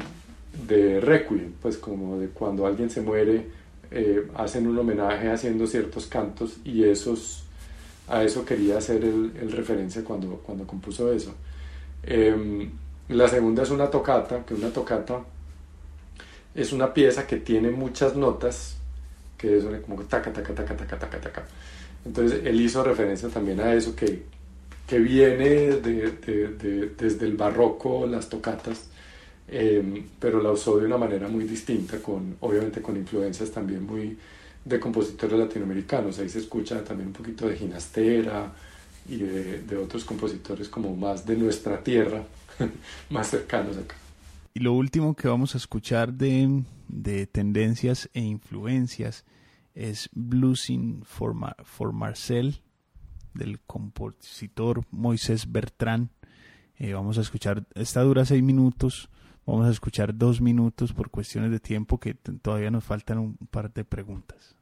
de 0.66 1.00
requiem, 1.00 1.52
pues 1.60 1.76
como 1.78 2.18
de 2.18 2.28
cuando 2.28 2.66
alguien 2.66 2.88
se 2.88 3.00
muere, 3.00 3.46
eh, 3.90 4.28
hacen 4.34 4.66
un 4.66 4.78
homenaje 4.78 5.30
haciendo 5.30 5.66
ciertos 5.66 6.06
cantos 6.06 6.58
y 6.64 6.84
esos, 6.84 7.44
a 8.08 8.22
eso 8.22 8.44
quería 8.44 8.78
hacer 8.78 9.04
el, 9.04 9.32
el 9.40 9.52
referencia 9.52 10.04
cuando, 10.04 10.36
cuando 10.38 10.66
compuso 10.66 11.12
eso. 11.12 11.34
Em, 12.02 12.70
la 13.08 13.28
segunda 13.28 13.62
es 13.62 13.70
una 13.70 13.90
tocata, 13.90 14.44
que 14.44 14.54
una 14.54 14.70
tocata 14.70 15.24
es 16.54 16.72
una 16.72 16.94
pieza 16.94 17.26
que 17.26 17.36
tiene 17.36 17.70
muchas 17.70 18.16
notas, 18.16 18.76
que 19.44 19.58
es 19.58 19.64
como 19.82 20.02
taca, 20.04 20.32
taca, 20.32 20.54
taca, 20.54 20.76
taca, 20.76 20.98
taca, 20.98 21.20
taca. 21.20 21.46
Entonces 22.04 22.40
él 22.44 22.60
hizo 22.60 22.82
referencia 22.82 23.28
también 23.28 23.60
a 23.60 23.74
eso 23.74 23.94
que, 23.94 24.22
que 24.86 24.98
viene 24.98 25.48
de, 25.48 26.10
de, 26.12 26.48
de, 26.48 26.86
desde 26.96 27.26
el 27.26 27.36
barroco, 27.36 28.06
las 28.06 28.28
tocatas, 28.28 28.88
eh, 29.48 30.04
pero 30.18 30.42
la 30.42 30.50
usó 30.50 30.78
de 30.78 30.86
una 30.86 30.96
manera 30.96 31.28
muy 31.28 31.44
distinta, 31.44 31.98
con, 31.98 32.36
obviamente 32.40 32.80
con 32.80 32.96
influencias 32.96 33.50
también 33.50 33.84
muy 33.84 34.16
de 34.64 34.80
compositores 34.80 35.38
latinoamericanos. 35.38 36.18
Ahí 36.18 36.28
se 36.28 36.38
escucha 36.38 36.82
también 36.82 37.08
un 37.08 37.14
poquito 37.14 37.46
de 37.46 37.56
Ginastera 37.56 38.52
y 39.06 39.18
de 39.18 39.76
otros 39.76 40.04
compositores 40.04 40.68
como 40.70 40.96
más 40.96 41.26
de 41.26 41.36
nuestra 41.36 41.82
tierra, 41.82 42.24
más 43.10 43.28
cercanos 43.28 43.76
acá. 43.76 43.96
Y 44.54 44.60
lo 44.60 44.72
último 44.72 45.14
que 45.14 45.28
vamos 45.28 45.54
a 45.54 45.58
escuchar 45.58 46.14
de, 46.14 46.62
de 46.88 47.26
tendencias 47.26 48.08
e 48.14 48.20
influencias 48.20 49.24
es 49.74 50.08
Bluesing 50.12 51.04
for, 51.04 51.34
for 51.64 51.92
Marcel 51.92 52.62
del 53.34 53.60
compositor 53.60 54.84
Moisés 54.90 55.50
Bertrán. 55.50 56.10
Eh, 56.76 56.92
vamos 56.94 57.18
a 57.18 57.20
escuchar, 57.20 57.66
esta 57.74 58.02
dura 58.02 58.24
seis 58.24 58.42
minutos, 58.42 59.08
Vamos 59.46 59.66
a 59.66 59.70
escuchar 59.70 60.16
dos 60.16 60.40
minutos 60.40 60.94
por 60.94 61.10
cuestiones 61.10 61.50
de 61.50 61.60
tiempo 61.60 62.00
que 62.00 62.14
todavía 62.14 62.70
nos 62.70 62.84
faltan 62.84 63.18
un 63.18 63.36
par 63.36 63.72
de 63.72 63.84
preguntas. 63.84 64.56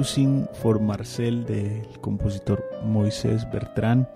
Bluesing 0.00 0.48
for 0.54 0.80
Marcel 0.80 1.44
del 1.44 1.86
compositor 2.00 2.64
Moisés 2.82 3.46
Bertrán, 3.52 4.08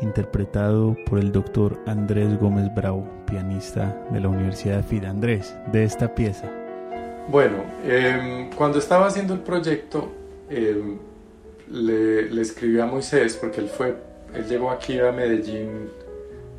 interpretado 0.00 0.96
por 1.06 1.18
el 1.18 1.32
doctor 1.32 1.76
Andrés 1.86 2.38
Gómez 2.38 2.72
Bravo, 2.72 3.04
pianista 3.26 4.00
de 4.12 4.20
la 4.20 4.28
Universidad 4.28 4.76
de 4.76 4.82
FID. 4.84 5.04
Andrés, 5.06 5.56
de 5.72 5.82
esta 5.82 6.14
pieza. 6.14 6.48
Bueno, 7.28 7.64
eh, 7.82 8.48
cuando 8.54 8.78
estaba 8.78 9.08
haciendo 9.08 9.34
el 9.34 9.40
proyecto, 9.40 10.08
eh, 10.48 10.98
le, 11.68 12.30
le, 12.30 12.40
escribí 12.40 12.78
a 12.78 12.86
Moisés, 12.86 13.34
porque 13.34 13.60
él, 13.60 13.68
fue, 13.68 13.96
él 14.34 14.46
llegó 14.46 14.70
aquí 14.70 15.00
a 15.00 15.10
Medellín 15.10 15.88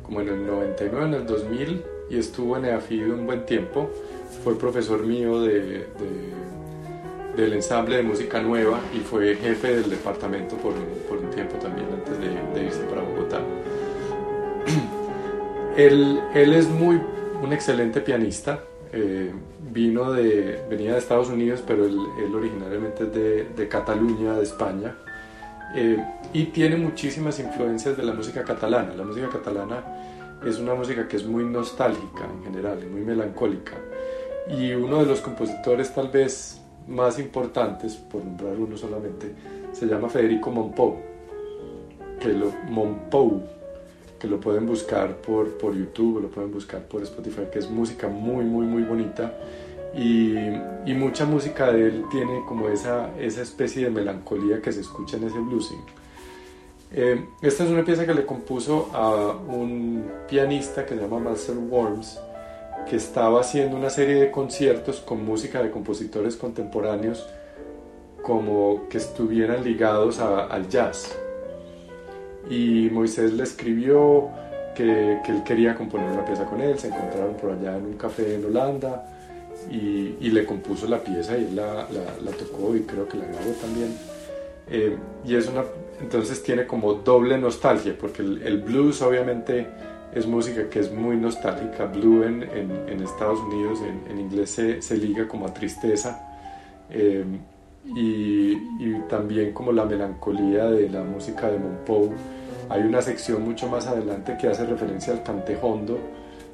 como 0.02 0.20
en 0.20 0.28
el 0.28 0.46
99, 0.46 1.06
en 1.06 1.14
el 1.14 1.26
2000, 1.26 1.82
y 2.10 2.18
estuvo 2.18 2.58
en 2.58 2.66
EAFID 2.66 3.10
un 3.10 3.24
buen 3.24 3.46
tiempo. 3.46 3.88
Fue 4.44 4.58
profesor 4.58 5.02
mío 5.02 5.40
de, 5.40 5.60
de 5.60 6.45
del 7.36 7.52
ensamble 7.52 7.96
de 7.96 8.02
música 8.02 8.40
nueva 8.40 8.80
y 8.94 9.00
fue 9.00 9.36
jefe 9.36 9.76
del 9.76 9.90
departamento 9.90 10.56
por 10.56 10.72
un, 10.72 10.86
por 11.08 11.18
un 11.18 11.30
tiempo 11.30 11.56
también 11.56 11.86
antes 11.92 12.18
de, 12.18 12.28
de, 12.28 12.66
irse 12.66 12.80
para 12.84 13.02
Bogotá. 13.02 13.40
él, 15.76 16.20
él 16.34 16.52
es 16.54 16.68
muy 16.68 17.00
un 17.42 17.52
excelente 17.52 18.00
pianista. 18.00 18.60
Eh, 18.92 19.32
vino 19.72 20.12
de, 20.12 20.64
venía 20.70 20.92
de 20.92 20.98
Estados 20.98 21.28
Unidos, 21.28 21.62
pero 21.66 21.84
él, 21.84 21.98
originariamente 22.34 23.04
es 23.04 23.12
de, 23.12 23.44
de, 23.54 23.68
Cataluña, 23.68 24.34
de 24.34 24.42
España. 24.42 24.94
Eh, 25.74 26.02
y 26.32 26.44
tiene 26.46 26.76
muchísimas 26.76 27.38
influencias 27.38 27.96
de 27.96 28.02
la 28.02 28.14
música 28.14 28.44
catalana. 28.44 28.94
La 28.94 29.04
música 29.04 29.28
catalana 29.28 29.84
es 30.46 30.58
una 30.58 30.74
música 30.74 31.06
que 31.06 31.16
es 31.16 31.26
muy 31.26 31.44
nostálgica 31.44 32.24
en 32.24 32.44
general, 32.44 32.78
muy 32.90 33.02
melancólica. 33.02 33.72
Y 34.48 34.72
uno 34.72 35.00
de 35.00 35.06
los 35.06 35.20
compositores 35.20 35.92
tal 35.92 36.08
vez 36.08 36.60
más 36.88 37.18
importantes, 37.18 37.94
por 37.94 38.24
nombrar 38.24 38.56
uno 38.56 38.76
solamente, 38.76 39.32
se 39.72 39.86
llama 39.86 40.08
Federico 40.08 40.50
Monpou, 40.50 40.96
que 42.20 42.28
lo, 42.28 42.52
Monpou, 42.68 43.42
que 44.18 44.26
lo 44.26 44.40
pueden 44.40 44.66
buscar 44.66 45.16
por, 45.16 45.58
por 45.58 45.74
YouTube, 45.74 46.22
lo 46.22 46.28
pueden 46.28 46.52
buscar 46.52 46.82
por 46.82 47.02
Spotify, 47.02 47.42
que 47.52 47.58
es 47.58 47.70
música 47.70 48.08
muy, 48.08 48.44
muy, 48.44 48.66
muy 48.66 48.82
bonita. 48.82 49.34
Y, 49.94 50.36
y, 50.84 50.94
mucha 50.94 51.24
música 51.24 51.72
de 51.72 51.86
él 51.86 52.04
tiene 52.10 52.42
como 52.46 52.68
esa, 52.68 53.16
esa 53.18 53.40
especie 53.40 53.84
de 53.84 53.90
melancolía 53.90 54.60
que 54.60 54.70
se 54.70 54.80
escucha 54.80 55.16
en 55.16 55.24
ese 55.24 55.38
bluesing. 55.38 55.80
Eh, 56.92 57.24
esta 57.42 57.64
es 57.64 57.70
una 57.70 57.84
pieza 57.84 58.06
que 58.06 58.14
le 58.14 58.24
compuso 58.24 58.90
a 58.92 59.32
un 59.32 60.04
pianista 60.28 60.84
que 60.84 60.94
se 60.94 61.00
llama 61.00 61.18
Marcel 61.18 61.58
Worms, 61.58 62.20
que 62.88 62.96
estaba 62.96 63.40
haciendo 63.40 63.76
una 63.76 63.90
serie 63.90 64.16
de 64.16 64.30
conciertos 64.30 65.00
con 65.00 65.24
música 65.24 65.62
de 65.62 65.70
compositores 65.70 66.36
contemporáneos 66.36 67.26
como 68.22 68.88
que 68.88 68.98
estuvieran 68.98 69.64
ligados 69.64 70.18
al 70.18 70.68
jazz 70.68 71.16
y 72.48 72.88
Moisés 72.92 73.32
le 73.32 73.42
escribió 73.42 74.28
que, 74.74 75.20
que, 75.24 75.32
él 75.32 75.42
quería 75.44 75.74
componer 75.74 76.10
una 76.10 76.24
pieza 76.24 76.44
con 76.44 76.60
él, 76.60 76.78
se 76.78 76.88
encontraron 76.88 77.34
por 77.34 77.50
allá 77.52 77.76
en 77.76 77.86
un 77.86 77.94
café 77.94 78.34
en 78.34 78.44
Holanda 78.44 79.04
y, 79.70 80.16
y 80.20 80.30
le 80.30 80.44
compuso 80.44 80.86
la 80.86 81.02
pieza 81.02 81.36
y 81.36 81.44
él 81.44 81.56
la, 81.56 81.86
la, 82.22 82.30
tocó 82.32 82.76
y 82.76 82.82
creo 82.82 83.08
que 83.08 83.16
la 83.16 83.24
grabó 83.24 83.50
también. 83.60 83.96
Eh, 84.68 84.96
y 85.24 85.34
es 85.34 85.48
una, 85.48 85.64
entonces 86.00 86.42
tiene 86.42 86.66
como 86.66 86.94
doble 86.94 87.38
nostalgia, 87.38 87.96
porque 87.98 88.22
el, 88.22 88.62
blues 88.62 89.00
obviamente 89.02 89.66
es 90.14 90.26
música 90.26 90.68
que 90.70 90.80
es 90.80 90.92
muy 90.92 91.16
nostálgica, 91.16 91.86
blue 91.86 92.22
en, 92.24 92.42
en, 92.42 92.88
en 92.88 93.02
Estados 93.02 93.40
Unidos, 93.40 93.80
en, 93.80 94.10
en 94.10 94.20
inglés 94.20 94.50
se, 94.50 94.80
se, 94.80 94.96
liga 94.96 95.28
como 95.28 95.46
a 95.46 95.52
tristeza. 95.52 96.22
Eh, 96.90 97.24
y, 97.94 98.52
y, 98.80 99.02
también 99.08 99.52
como 99.52 99.72
la 99.72 99.84
melancolía 99.84 100.66
de 100.66 100.88
la 100.88 101.04
música 101.04 101.48
de 101.48 101.58
Monpou 101.58 102.12
hay 102.68 102.82
una 102.82 103.00
sección 103.00 103.44
mucho 103.44 103.68
más 103.68 103.86
adelante 103.86 104.36
que 104.40 104.48
hace 104.48 104.66
referencia 104.66 105.12
al 105.12 105.22
cantejondo, 105.22 105.98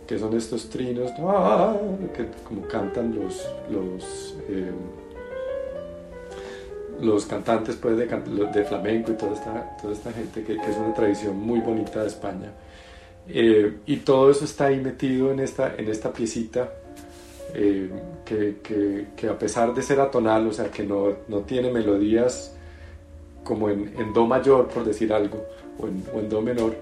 que 0.07 0.19
son 0.19 0.37
estos 0.37 0.69
trinos 0.69 1.11
¡ah! 1.21 1.75
que 2.15 2.29
como 2.47 2.63
cantan 2.69 3.15
los, 3.15 3.49
los, 3.71 4.37
eh, 4.49 4.73
los 7.01 7.25
cantantes 7.25 7.77
pues, 7.77 7.97
de, 7.97 8.07
de, 8.07 8.65
flamenco 8.65 9.13
y 9.13 9.15
toda 9.15 9.33
esta, 9.33 9.77
toda 9.81 9.95
esta 9.95 10.13
gente, 10.13 10.43
que, 10.43 10.57
que, 10.57 10.71
es 10.71 10.77
una 10.77 10.93
tradición 10.93 11.39
muy 11.39 11.61
bonita 11.61 12.03
de 12.03 12.09
España. 12.09 12.51
Eh, 13.29 13.79
y 13.87 13.97
todo 13.99 14.31
eso 14.31 14.45
está 14.45 14.67
ahí 14.67 14.81
metido 14.81 15.31
en 15.33 15.41
esta, 15.41 15.75
en 15.77 15.89
esta 15.89 16.13
piecita. 16.13 16.73
Eh, 17.55 17.91
que, 18.25 18.57
que, 18.63 19.07
que, 19.15 19.29
a 19.29 19.39
pesar 19.39 19.75
de 19.75 19.83
ser 19.83 20.01
atonal, 20.01 20.47
o 20.47 20.53
sea, 20.53 20.71
que 20.71 20.85
no, 20.85 21.09
no 21.29 21.41
tiene 21.41 21.71
melodías 21.71 22.55
como 23.45 23.69
en, 23.69 23.93
en, 23.99 24.13
Do 24.13 24.27
mayor, 24.27 24.69
por 24.69 24.85
decir 24.85 25.13
algo, 25.13 25.45
o 25.79 26.19
en, 26.19 26.29
Do 26.29 26.41
menor, 26.41 26.75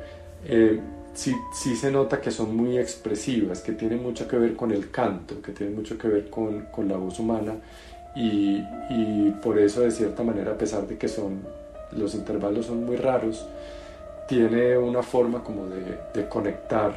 eh, 0.46 0.78
sí, 1.14 1.34
sí, 1.52 1.74
se 1.74 1.90
nota 1.90 2.20
que 2.20 2.30
son 2.30 2.56
muy 2.56 2.78
expresivas, 2.78 3.62
que 3.62 3.72
tienen 3.72 4.02
mucho 4.02 4.28
que 4.28 4.36
ver 4.36 4.54
con 4.54 4.70
el 4.70 4.90
canto, 4.90 5.40
que 5.42 5.52
tienen 5.52 5.74
mucho 5.74 5.98
que 5.98 6.08
ver 6.08 6.30
con, 6.30 6.66
con 6.66 6.88
la 6.88 6.96
voz 6.96 7.18
humana 7.18 7.56
y, 8.14 8.62
y, 8.90 9.34
por 9.42 9.58
eso 9.58 9.80
de 9.80 9.90
cierta 9.90 10.22
manera, 10.22 10.52
a 10.52 10.58
pesar 10.58 10.86
de 10.86 10.96
que 10.98 11.08
son, 11.08 11.42
los 11.92 12.14
intervalos 12.14 12.66
son 12.66 12.84
muy 12.84 12.96
raros, 12.96 13.46
tiene 14.30 14.78
una 14.78 15.02
forma 15.02 15.42
como 15.42 15.66
de, 15.66 16.28
conectar 16.28 16.92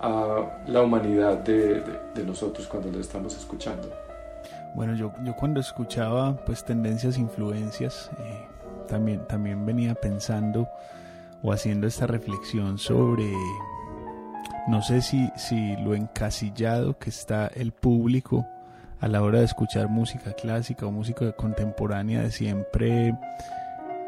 a 0.00 0.62
la 0.66 0.80
humanidad 0.80 1.36
de, 1.44 1.82
de, 2.14 2.24
nosotros 2.24 2.66
cuando 2.66 2.90
lo 2.90 2.98
estamos 2.98 3.36
escuchando. 3.36 3.92
Bueno, 4.74 4.94
yo, 4.94 5.12
yo 5.22 5.36
cuando 5.36 5.60
escuchaba 5.60 6.34
pues 6.46 6.64
tendencias, 6.64 7.18
influencias, 7.18 8.10
eh, 8.20 8.46
también, 8.88 9.20
también 9.28 9.66
venía 9.66 9.94
pensando 9.94 10.66
o 11.42 11.52
haciendo 11.52 11.86
esta 11.86 12.06
reflexión 12.06 12.78
sobre, 12.78 13.30
no 14.66 14.80
sé 14.80 15.02
si, 15.02 15.30
si 15.36 15.76
lo 15.76 15.94
encasillado 15.94 16.98
que 16.98 17.10
está 17.10 17.48
el 17.48 17.72
público 17.72 18.46
a 18.98 19.08
la 19.08 19.22
hora 19.22 19.40
de 19.40 19.44
escuchar 19.44 19.90
música 19.90 20.32
clásica 20.32 20.86
o 20.86 20.90
música 20.90 21.32
contemporánea, 21.32 22.22
de 22.22 22.30
siempre, 22.30 23.14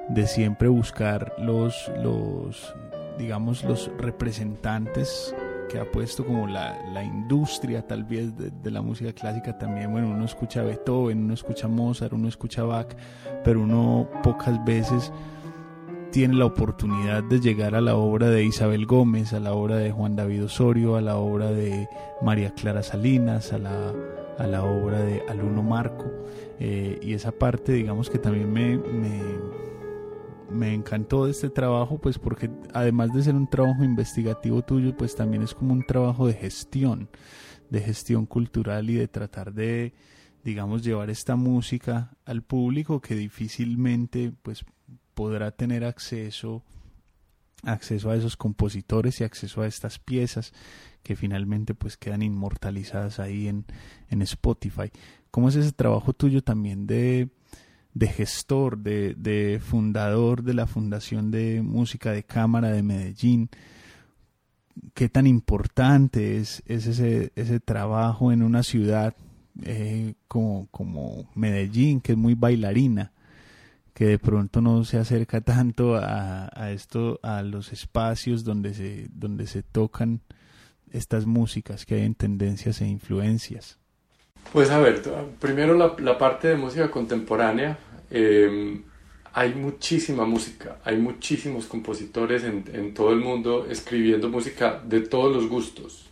de 0.09 0.27
siempre 0.27 0.69
buscar 0.69 1.35
los, 1.39 1.91
los, 2.03 2.75
digamos, 3.19 3.65
los 3.65 3.91
representantes 3.99 5.35
que 5.69 5.79
ha 5.79 5.91
puesto 5.91 6.25
como 6.25 6.47
la, 6.47 6.79
la 6.93 7.03
industria 7.03 7.87
tal 7.87 8.05
vez 8.05 8.33
de, 8.37 8.71
la 8.71 8.83
música 8.83 9.13
clásica 9.13 9.57
también, 9.57 9.91
bueno, 9.91 10.11
uno 10.11 10.25
escucha 10.25 10.63
Beethoven, 10.63 11.25
uno 11.25 11.35
escucha 11.35 11.69
Mozart, 11.69 12.13
uno 12.13 12.29
escucha 12.29 12.65
Bach, 12.65 12.89
pero 13.43 13.63
uno 13.63 14.09
pocas 14.23 14.63
veces 14.65 15.13
tiene 16.15 16.35
la 16.35 16.45
oportunidad 16.45 17.25
de 17.25 17.41
llegar 17.41 17.75
a 17.75 17.81
la 17.81 17.97
obra 17.97 18.31
de 18.31 18.45
Isabel 18.45 18.87
Gómez, 18.87 19.33
a 19.33 19.41
la 19.41 19.53
obra 19.53 19.77
de 19.77 19.91
Juan 19.91 20.15
David 20.15 20.45
Osorio, 20.45 20.95
a 20.95 21.01
la 21.01 21.17
obra 21.17 21.51
de 21.51 21.89
María 22.23 22.55
Clara 22.55 22.85
Salinas, 22.85 23.53
a 23.53 23.59
la, 23.59 23.93
a 24.39 24.47
la 24.47 24.63
obra 24.63 25.01
de 25.01 25.25
Aluno 25.29 25.65
Marco. 25.65 26.05
Eh, 26.61 27.01
y 27.03 27.15
esa 27.15 27.33
parte, 27.33 27.73
digamos 27.73 28.11
que 28.11 28.19
también 28.19 28.53
me, 28.53 28.79
me, 30.51 30.75
encantó 30.75 31.29
este 31.29 31.51
trabajo, 31.51 31.99
pues 31.99 32.19
porque 32.19 32.51
además 32.73 33.13
de 33.13 33.23
ser 33.23 33.35
un 33.35 33.49
trabajo 33.49 33.85
investigativo 33.85 34.63
tuyo, 34.63 34.97
pues 34.97 35.15
también 35.15 35.43
es 35.43 35.55
como 35.55 35.73
un 35.73 35.85
trabajo 35.85 36.27
de 36.27 36.35
gestión, 36.35 37.09
de 37.71 37.81
gestión 37.81 38.27
cultural 38.27 38.89
y 38.91 38.95
de 38.95 39.09
tratar 39.09 39.53
de, 39.53 39.95
digamos, 40.45 40.83
llevar 40.83 41.11
esta 41.11 41.37
música 41.37 42.17
al 42.25 42.43
público 42.43 43.01
que 43.01 43.15
difícilmente, 43.15 44.33
pues 44.43 44.65
podrá 45.15 45.51
tener 45.51 45.85
acceso 45.85 46.63
acceso 47.67 48.11
a 48.11 48.17
esos 48.17 48.37
compositores 48.37 49.21
y 49.21 49.25
acceso 49.25 49.63
a 49.63 49.67
estas 49.67 49.99
piezas 49.99 50.53
que 51.03 51.17
finalmente 51.17 51.75
pues 51.75 51.97
quedan 51.97 52.23
inmortalizadas 52.23 53.21
ahí 53.21 53.49
en, 53.49 53.65
en 54.11 54.23
Spotify. 54.23 54.91
¿Cómo 55.31 55.49
es 55.49 55.57
ese 55.57 55.73
trabajo 55.73 56.13
tuyo 56.13 56.43
también 56.43 56.87
de, 56.87 57.29
de 57.95 58.09
gestor, 58.09 58.79
de, 58.79 59.15
de, 59.15 59.61
fundador 59.65 60.43
de 60.43 60.55
la 60.55 60.67
Fundación 60.67 61.31
de 61.31 61.63
Música 61.63 62.13
de 62.13 62.25
Cámara 62.25 62.71
de 62.71 62.83
Medellín? 62.83 63.49
¿Qué 64.93 65.09
tan 65.09 65.27
importante 65.27 66.39
es, 66.39 66.63
es 66.67 66.87
ese, 66.87 67.33
ese 67.37 67.61
trabajo 67.61 68.33
en 68.33 68.43
una 68.43 68.63
ciudad 68.63 69.15
eh, 69.63 70.15
como, 70.29 70.67
como 70.71 71.31
Medellín, 71.35 72.01
que 72.01 72.13
es 72.13 72.19
muy 72.19 72.35
bailarina? 72.35 73.13
que 73.95 74.07
de 74.07 74.19
pronto 74.19 74.61
no 74.61 74.85
se 74.85 74.99
acerca 74.99 75.41
tanto 75.41 75.95
a, 75.95 76.51
a, 76.53 76.73
esto, 76.73 77.21
a 77.23 77.43
los 77.43 77.73
espacios 77.73 78.43
donde 78.43 78.75
se, 78.75 79.09
donde 79.13 79.47
se 79.47 79.63
tocan 79.63 80.21
estas 80.91 81.27
músicas 81.27 81.87
que 81.87 81.95
hay 81.95 82.03
en 82.03 82.17
tendencias 82.17 82.81
e 82.81 82.89
influencias? 82.89 83.79
Pues 84.53 84.71
a 84.71 84.79
ver, 84.79 85.03
primero 85.41 85.75
la, 85.75 85.95
la 85.99 86.17
parte 86.17 86.49
de 86.49 86.57
música 86.57 86.91
contemporánea. 86.91 87.79
Eh, 88.11 88.81
hay 89.35 89.53
muchísima 89.53 90.25
música, 90.25 90.79
hay 90.85 90.97
muchísimos 90.97 91.67
compositores 91.67 92.45
en, 92.45 92.65
en, 92.73 92.95
todo 92.95 93.11
el 93.11 93.19
mundo 93.19 93.67
escribiendo 93.69 94.29
música 94.29 94.81
de 94.85 95.01
todos 95.01 95.35
los 95.35 95.49
gustos. 95.49 96.09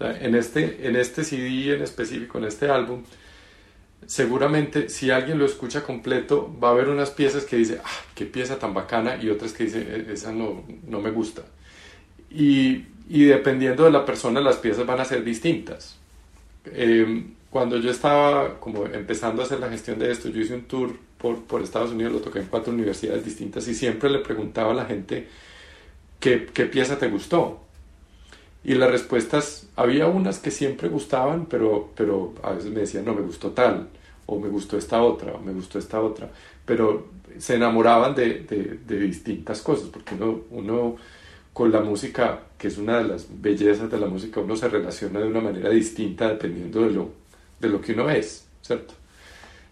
en, 0.00 0.34
este, 0.34 0.86
en 0.86 0.96
este 0.96 1.22
CD 1.22 1.74
en 1.74 1.82
específico, 1.82 2.38
en 2.38 2.44
este 2.44 2.70
álbum, 2.70 3.02
seguramente 4.06 4.88
si 4.88 5.10
alguien 5.10 5.38
lo 5.38 5.44
escucha 5.44 5.82
completo 5.82 6.50
va 6.62 6.68
a 6.68 6.70
haber 6.70 6.88
unas 6.88 7.10
piezas 7.10 7.44
que 7.44 7.56
dice, 7.56 7.78
ah, 7.84 8.04
qué 8.14 8.24
pieza 8.24 8.58
tan 8.58 8.72
bacana 8.72 9.22
y 9.22 9.28
otras 9.28 9.52
que 9.52 9.64
dice, 9.64 9.80
e-, 9.80 10.12
esa 10.14 10.32
no, 10.32 10.64
no 10.86 11.00
me 11.00 11.10
gusta. 11.10 11.42
Y, 12.30 12.86
y, 13.08 13.24
dependiendo 13.24 13.84
de 13.84 13.90
la 13.90 14.06
persona 14.06 14.40
las 14.40 14.56
piezas 14.56 14.86
van 14.86 15.00
a 15.00 15.04
ser 15.04 15.22
distintas. 15.24 15.98
Em, 16.64 17.34
cuando 17.50 17.78
yo 17.78 17.90
estaba 17.90 18.58
como 18.60 18.86
empezando 18.86 19.42
a 19.42 19.44
hacer 19.44 19.60
la 19.60 19.68
gestión 19.70 19.98
de 19.98 20.10
esto, 20.10 20.28
yo 20.28 20.40
hice 20.40 20.54
un 20.54 20.64
tour 20.64 20.96
por, 21.18 21.42
por 21.44 21.62
Estados 21.62 21.92
Unidos, 21.92 22.12
lo 22.12 22.20
toqué 22.20 22.40
en 22.40 22.46
cuatro 22.46 22.72
universidades 22.72 23.24
distintas 23.24 23.66
y 23.68 23.74
siempre 23.74 24.10
le 24.10 24.18
preguntaba 24.18 24.72
a 24.72 24.74
la 24.74 24.84
gente 24.84 25.28
qué, 26.20 26.46
qué 26.52 26.66
pieza 26.66 26.98
te 26.98 27.08
gustó. 27.08 27.60
Y 28.64 28.74
las 28.74 28.90
respuestas, 28.90 29.68
había 29.76 30.08
unas 30.08 30.40
que 30.40 30.50
siempre 30.50 30.88
gustaban, 30.88 31.46
pero, 31.46 31.90
pero 31.96 32.34
a 32.42 32.52
veces 32.52 32.72
me 32.72 32.80
decían, 32.80 33.04
no, 33.04 33.14
me 33.14 33.22
gustó 33.22 33.52
tal, 33.52 33.88
o 34.26 34.40
me 34.40 34.48
gustó 34.48 34.76
esta 34.76 35.02
otra, 35.02 35.34
o 35.34 35.40
me 35.40 35.52
gustó 35.52 35.78
esta 35.78 36.00
otra. 36.00 36.30
Pero 36.64 37.06
se 37.38 37.54
enamoraban 37.54 38.14
de, 38.16 38.40
de, 38.40 38.78
de 38.84 38.98
distintas 38.98 39.62
cosas, 39.62 39.88
porque 39.88 40.16
uno, 40.16 40.40
uno 40.50 40.96
con 41.52 41.70
la 41.70 41.80
música, 41.80 42.40
que 42.58 42.68
es 42.68 42.76
una 42.76 42.98
de 42.98 43.04
las 43.04 43.28
bellezas 43.40 43.90
de 43.90 43.98
la 43.98 44.08
música, 44.08 44.40
uno 44.40 44.56
se 44.56 44.68
relaciona 44.68 45.20
de 45.20 45.28
una 45.28 45.40
manera 45.40 45.70
distinta 45.70 46.28
dependiendo 46.28 46.80
de 46.82 46.90
lo, 46.90 47.10
de 47.60 47.68
lo 47.68 47.80
que 47.80 47.92
uno 47.92 48.10
es, 48.10 48.46
¿cierto? 48.62 48.94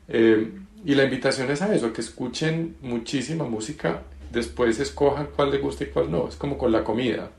Eh, 0.09 0.53
y 0.85 0.95
la 0.95 1.05
invitación 1.05 1.51
es 1.51 1.63
a 1.63 1.75
eso, 1.75 1.93
que 1.93 2.01
escuchen 2.01 2.77
muchísima 2.83 3.45
música, 3.45 4.03
después 4.31 4.79
escojan 4.81 5.29
cuál 5.35 5.51
les 5.51 5.63
gusta 5.63 5.85
y 5.85 5.89
cuál 5.89 6.11
no, 6.11 6.29
es 6.29 6.37
como 6.37 6.59
con 6.59 6.73
la 6.73 6.85
comida. 6.85 7.31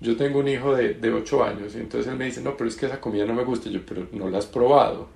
Yo 0.00 0.16
tengo 0.16 0.38
un 0.40 0.48
hijo 0.48 0.74
de, 0.74 0.94
de 0.94 1.12
8 1.12 1.44
años 1.44 1.74
y 1.74 1.78
entonces 1.78 2.10
él 2.10 2.18
me 2.18 2.24
dice, 2.24 2.40
no, 2.40 2.56
pero 2.56 2.68
es 2.68 2.76
que 2.76 2.86
esa 2.86 3.00
comida 3.00 3.26
no 3.26 3.34
me 3.34 3.44
gusta, 3.44 3.68
yo, 3.68 3.80
pero 3.86 4.06
no 4.12 4.28
la 4.30 4.38
has 4.38 4.46
probado. 4.46 5.08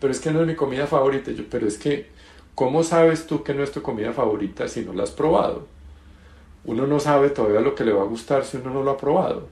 Pero 0.00 0.12
es 0.12 0.20
que 0.20 0.32
no 0.32 0.40
es 0.40 0.46
mi 0.46 0.54
comida 0.54 0.86
favorita, 0.86 1.30
yo, 1.30 1.44
pero 1.48 1.66
es 1.66 1.78
que, 1.78 2.08
¿cómo 2.54 2.82
sabes 2.82 3.26
tú 3.26 3.42
que 3.42 3.54
no 3.54 3.62
es 3.62 3.72
tu 3.72 3.80
comida 3.80 4.12
favorita 4.12 4.68
si 4.68 4.82
no 4.82 4.92
la 4.92 5.04
has 5.04 5.12
probado? 5.12 5.68
uno 6.66 6.86
no 6.86 6.98
sabe 6.98 7.30
todavía 7.30 7.60
lo 7.60 7.74
que 7.74 7.84
le 7.84 7.92
va 7.92 8.02
a 8.02 8.06
gustar 8.06 8.44
si 8.44 8.56
uno 8.56 8.70
no 8.70 8.82
lo 8.82 8.92
ha 8.92 8.96
probado. 8.96 9.48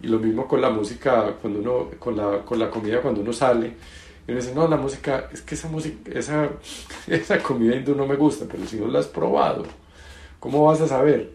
Y 0.00 0.06
lo 0.06 0.18
mismo 0.18 0.46
con 0.46 0.60
la 0.60 0.70
música, 0.70 1.34
cuando 1.40 1.60
uno, 1.60 1.90
con 1.98 2.16
la, 2.16 2.44
con 2.44 2.58
la 2.58 2.70
comida 2.70 3.00
cuando 3.00 3.20
uno 3.20 3.32
sale. 3.32 3.74
Y 4.26 4.30
uno 4.30 4.40
dice, 4.40 4.54
no, 4.54 4.68
la 4.68 4.76
música, 4.76 5.28
es 5.32 5.42
que 5.42 5.54
esa 5.54 5.68
música, 5.68 6.10
esa, 6.12 6.50
esa 7.06 7.42
comida 7.42 7.74
hindú 7.74 7.94
no 7.94 8.06
me 8.06 8.16
gusta, 8.16 8.46
pero 8.50 8.66
si 8.66 8.76
no 8.76 8.86
la 8.86 9.00
has 9.00 9.06
probado, 9.06 9.64
¿cómo 10.38 10.64
vas 10.64 10.80
a 10.80 10.88
saber? 10.88 11.32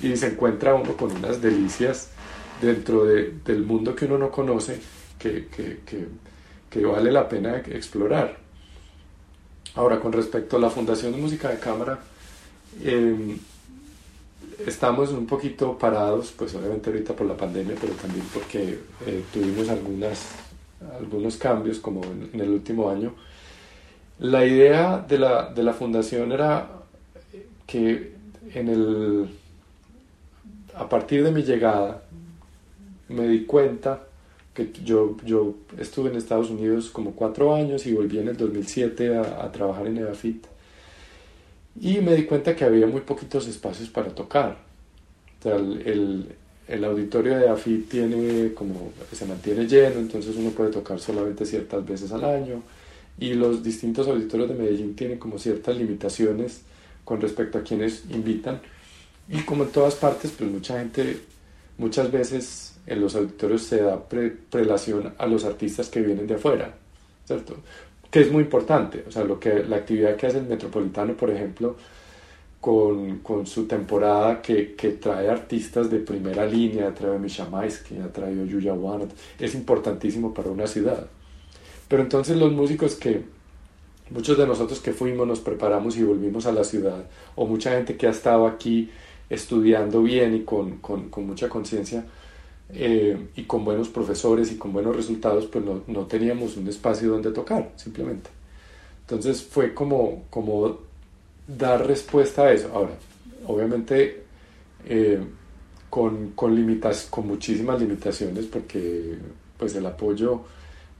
Y 0.00 0.16
se 0.16 0.28
encuentra 0.28 0.74
uno 0.74 0.96
con 0.96 1.12
unas 1.12 1.40
delicias 1.40 2.10
dentro 2.60 3.04
de, 3.04 3.34
del 3.44 3.64
mundo 3.64 3.94
que 3.94 4.06
uno 4.06 4.18
no 4.18 4.30
conoce 4.30 4.80
que, 5.18 5.46
que, 5.46 5.80
que, 5.84 6.08
que 6.68 6.84
vale 6.84 7.12
la 7.12 7.28
pena 7.28 7.58
explorar. 7.58 8.38
Ahora, 9.74 10.00
con 10.00 10.12
respecto 10.12 10.56
a 10.56 10.60
la 10.60 10.70
Fundación 10.70 11.12
de 11.12 11.18
Música 11.18 11.48
de 11.48 11.58
Cámara, 11.58 11.98
eh, 12.82 13.36
estamos 14.66 15.10
un 15.12 15.26
poquito 15.26 15.76
parados, 15.78 16.32
pues 16.36 16.54
obviamente 16.54 16.90
ahorita 16.90 17.14
por 17.14 17.26
la 17.26 17.36
pandemia, 17.36 17.74
pero 17.80 17.92
también 17.94 18.24
porque 18.32 18.78
eh, 19.06 19.22
tuvimos 19.32 19.68
algunas, 19.68 20.32
algunos 20.98 21.36
cambios 21.36 21.78
como 21.78 22.02
en, 22.04 22.40
el 22.40 22.50
último 22.50 22.90
año. 22.90 23.14
La 24.18 24.46
idea 24.46 25.04
de 25.06 25.18
la, 25.18 25.50
de 25.52 25.62
la 25.62 25.72
fundación 25.72 26.32
era 26.32 26.68
que 27.66 28.14
en 28.54 28.68
el, 28.68 29.28
a 30.74 30.88
partir 30.88 31.24
de 31.24 31.32
mi 31.32 31.42
llegada 31.42 32.02
me 33.08 33.26
di 33.28 33.44
cuenta 33.44 34.04
que 34.54 34.70
yo, 34.84 35.16
yo 35.24 35.54
estuve 35.78 36.10
en 36.10 36.16
Estados 36.16 36.50
Unidos 36.50 36.90
como 36.90 37.12
cuatro 37.12 37.54
años 37.54 37.86
y 37.86 37.94
volví 37.94 38.18
en 38.18 38.28
el 38.28 38.36
2007 38.36 39.16
a, 39.16 39.44
a 39.44 39.50
trabajar 39.50 39.86
en 39.86 39.98
EDAFIT 39.98 40.51
y 41.80 41.98
me 41.98 42.14
di 42.14 42.24
cuenta 42.24 42.54
que 42.54 42.64
había 42.64 42.86
muy 42.86 43.00
poquitos 43.00 43.46
espacios 43.46 43.88
para 43.88 44.08
tocar. 44.08 44.58
O 45.40 45.42
sea, 45.42 45.56
el, 45.56 46.28
el, 46.68 46.84
auditorio 46.84 47.38
de 47.38 47.48
AFI 47.48 47.86
tiene 47.90 48.52
como, 48.54 48.92
se 49.12 49.26
mantiene 49.26 49.66
lleno, 49.66 49.98
entonces 49.98 50.36
uno 50.36 50.50
puede 50.50 50.70
tocar 50.70 51.00
solamente 51.00 51.44
ciertas 51.44 51.84
veces 51.84 52.12
al 52.12 52.24
año 52.24 52.62
y 53.18 53.34
los 53.34 53.62
distintos 53.62 54.08
auditorios 54.08 54.48
de 54.48 54.54
Medellín 54.54 54.94
tienen 54.94 55.18
como 55.18 55.38
ciertas 55.38 55.76
limitaciones 55.76 56.62
con 57.04 57.20
respecto 57.20 57.58
a 57.58 57.62
quienes 57.62 58.04
invitan 58.10 58.60
y 59.28 59.42
como 59.42 59.64
en 59.64 59.70
todas 59.70 59.94
partes, 59.94 60.32
pues 60.36 60.50
mucha 60.50 60.78
gente, 60.78 61.20
muchas 61.78 62.10
veces 62.10 62.74
en 62.86 63.00
los 63.00 63.14
auditorios 63.14 63.62
se 63.62 63.82
da 63.82 64.02
prelación 64.50 65.14
a 65.18 65.26
los 65.26 65.44
artistas 65.44 65.88
que 65.88 66.00
vienen 66.00 66.26
de 66.26 66.34
afuera, 66.34 66.74
¿cierto? 67.24 67.56
Que 68.12 68.20
es 68.20 68.30
muy 68.30 68.42
importante. 68.42 69.04
O 69.08 69.10
sea, 69.10 69.24
lo 69.24 69.40
que, 69.40 69.64
la 69.64 69.76
actividad 69.76 70.16
que 70.16 70.26
hace 70.26 70.38
el 70.38 70.46
Metropolitano, 70.46 71.14
por 71.14 71.30
ejemplo, 71.30 71.76
con, 72.60 73.20
con 73.20 73.46
su 73.46 73.66
temporada 73.66 74.42
que, 74.42 74.74
que, 74.74 74.90
trae 74.90 75.30
artistas 75.30 75.90
de 75.90 75.98
primera 75.98 76.44
línea, 76.44 76.92
trae 76.92 77.18
Misha 77.18 77.48
Maisky, 77.48 77.96
ha 77.98 78.12
traído 78.12 78.44
Yuya 78.44 78.74
Wanat, 78.74 79.10
es 79.40 79.54
importantísimo 79.54 80.34
para 80.34 80.50
una 80.50 80.66
ciudad. 80.66 81.06
Pero 81.88 82.02
entonces 82.02 82.36
los 82.36 82.52
músicos 82.52 82.96
que, 82.96 83.22
muchos 84.10 84.36
de 84.36 84.46
nosotros 84.46 84.80
que 84.80 84.92
fuimos, 84.92 85.26
nos 85.26 85.40
preparamos 85.40 85.96
y 85.96 86.02
volvimos 86.04 86.44
a 86.44 86.52
la 86.52 86.64
ciudad, 86.64 87.06
o 87.34 87.46
mucha 87.46 87.70
gente 87.70 87.96
que 87.96 88.06
ha 88.06 88.10
estado 88.10 88.46
aquí 88.46 88.90
estudiando 89.30 90.02
bien 90.02 90.34
y 90.34 90.40
con, 90.42 90.76
con, 90.78 91.08
con 91.08 91.26
mucha 91.26 91.48
conciencia, 91.48 92.04
eh, 92.74 93.28
y 93.36 93.42
con 93.44 93.64
buenos 93.64 93.88
profesores 93.88 94.50
y 94.50 94.56
con 94.56 94.72
buenos 94.72 94.96
resultados, 94.96 95.46
pues 95.46 95.64
no, 95.64 95.82
no, 95.86 96.06
teníamos 96.06 96.56
un 96.56 96.66
espacio 96.68 97.10
donde 97.10 97.30
tocar, 97.30 97.70
simplemente. 97.76 98.30
Entonces 99.02 99.42
fue 99.42 99.74
como, 99.74 100.24
como 100.30 100.78
dar 101.46 101.86
respuesta 101.86 102.44
a 102.44 102.52
eso. 102.52 102.70
Ahora, 102.72 102.92
obviamente 103.46 104.22
eh, 104.88 105.20
con, 105.90 106.30
con, 106.30 106.54
limitas, 106.54 107.08
con 107.10 107.26
muchísimas 107.26 107.78
limitaciones, 107.78 108.46
porque 108.46 109.16
pues 109.58 109.74
el 109.74 109.84
apoyo 109.84 110.40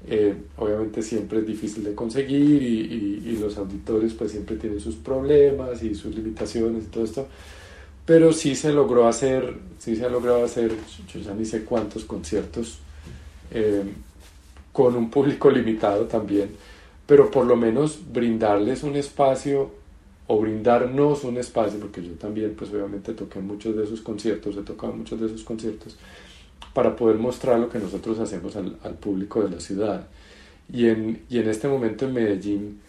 eh, 0.06 0.34
obviamente 0.58 1.00
siempre 1.00 1.38
es 1.38 1.46
difícil 1.46 1.84
de 1.84 1.94
conseguir 1.94 2.62
y, 2.62 3.22
y, 3.24 3.30
y 3.30 3.36
los 3.38 3.56
auditores 3.56 4.12
pues 4.12 4.32
siempre 4.32 4.56
tienen 4.56 4.80
sus 4.80 4.96
problemas 4.96 5.82
y 5.82 5.94
sus 5.94 6.14
limitaciones 6.14 6.84
y 6.84 6.86
todo 6.88 7.04
esto 7.04 7.28
pero 8.12 8.30
sí 8.34 8.54
se 8.54 8.74
logró 8.74 9.08
hacer, 9.08 9.54
sí 9.78 9.96
se 9.96 10.04
ha 10.04 10.10
logrado 10.10 10.44
hacer, 10.44 10.70
yo 11.10 11.18
ya 11.18 11.32
ni 11.32 11.46
sé 11.46 11.64
cuántos 11.64 12.04
conciertos, 12.04 12.78
eh, 13.50 13.84
con 14.70 14.94
un 14.96 15.08
público 15.08 15.50
limitado 15.50 16.04
también, 16.04 16.50
pero 17.06 17.30
por 17.30 17.46
lo 17.46 17.56
menos 17.56 18.00
brindarles 18.12 18.82
un 18.82 18.96
espacio 18.96 19.70
o 20.26 20.38
brindarnos 20.38 21.24
un 21.24 21.38
espacio, 21.38 21.80
porque 21.80 22.02
yo 22.06 22.12
también 22.16 22.54
pues 22.54 22.70
obviamente 22.70 23.14
toqué 23.14 23.38
muchos 23.38 23.74
de 23.74 23.84
esos 23.84 24.02
conciertos, 24.02 24.58
he 24.58 24.60
tocado 24.62 24.92
muchos 24.92 25.18
de 25.18 25.28
esos 25.28 25.42
conciertos, 25.42 25.96
para 26.74 26.94
poder 26.94 27.16
mostrar 27.16 27.58
lo 27.58 27.70
que 27.70 27.78
nosotros 27.78 28.18
hacemos 28.18 28.56
al, 28.56 28.76
al 28.82 28.92
público 28.96 29.42
de 29.42 29.52
la 29.52 29.60
ciudad. 29.60 30.06
Y 30.70 30.88
en, 30.88 31.22
y 31.30 31.38
en 31.38 31.48
este 31.48 31.66
momento 31.66 32.04
en 32.04 32.12
Medellín, 32.12 32.80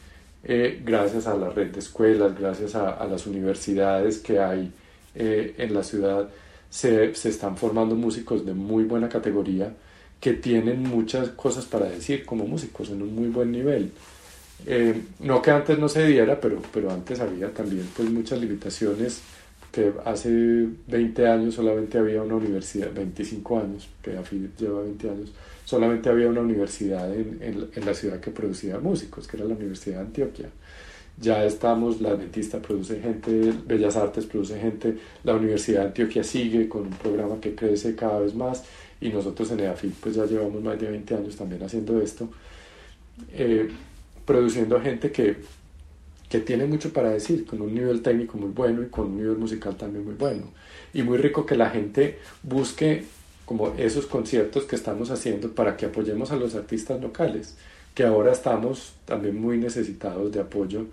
eh, 0.43 0.82
gracias 0.84 1.28
a 1.28 1.38
la 1.38 1.49
red 1.49 1.71
de 1.71 1.80
escuelas, 1.80 2.38
gracias 2.38 2.76
a, 2.76 2.89
a 2.89 3.07
las 3.07 3.26
universidades 3.26 4.17
que 4.17 4.41
hay, 4.41 4.69
eh, 5.16 5.55
en 5.57 5.74
la 5.74 5.84
ciudad 5.84 6.30
se, 6.70 7.14
se, 7.16 7.30
están 7.30 7.55
formando 7.57 7.95
músicos 7.95 8.45
de 8.45 8.53
muy 8.53 8.84
buena 8.84 9.07
categoría 9.09 9.74
que 10.20 10.34
tienen 10.34 10.84
muchas 10.84 11.30
cosas 11.30 11.66
para 11.66 11.86
decir 11.86 12.26
como 12.26 12.47
músicos 12.47 12.89
en 12.89 13.01
un 13.01 13.14
muy 13.14 13.28
buen 13.28 13.51
nivel. 13.51 13.91
Eh, 14.66 15.01
no 15.20 15.41
que 15.41 15.51
antes 15.51 15.78
no 15.78 15.89
se 15.89 16.05
diera, 16.07 16.39
pero, 16.39 16.61
pero 16.74 16.91
antes 16.91 17.20
había 17.20 17.53
también 17.53 17.88
pues 17.95 18.09
muchas 18.09 18.39
limitaciones 18.39 19.22
que 19.72 19.91
hace 20.05 20.68
20 20.88 21.28
años 21.28 21.55
solamente 21.55 21.97
había 21.97 22.22
una 22.22 22.36
universidad, 22.36 22.93
25 22.93 23.59
años, 23.59 23.89
que 24.01 24.16
AFI 24.16 24.49
lleva 24.57 24.82
20 24.82 25.09
años, 25.09 25.32
solamente 25.66 26.09
había 26.09 26.28
una 26.28 26.41
universidad 26.41 27.14
en, 27.14 27.39
en, 27.41 27.70
en 27.76 27.86
la 27.86 27.93
ciudad 27.93 28.20
que 28.20 28.32
producía 28.32 28.80
músicos, 28.80 29.28
que 29.28 29.38
era 29.38 29.45
la 29.45 29.55
Universidad 29.55 29.97
de 29.97 30.01
Antioquia 30.01 30.49
ya 31.18 31.45
estamos, 31.45 32.01
la 32.01 32.09
Adventista 32.09 32.61
produce 32.61 32.99
gente, 32.99 33.53
Bellas 33.66 33.95
Artes 33.95 34.26
produce 34.26 34.59
gente, 34.59 34.97
la 35.24 35.36
Universidad 35.36 35.82
de 35.82 35.88
Antioquia 35.88 36.24
sigue 36.24 36.68
con 36.68 36.84
un 36.84 36.93
programa 36.93 37.39
que 37.39 37.55
crece 37.55 37.95
cada 37.95 38.20
vez 38.20 38.34
más 38.36 38.64
y 38.99 39.09
nosotros 39.09 39.51
en 39.51 39.59
EAFIT 39.61 39.93
pues 39.95 40.16
ya 40.16 40.26
llevamos 40.26 40.64
más 40.64 40.80
de 40.80 40.89
20 40.89 41.16
años 41.16 41.36
también 41.36 41.61
haciendo 41.64 42.01
esto, 42.01 42.30
eh, 43.32 43.70
produciendo 44.26 44.82
gente 44.82 45.11
que, 45.11 45.38
que 46.30 46.39
tiene 46.39 46.66
mucho 46.66 46.91
para 46.91 47.11
decir, 47.11 47.45
con 47.45 47.61
un 47.61 47.74
nivel 47.74 48.01
técnico 48.01 48.38
muy 48.38 48.49
bueno 48.49 48.82
y 48.82 48.88
con 48.88 49.07
un 49.07 49.18
nivel 49.18 49.38
musical 49.38 49.76
también 49.76 50.05
muy 50.05 50.16
bueno. 50.16 50.45
Y 50.93 51.03
muy 51.03 51.18
rico 51.18 51.45
que 51.45 51.55
la 51.55 51.70
gente 51.70 52.20
busque 52.41 53.03
como 53.45 53.74
esos 53.78 54.05
conciertos 54.05 54.64
que 54.64 54.76
estamos 54.76 55.11
haciendo 55.11 55.51
para 55.51 55.76
que 55.76 55.86
apoyemos 55.86 56.32
a 56.32 56.38
los 56.38 56.55
artistas 56.55 57.01
locales, 57.01 57.55
que 57.93 58.03
ahora 58.03 58.32
estamos 58.32 58.93
también 59.05 59.39
muy 59.39 59.57
necesitados 59.57 60.32
de 60.32 60.39
apoyo 60.39 60.88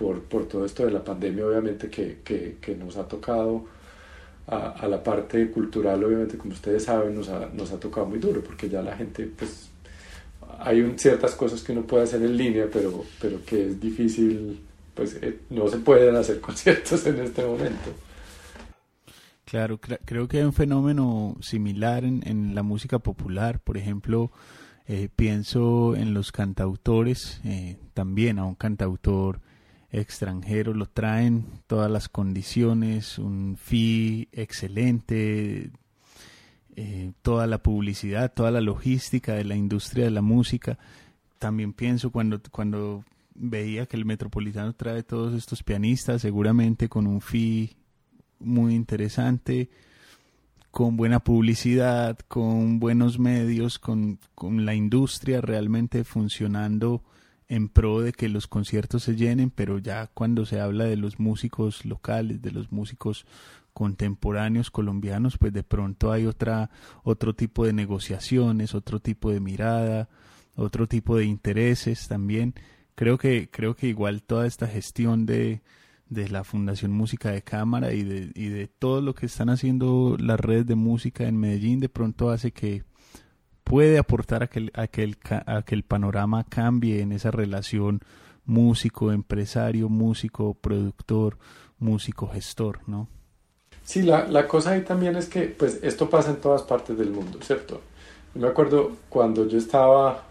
por, 0.00 0.22
por 0.22 0.48
todo 0.48 0.64
esto 0.64 0.86
de 0.86 0.92
la 0.92 1.04
pandemia, 1.04 1.46
obviamente, 1.46 1.90
que, 1.90 2.20
que, 2.24 2.56
que 2.58 2.74
nos 2.74 2.96
ha 2.96 3.06
tocado 3.06 3.66
a, 4.46 4.70
a, 4.70 4.88
la 4.88 5.02
parte 5.02 5.50
cultural, 5.50 6.02
obviamente, 6.02 6.38
como 6.38 6.54
ustedes 6.54 6.84
saben, 6.84 7.14
nos 7.14 7.28
ha, 7.28 7.50
nos 7.52 7.70
ha 7.70 7.78
tocado 7.78 8.06
muy 8.06 8.18
duro, 8.18 8.42
porque 8.42 8.70
ya 8.70 8.80
la 8.80 8.96
gente, 8.96 9.30
pues, 9.36 9.68
hay 10.58 10.80
un, 10.80 10.98
ciertas 10.98 11.34
cosas 11.34 11.62
que 11.62 11.72
uno 11.72 11.82
puede 11.82 12.04
hacer 12.04 12.22
en 12.22 12.34
línea, 12.34 12.66
pero, 12.72 13.04
pero 13.20 13.44
que 13.44 13.66
es 13.66 13.78
difícil, 13.78 14.60
pues, 14.94 15.18
eh, 15.20 15.40
no 15.50 15.68
se 15.68 15.76
pueden 15.76 16.16
hacer 16.16 16.40
conciertos 16.48 17.06
en 17.06 17.20
este 17.20 17.44
momento. 17.44 17.90
Claro, 19.44 19.78
creo 19.78 20.28
que 20.28 20.38
hay 20.38 20.44
un 20.44 20.54
fenómeno 20.54 21.36
similar 21.42 22.04
en, 22.04 22.22
en 22.24 22.54
la 22.54 22.62
música 22.62 23.00
popular, 23.00 23.60
por 23.60 23.76
ejemplo, 23.76 24.30
eh, 24.86 25.10
pienso 25.14 25.94
en 25.94 26.14
los 26.14 26.32
cantautores, 26.32 27.42
eh, 27.44 27.76
también 27.92 28.38
a 28.38 28.46
un 28.46 28.54
cantautor 28.54 29.40
extranjero, 29.92 30.74
lo 30.74 30.86
traen 30.86 31.46
todas 31.66 31.90
las 31.90 32.08
condiciones, 32.08 33.18
un 33.18 33.56
fee 33.56 34.28
excelente, 34.32 35.70
eh, 36.76 37.12
toda 37.22 37.46
la 37.46 37.62
publicidad, 37.62 38.32
toda 38.32 38.50
la 38.50 38.60
logística 38.60 39.34
de 39.34 39.44
la 39.44 39.56
industria 39.56 40.04
de 40.04 40.10
la 40.10 40.22
música. 40.22 40.78
También 41.38 41.72
pienso 41.72 42.10
cuando, 42.10 42.40
cuando 42.50 43.04
veía 43.34 43.86
que 43.86 43.96
el 43.96 44.04
Metropolitano 44.04 44.74
trae 44.74 45.02
todos 45.02 45.34
estos 45.34 45.62
pianistas, 45.62 46.22
seguramente 46.22 46.88
con 46.88 47.06
un 47.06 47.20
fee 47.20 47.76
muy 48.38 48.74
interesante, 48.74 49.70
con 50.70 50.96
buena 50.96 51.18
publicidad, 51.20 52.18
con 52.28 52.78
buenos 52.78 53.18
medios, 53.18 53.78
con, 53.78 54.18
con 54.34 54.64
la 54.64 54.74
industria 54.74 55.40
realmente 55.40 56.04
funcionando 56.04 57.02
en 57.50 57.68
pro 57.68 58.00
de 58.00 58.12
que 58.12 58.28
los 58.28 58.46
conciertos 58.46 59.02
se 59.02 59.16
llenen, 59.16 59.50
pero 59.50 59.78
ya 59.78 60.06
cuando 60.06 60.46
se 60.46 60.60
habla 60.60 60.84
de 60.84 60.96
los 60.96 61.18
músicos 61.18 61.84
locales, 61.84 62.40
de 62.40 62.52
los 62.52 62.70
músicos 62.70 63.26
contemporáneos 63.72 64.70
colombianos, 64.70 65.36
pues 65.36 65.52
de 65.52 65.64
pronto 65.64 66.12
hay 66.12 66.26
otra 66.26 66.70
otro 67.02 67.34
tipo 67.34 67.66
de 67.66 67.72
negociaciones, 67.72 68.74
otro 68.74 69.00
tipo 69.00 69.32
de 69.32 69.40
mirada, 69.40 70.08
otro 70.54 70.86
tipo 70.86 71.16
de 71.16 71.24
intereses 71.24 72.06
también. 72.06 72.54
Creo 72.94 73.18
que 73.18 73.50
creo 73.50 73.74
que 73.74 73.88
igual 73.88 74.22
toda 74.22 74.46
esta 74.46 74.68
gestión 74.68 75.26
de 75.26 75.60
de 76.08 76.28
la 76.28 76.44
Fundación 76.44 76.92
Música 76.92 77.30
de 77.30 77.42
Cámara 77.42 77.92
y 77.94 78.04
de, 78.04 78.30
y 78.34 78.48
de 78.48 78.68
todo 78.68 79.00
lo 79.00 79.14
que 79.14 79.26
están 79.26 79.48
haciendo 79.48 80.16
las 80.18 80.38
redes 80.38 80.66
de 80.66 80.74
música 80.76 81.26
en 81.26 81.36
Medellín 81.36 81.80
de 81.80 81.88
pronto 81.88 82.30
hace 82.30 82.52
que 82.52 82.84
puede 83.70 83.98
aportar 83.98 84.42
a 84.42 84.48
que, 84.48 84.68
a 84.74 84.88
que, 84.88 85.04
el, 85.04 85.16
a 85.46 85.62
que 85.62 85.76
el 85.76 85.84
panorama 85.84 86.44
cambie 86.48 87.02
en 87.02 87.12
esa 87.12 87.30
relación 87.30 88.00
músico, 88.44 89.12
empresario, 89.12 89.88
músico, 89.88 90.54
productor, 90.54 91.38
músico, 91.78 92.26
gestor, 92.26 92.80
¿no? 92.88 93.06
Sí, 93.84 94.02
la, 94.02 94.26
la 94.26 94.48
cosa 94.48 94.72
ahí 94.72 94.80
también 94.80 95.14
es 95.14 95.28
que 95.28 95.42
pues 95.42 95.78
esto 95.84 96.10
pasa 96.10 96.30
en 96.30 96.38
todas 96.38 96.62
partes 96.62 96.98
del 96.98 97.12
mundo, 97.12 97.38
¿cierto? 97.42 97.80
me 98.34 98.48
acuerdo 98.48 98.96
cuando 99.08 99.46
yo 99.46 99.58
estaba 99.58 100.24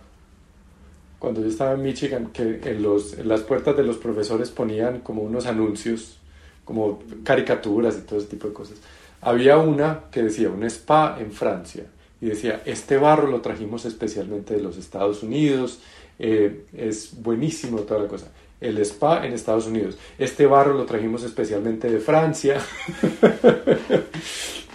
cuando 1.18 1.42
yo 1.42 1.48
estaba 1.48 1.74
en 1.74 1.82
Michigan, 1.82 2.32
que 2.34 2.60
en, 2.62 2.84
los, 2.84 3.14
en 3.14 3.30
las 3.30 3.42
puertas 3.42 3.76
de 3.78 3.84
los 3.84 3.98
profesores 3.98 4.50
ponían 4.50 5.00
como 5.00 5.22
unos 5.22 5.46
anuncios, 5.46 6.18
como 6.66 7.00
caricaturas 7.24 7.98
y 7.98 8.02
todo 8.02 8.20
ese 8.20 8.28
tipo 8.28 8.48
de 8.50 8.54
cosas. 8.54 8.78
Había 9.22 9.58
una 9.58 10.10
que 10.12 10.24
decía 10.24 10.50
un 10.50 10.64
spa 10.64 11.18
en 11.20 11.32
Francia 11.32 11.86
y 12.22 12.28
decía, 12.28 12.62
este 12.66 12.98
barro 12.98 13.28
lo 13.28 13.42
trajimos 13.42 13.86
especialmente 13.86 14.56
de 14.56 14.62
los 14.62 14.78
Estados 14.78 15.24
Unidos, 15.24 15.80
eh, 16.20 16.66
es 16.74 17.12
buenísimo 17.22 17.80
toda 17.82 18.02
la 18.02 18.08
cosa. 18.08 18.28
El 18.60 18.78
spa 18.80 19.26
en 19.26 19.32
Estados 19.32 19.68
Unidos. 19.68 19.98
Este 20.18 20.46
barro 20.46 20.74
lo 20.74 20.84
trajimos 20.84 21.24
especialmente 21.24 21.90
de 21.90 22.00
Francia. 22.00 22.58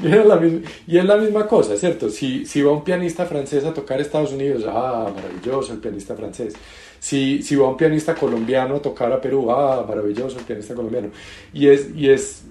y, 0.03 0.07
y, 0.07 0.99
es 0.99 1.05
la 1.05 1.19
misma 1.19 1.47
cosa, 1.47 1.77
¿cierto? 1.77 2.09
Si, 2.09 2.47
si 2.47 2.63
va 2.63 2.73
un 2.73 2.83
pianista 2.83 3.27
francés 3.27 3.63
a 3.65 3.75
tocar 3.75 4.01
Estados 4.01 4.33
Unidos, 4.33 4.65
ah, 4.67 5.13
maravilloso 5.15 5.75
el 5.75 5.81
pianista 5.81 6.17
francés. 6.17 6.55
Si, 6.99 7.43
si 7.43 7.57
va 7.57 7.69
un 7.69 7.77
pianista 7.77 8.15
colombiano 8.15 8.77
a 8.77 8.81
tocar 8.81 9.13
a 9.13 9.21
Perú, 9.21 9.51
ah, 9.51 9.85
maravilloso 9.87 10.39
el 10.39 10.47
pianista 10.47 10.75
colombiano. 10.75 11.11
Y 11.53 11.69
es, 11.69 11.91
y 11.95 12.09
es 12.09 12.45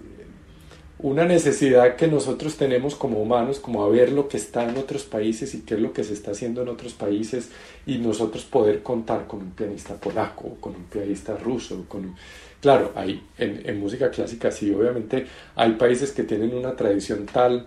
una 1.04 1.26
necesidad 1.26 1.97
que 1.97 2.08
nosotros 2.08 2.56
tenemos 2.56 2.95
como 2.95 3.22
humanos, 3.22 3.60
como 3.60 3.84
a 3.84 3.89
ver 3.89 4.12
lo 4.12 4.30
que 4.30 4.38
está 4.38 4.68
en 4.68 4.78
otros 4.78 5.04
países 5.04 5.54
y 5.54 5.62
qué 5.62 5.76
es 5.76 5.82
lo 5.82 5.91
que 5.91 6.04
se 6.04 6.14
está 6.14 6.32
haciendo 6.32 6.62
en 6.62 6.70
otros 6.70 6.93
países 6.93 7.49
y 7.86 7.97
nosotros 7.97 8.45
poder 8.45 8.82
contar 8.82 9.28
con 9.28 9.41
un 9.41 9.51
pianista 9.51 9.95
polaco, 9.95 10.56
con 10.62 10.76
un 10.76 10.84
pianista 10.86 11.36
ruso, 11.38 11.86
con 11.88 12.16
Claro, 12.62 12.93
hay, 12.95 13.22
en, 13.38 13.62
en 13.66 13.78
música 13.78 14.10
clásica 14.10 14.49
sí, 14.49 14.74
obviamente 14.74 15.28
hay 15.54 15.74
países 15.74 16.14
que 16.14 16.24
tienen 16.24 16.56
una 16.56 16.74
tradición 16.74 17.26
tal 17.26 17.66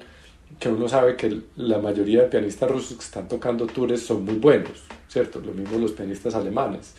que 0.59 0.71
uno 0.71 0.89
sabe 0.89 1.17
que 1.17 1.43
la 1.57 1.79
mayoría 1.79 2.23
de 2.23 2.29
pianistas 2.29 2.71
rusos 2.71 2.97
que 2.97 3.05
están 3.05 3.29
tocando 3.29 3.67
tours 3.67 4.01
son 4.01 4.25
muy 4.25 4.37
buenos, 4.37 4.85
¿cierto? 5.09 5.41
Lo 5.41 5.53
mismo 5.53 5.79
los 5.79 5.93
pianistas 5.93 6.35
alemanes, 6.35 6.95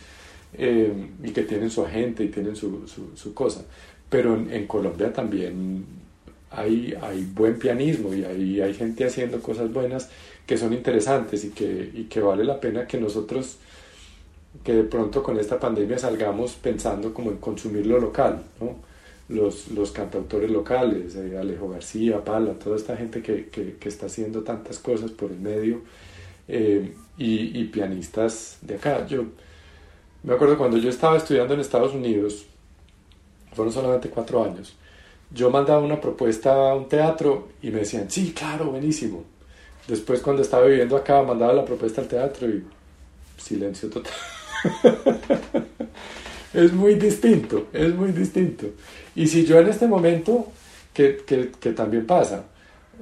eh, 0.54 0.94
y 1.24 1.32
que 1.32 1.42
tienen 1.42 1.72
su 1.72 1.84
agente 1.84 2.24
y 2.24 2.28
tienen 2.28 2.56
su, 2.56 2.88
su, 3.16 3.34
cosa. 3.34 3.66
Pero 4.10 4.36
en, 4.36 4.52
en 4.54 4.68
Colombia 4.68 5.12
también 5.12 5.86
hay, 6.52 6.96
buen 7.34 7.60
pianismo 7.60 8.14
y 8.14 8.24
hay, 8.62 8.74
gente 8.74 9.06
haciendo 9.06 9.42
cosas 9.42 9.72
buenas 9.72 10.10
que 10.46 10.58
son 10.58 10.74
interesantes 10.74 11.44
y 11.44 11.50
que, 11.52 12.22
vale 12.22 12.44
la 12.44 12.60
pena 12.60 12.88
que 12.88 13.00
nosotros 13.00 13.58
que 14.64 14.74
de 14.74 14.84
pronto 14.84 15.22
con 15.22 15.38
esta 15.40 15.60
pandemia 15.60 16.00
salgamos 16.00 16.54
pensando 16.54 17.14
como 17.14 17.30
en 17.30 17.38
consumir 17.38 17.86
lo 17.86 18.00
local, 18.00 18.44
los, 19.30 19.92
cantautores 19.92 20.50
locales, 20.50 21.16
eh, 21.16 21.38
Alejo 21.38 21.70
García, 21.70 22.24
Pala, 22.24 22.54
toda 22.54 22.76
esta 22.76 22.98
gente 22.98 23.22
que, 23.22 23.78
está 23.84 24.08
haciendo 24.08 24.44
tantas 24.44 24.80
cosas 24.80 25.12
por 25.12 25.32
el 25.32 25.40
medio 25.40 25.82
eh, 26.48 26.94
y, 27.18 27.60
y, 27.60 27.66
pianistas 27.66 28.58
de 28.62 28.76
acá. 28.76 29.06
Yo 29.06 29.26
me 30.24 30.34
acuerdo 30.34 30.58
cuando 30.58 30.78
yo 30.78 30.90
estaba 30.90 31.18
estudiando 31.18 31.54
en 31.54 31.60
Estados 31.60 31.94
Unidos, 31.94 32.46
fueron 33.54 33.74
solamente 33.74 34.10
cuatro 34.10 34.44
años, 34.44 34.76
yo 35.32 35.50
mandaba 35.50 35.82
una 35.82 36.00
propuesta 36.00 36.72
a 36.72 36.76
un 36.76 36.88
teatro 36.88 37.50
y 37.62 37.72
me 37.72 37.80
decían, 37.80 38.10
sí, 38.10 38.34
claro, 38.34 38.72
buenísimo. 38.72 39.24
Después 39.88 40.22
cuando 40.22 40.42
estaba 40.42 40.66
viviendo 40.66 40.96
acá, 40.98 41.22
mandaba 41.22 41.54
la 41.54 41.66
propuesta 41.66 42.02
al 42.02 42.08
teatro 42.08 42.48
y 42.50 42.64
silencio 43.38 43.90
total. 43.90 44.14
es 46.54 46.74
muy 46.74 46.96
distinto, 46.96 47.68
es 47.72 47.94
muy 47.94 48.12
distinto. 48.12 48.68
Y 49.16 49.28
si 49.28 49.46
yo 49.46 49.60
en 49.60 49.68
este 49.68 49.88
momento, 49.88 50.48
que, 50.94 51.18
que, 51.26 51.52
que 51.60 51.72
también 51.72 52.06
pasa, 52.06 52.46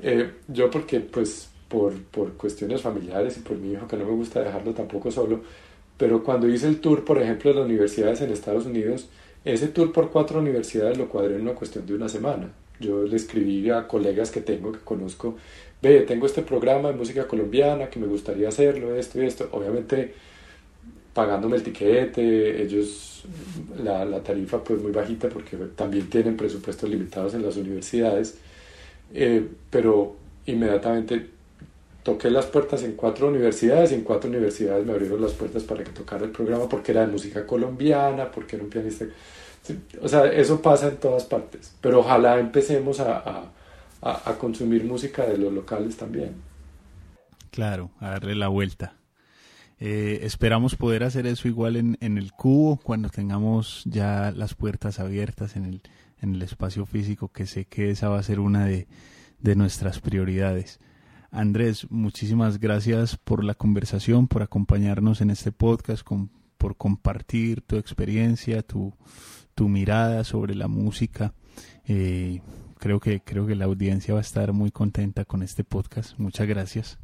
eh, 0.01 0.31
yo 0.47 0.69
porque 0.69 0.99
pues 0.99 1.49
por, 1.67 1.93
por 2.03 2.33
cuestiones 2.33 2.81
familiares 2.81 3.37
y 3.37 3.41
por 3.41 3.57
mi 3.57 3.73
hijo 3.73 3.87
que 3.87 3.97
no 3.97 4.05
me 4.05 4.11
gusta 4.11 4.41
dejarlo 4.41 4.73
tampoco 4.73 5.11
solo, 5.11 5.41
pero 5.97 6.23
cuando 6.23 6.47
hice 6.49 6.67
el 6.67 6.79
tour, 6.81 7.05
por 7.05 7.21
ejemplo, 7.21 7.51
de 7.51 7.59
las 7.59 7.65
universidades 7.65 8.21
en 8.21 8.31
Estados 8.31 8.65
Unidos, 8.65 9.07
ese 9.45 9.67
tour 9.67 9.91
por 9.91 10.09
cuatro 10.09 10.39
universidades 10.39 10.97
lo 10.97 11.07
cuadré 11.07 11.35
en 11.35 11.41
una 11.41 11.53
cuestión 11.53 11.85
de 11.85 11.93
una 11.93 12.09
semana. 12.09 12.49
Yo 12.79 13.03
le 13.03 13.15
escribí 13.15 13.69
a 13.69 13.87
colegas 13.87 14.31
que 14.31 14.41
tengo, 14.41 14.71
que 14.71 14.79
conozco, 14.79 15.37
ve, 15.81 16.01
tengo 16.01 16.25
este 16.25 16.41
programa 16.41 16.89
de 16.89 16.95
música 16.95 17.27
colombiana, 17.27 17.89
que 17.89 17.99
me 17.99 18.07
gustaría 18.07 18.49
hacerlo, 18.49 18.95
esto 18.95 19.21
y 19.21 19.25
esto. 19.25 19.47
Obviamente 19.51 20.13
pagándome 21.15 21.55
el 21.55 21.63
tiquete, 21.63 22.61
ellos, 22.61 23.23
la, 23.81 24.21
tarifa 24.21 24.61
pues 24.61 24.81
muy 24.81 24.91
bajita 24.91 25.29
porque 25.29 25.55
también 25.73 26.09
tienen 26.09 26.35
presupuestos 26.35 26.89
limitados 26.89 27.33
en 27.35 27.41
las 27.41 27.55
universidades, 27.55 28.37
eh, 29.13 29.47
pero 29.69 30.17
inmediatamente 30.45 31.29
toqué 32.05 32.29
las 32.29 32.45
puertas 32.45 32.83
en 32.83 32.91
cuatro 32.93 33.29
universidades 33.29 33.91
y 33.91 33.95
en 33.95 34.03
cuatro 34.03 34.29
universidades 34.29 34.85
me 34.85 34.93
abrieron 34.93 35.19
las 35.19 35.33
puertas 35.33 35.63
para 35.63 35.83
que 35.83 35.89
tocara 35.89 36.23
el 36.23 36.29
programa 36.29 36.69
porque 36.69 36.91
era 36.91 37.01
de 37.01 37.07
música 37.07 37.47
colombiana, 37.47 38.31
porque 38.31 38.57
era 38.57 38.63
un 38.63 38.69
pianista. 38.69 39.05
O 40.03 40.07
sea, 40.07 40.27
eso 40.27 40.61
pasa 40.61 40.89
en 40.89 40.97
todas 40.97 41.23
partes, 41.23 41.73
pero 41.81 42.01
ojalá 42.01 42.39
empecemos 42.39 42.99
a, 42.99 43.49
a, 44.03 44.29
a 44.29 44.37
consumir 44.37 44.83
música 44.83 45.25
de 45.25 45.39
los 45.39 45.51
locales 45.51 45.97
también. 45.97 46.35
Claro, 47.49 47.89
a 47.99 48.11
darle 48.11 48.35
la 48.35 48.49
vuelta. 48.49 48.93
Eh, 49.79 50.19
esperamos 50.21 50.75
poder 50.75 51.03
hacer 51.03 51.25
eso 51.25 51.47
igual 51.47 51.75
en, 51.75 51.97
en, 52.01 52.19
el 52.19 52.33
cubo 52.33 52.77
cuando 52.77 53.09
tengamos 53.09 53.81
ya 53.85 54.31
las 54.31 54.53
puertas 54.53 54.99
abiertas 54.99 55.55
en 55.55 55.65
el, 55.65 55.81
en 56.21 56.35
el 56.35 56.43
espacio 56.43 56.85
físico, 56.85 57.29
que 57.29 57.47
sé 57.47 57.65
que 57.65 57.89
esa 57.89 58.09
va 58.09 58.19
a 58.19 58.23
ser 58.23 58.39
una 58.39 58.67
de, 58.67 58.85
de 59.39 59.55
nuestras 59.55 59.99
prioridades. 59.99 60.79
Andrés, 61.35 61.87
muchísimas 61.89 62.61
gracias 62.61 63.17
por 63.17 63.43
la 63.43 63.55
conversación, 63.55 64.29
por 64.29 64.41
acompañarnos 64.41 65.19
en 65.19 65.29
este 65.29 65.51
podcast, 65.51 66.07
por 66.57 66.77
compartir 66.77 67.61
tu 67.61 67.75
experiencia, 67.75 68.61
tu, 68.61 68.93
tu 69.53 69.67
mirada 69.67 70.23
sobre 70.23 70.55
la 70.55 70.69
música. 70.69 71.33
Eh, 71.89 72.39
creo 72.79 73.01
que 73.01 73.19
creo 73.19 73.45
que 73.45 73.55
la 73.55 73.65
audiencia 73.65 74.13
va 74.13 74.21
a 74.21 74.23
estar 74.23 74.53
muy 74.53 74.71
contenta 74.71 75.25
con 75.25 75.43
este 75.43 75.65
podcast. 75.65 76.17
Muchas 76.17 76.47
gracias. 76.47 76.97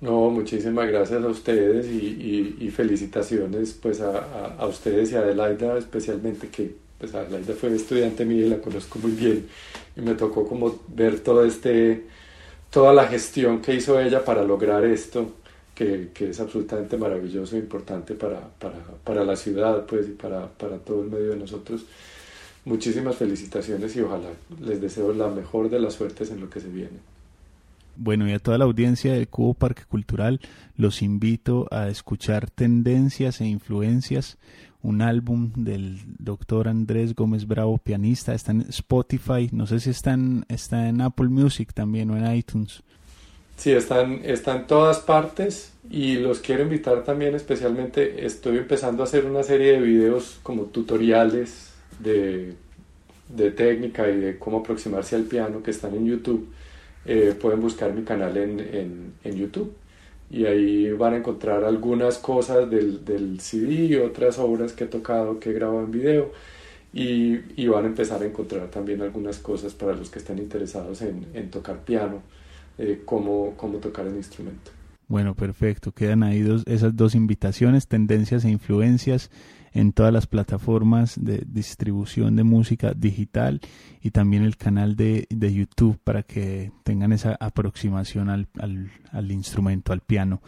No, 0.00 0.30
muchísimas 0.30 0.86
gracias 0.88 1.24
a 1.24 1.26
ustedes 1.26 1.86
y, 1.86 2.56
y, 2.60 2.70
felicitaciones 2.70 3.72
pues 3.72 4.00
a, 4.00 4.54
a, 4.58 4.66
ustedes 4.66 5.10
y 5.10 5.16
a 5.16 5.20
Adelaida 5.20 5.76
especialmente 5.78 6.48
que 6.48 6.76
pues 6.98 7.14
Adelaida 7.14 7.54
fue 7.54 7.74
estudiante 7.74 8.24
mía 8.24 8.46
y 8.46 8.50
la 8.50 8.60
conozco 8.60 8.98
muy 9.00 9.12
bien 9.12 9.46
y 9.96 10.02
me 10.02 10.14
tocó 10.14 10.46
como 10.46 10.78
ver 10.88 11.20
todo 11.20 11.44
este 11.44 12.04
toda 12.74 12.92
la 12.92 13.06
gestión 13.06 13.62
que 13.62 13.72
hizo 13.72 14.00
ella 14.00 14.24
para 14.24 14.42
lograr 14.42 14.84
esto, 14.84 15.34
que, 15.76 16.10
que 16.12 16.30
es 16.30 16.40
absolutamente 16.40 16.96
maravilloso 16.96 17.54
e 17.54 17.60
importante 17.60 18.14
para, 18.14 18.40
para, 18.58 18.74
para, 19.04 19.24
la 19.24 19.36
ciudad 19.36 19.86
pues, 19.86 20.08
y 20.08 20.10
para, 20.10 20.48
para 20.48 20.78
todo 20.78 21.04
el 21.04 21.08
medio 21.08 21.30
de 21.30 21.36
nosotros. 21.36 21.86
Muchísimas 22.64 23.14
felicitaciones 23.14 23.94
y 23.94 24.00
ojalá 24.00 24.30
les 24.60 24.80
deseo 24.80 25.12
la 25.12 25.28
mejor 25.28 25.70
de 25.70 25.78
las 25.78 25.94
suertes 25.94 26.32
en 26.32 26.40
lo 26.40 26.50
que 26.50 26.58
se 26.58 26.66
viene. 26.66 26.98
Bueno, 27.96 28.28
y 28.28 28.32
a 28.32 28.38
toda 28.38 28.58
la 28.58 28.64
audiencia 28.64 29.12
del 29.12 29.28
Cubo 29.28 29.54
Parque 29.54 29.84
Cultural 29.84 30.40
los 30.76 31.02
invito 31.02 31.68
a 31.70 31.88
escuchar 31.88 32.50
Tendencias 32.50 33.40
e 33.40 33.46
Influencias, 33.46 34.38
un 34.82 35.00
álbum 35.00 35.52
del 35.54 36.00
doctor 36.18 36.68
Andrés 36.68 37.14
Gómez 37.14 37.46
Bravo, 37.46 37.78
pianista, 37.78 38.34
está 38.34 38.52
en 38.52 38.62
Spotify, 38.68 39.48
no 39.52 39.66
sé 39.66 39.80
si 39.80 39.90
está 39.90 40.12
en, 40.12 40.44
está 40.48 40.88
en 40.88 41.00
Apple 41.00 41.28
Music 41.28 41.72
también 41.72 42.10
o 42.10 42.16
en 42.16 42.34
iTunes. 42.34 42.82
Sí, 43.56 43.70
están, 43.70 44.20
está 44.24 44.56
en 44.56 44.66
todas 44.66 44.98
partes 44.98 45.72
y 45.88 46.16
los 46.16 46.40
quiero 46.40 46.64
invitar 46.64 47.04
también 47.04 47.36
especialmente, 47.36 48.26
estoy 48.26 48.58
empezando 48.58 49.02
a 49.02 49.06
hacer 49.06 49.24
una 49.26 49.44
serie 49.44 49.72
de 49.72 49.80
videos 49.80 50.40
como 50.42 50.64
tutoriales 50.64 51.72
de, 52.00 52.54
de 53.28 53.50
técnica 53.52 54.10
y 54.10 54.18
de 54.18 54.38
cómo 54.38 54.58
aproximarse 54.58 55.14
al 55.14 55.22
piano 55.22 55.62
que 55.62 55.70
están 55.70 55.94
en 55.94 56.06
YouTube 56.06 56.48
eh, 57.06 57.36
pueden 57.40 57.60
buscar 57.60 57.92
mi 57.92 58.02
canal 58.02 58.36
en, 58.36 59.14
en, 59.22 59.36
YouTube 59.36 59.74
y 60.30 60.46
ahí 60.46 60.90
van 60.92 61.14
a 61.14 61.16
encontrar 61.18 61.64
algunas 61.64 62.18
cosas 62.18 62.70
del, 62.70 63.04
del 63.04 63.40
CD 63.40 64.02
otras 64.02 64.38
obras 64.38 64.72
que 64.72 64.84
he 64.84 64.86
tocado, 64.86 65.38
que 65.38 65.50
he 65.50 65.52
grabado 65.52 65.80
en 65.82 65.90
video 65.90 66.32
y, 66.92 67.40
y, 67.56 67.66
van 67.66 67.84
a 67.84 67.88
empezar 67.88 68.22
a 68.22 68.26
encontrar 68.26 68.68
también 68.68 69.02
algunas 69.02 69.38
cosas 69.38 69.74
para 69.74 69.94
los 69.94 70.10
que 70.10 70.20
están 70.20 70.38
interesados 70.38 71.02
en, 71.02 71.26
en 71.34 71.50
tocar 71.50 71.84
piano, 71.84 72.22
eh, 72.78 73.02
cómo, 73.04 73.54
cómo 73.56 73.78
tocar 73.78 74.06
el 74.06 74.14
instrumento. 74.14 74.70
Bueno, 75.08 75.34
perfecto. 75.34 75.92
Quedan 75.92 76.22
ahí 76.22 76.40
dos, 76.40 76.62
esas 76.66 76.96
dos 76.96 77.14
invitaciones, 77.14 77.88
tendencias 77.88 78.44
e 78.44 78.50
influencias 78.50 79.30
en 79.74 79.92
todas 79.92 80.12
las 80.12 80.26
plataformas 80.26 81.22
de 81.22 81.44
distribución 81.46 82.36
de 82.36 82.44
música 82.44 82.94
digital 82.94 83.60
y 84.00 84.10
también 84.10 84.44
el 84.44 84.56
canal 84.56 84.94
de, 84.94 85.26
de 85.28 85.52
YouTube 85.52 85.98
para 86.02 86.22
que 86.22 86.70
tengan 86.84 87.12
esa 87.12 87.36
aproximación 87.40 88.30
al, 88.30 88.46
al, 88.58 88.90
al 89.10 89.32
instrumento, 89.32 89.92
al 89.92 90.00
piano. 90.00 90.40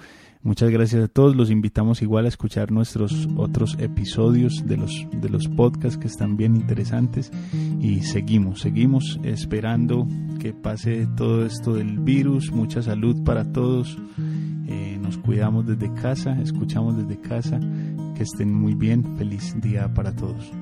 Muchas 0.42 0.70
gracias 0.70 1.04
a 1.04 1.08
todos. 1.08 1.34
Los 1.34 1.50
invitamos 1.50 2.02
igual 2.02 2.26
a 2.26 2.28
escuchar 2.28 2.70
nuestros 2.70 3.28
otros 3.36 3.76
episodios 3.78 4.64
de 4.64 4.76
los, 4.76 5.06
de 5.12 5.28
los 5.28 5.48
podcasts 5.48 5.98
que 5.98 6.06
están 6.06 6.36
bien 6.36 6.56
interesantes. 6.56 7.30
Y 7.80 8.00
seguimos, 8.02 8.60
seguimos 8.60 9.18
esperando 9.24 10.06
que 10.38 10.52
pase 10.52 11.08
todo 11.16 11.44
esto 11.44 11.74
del 11.74 11.98
virus. 11.98 12.52
Mucha 12.52 12.82
salud 12.82 13.22
para 13.24 13.44
todos. 13.52 13.98
Eh, 14.68 14.98
nos 15.00 15.18
cuidamos 15.18 15.66
desde 15.66 15.92
casa, 15.94 16.40
escuchamos 16.40 16.96
desde 16.96 17.20
casa. 17.20 17.58
Que 18.14 18.22
estén 18.22 18.52
muy 18.52 18.74
bien. 18.74 19.16
Feliz 19.16 19.54
día 19.60 19.92
para 19.92 20.14
todos. 20.14 20.52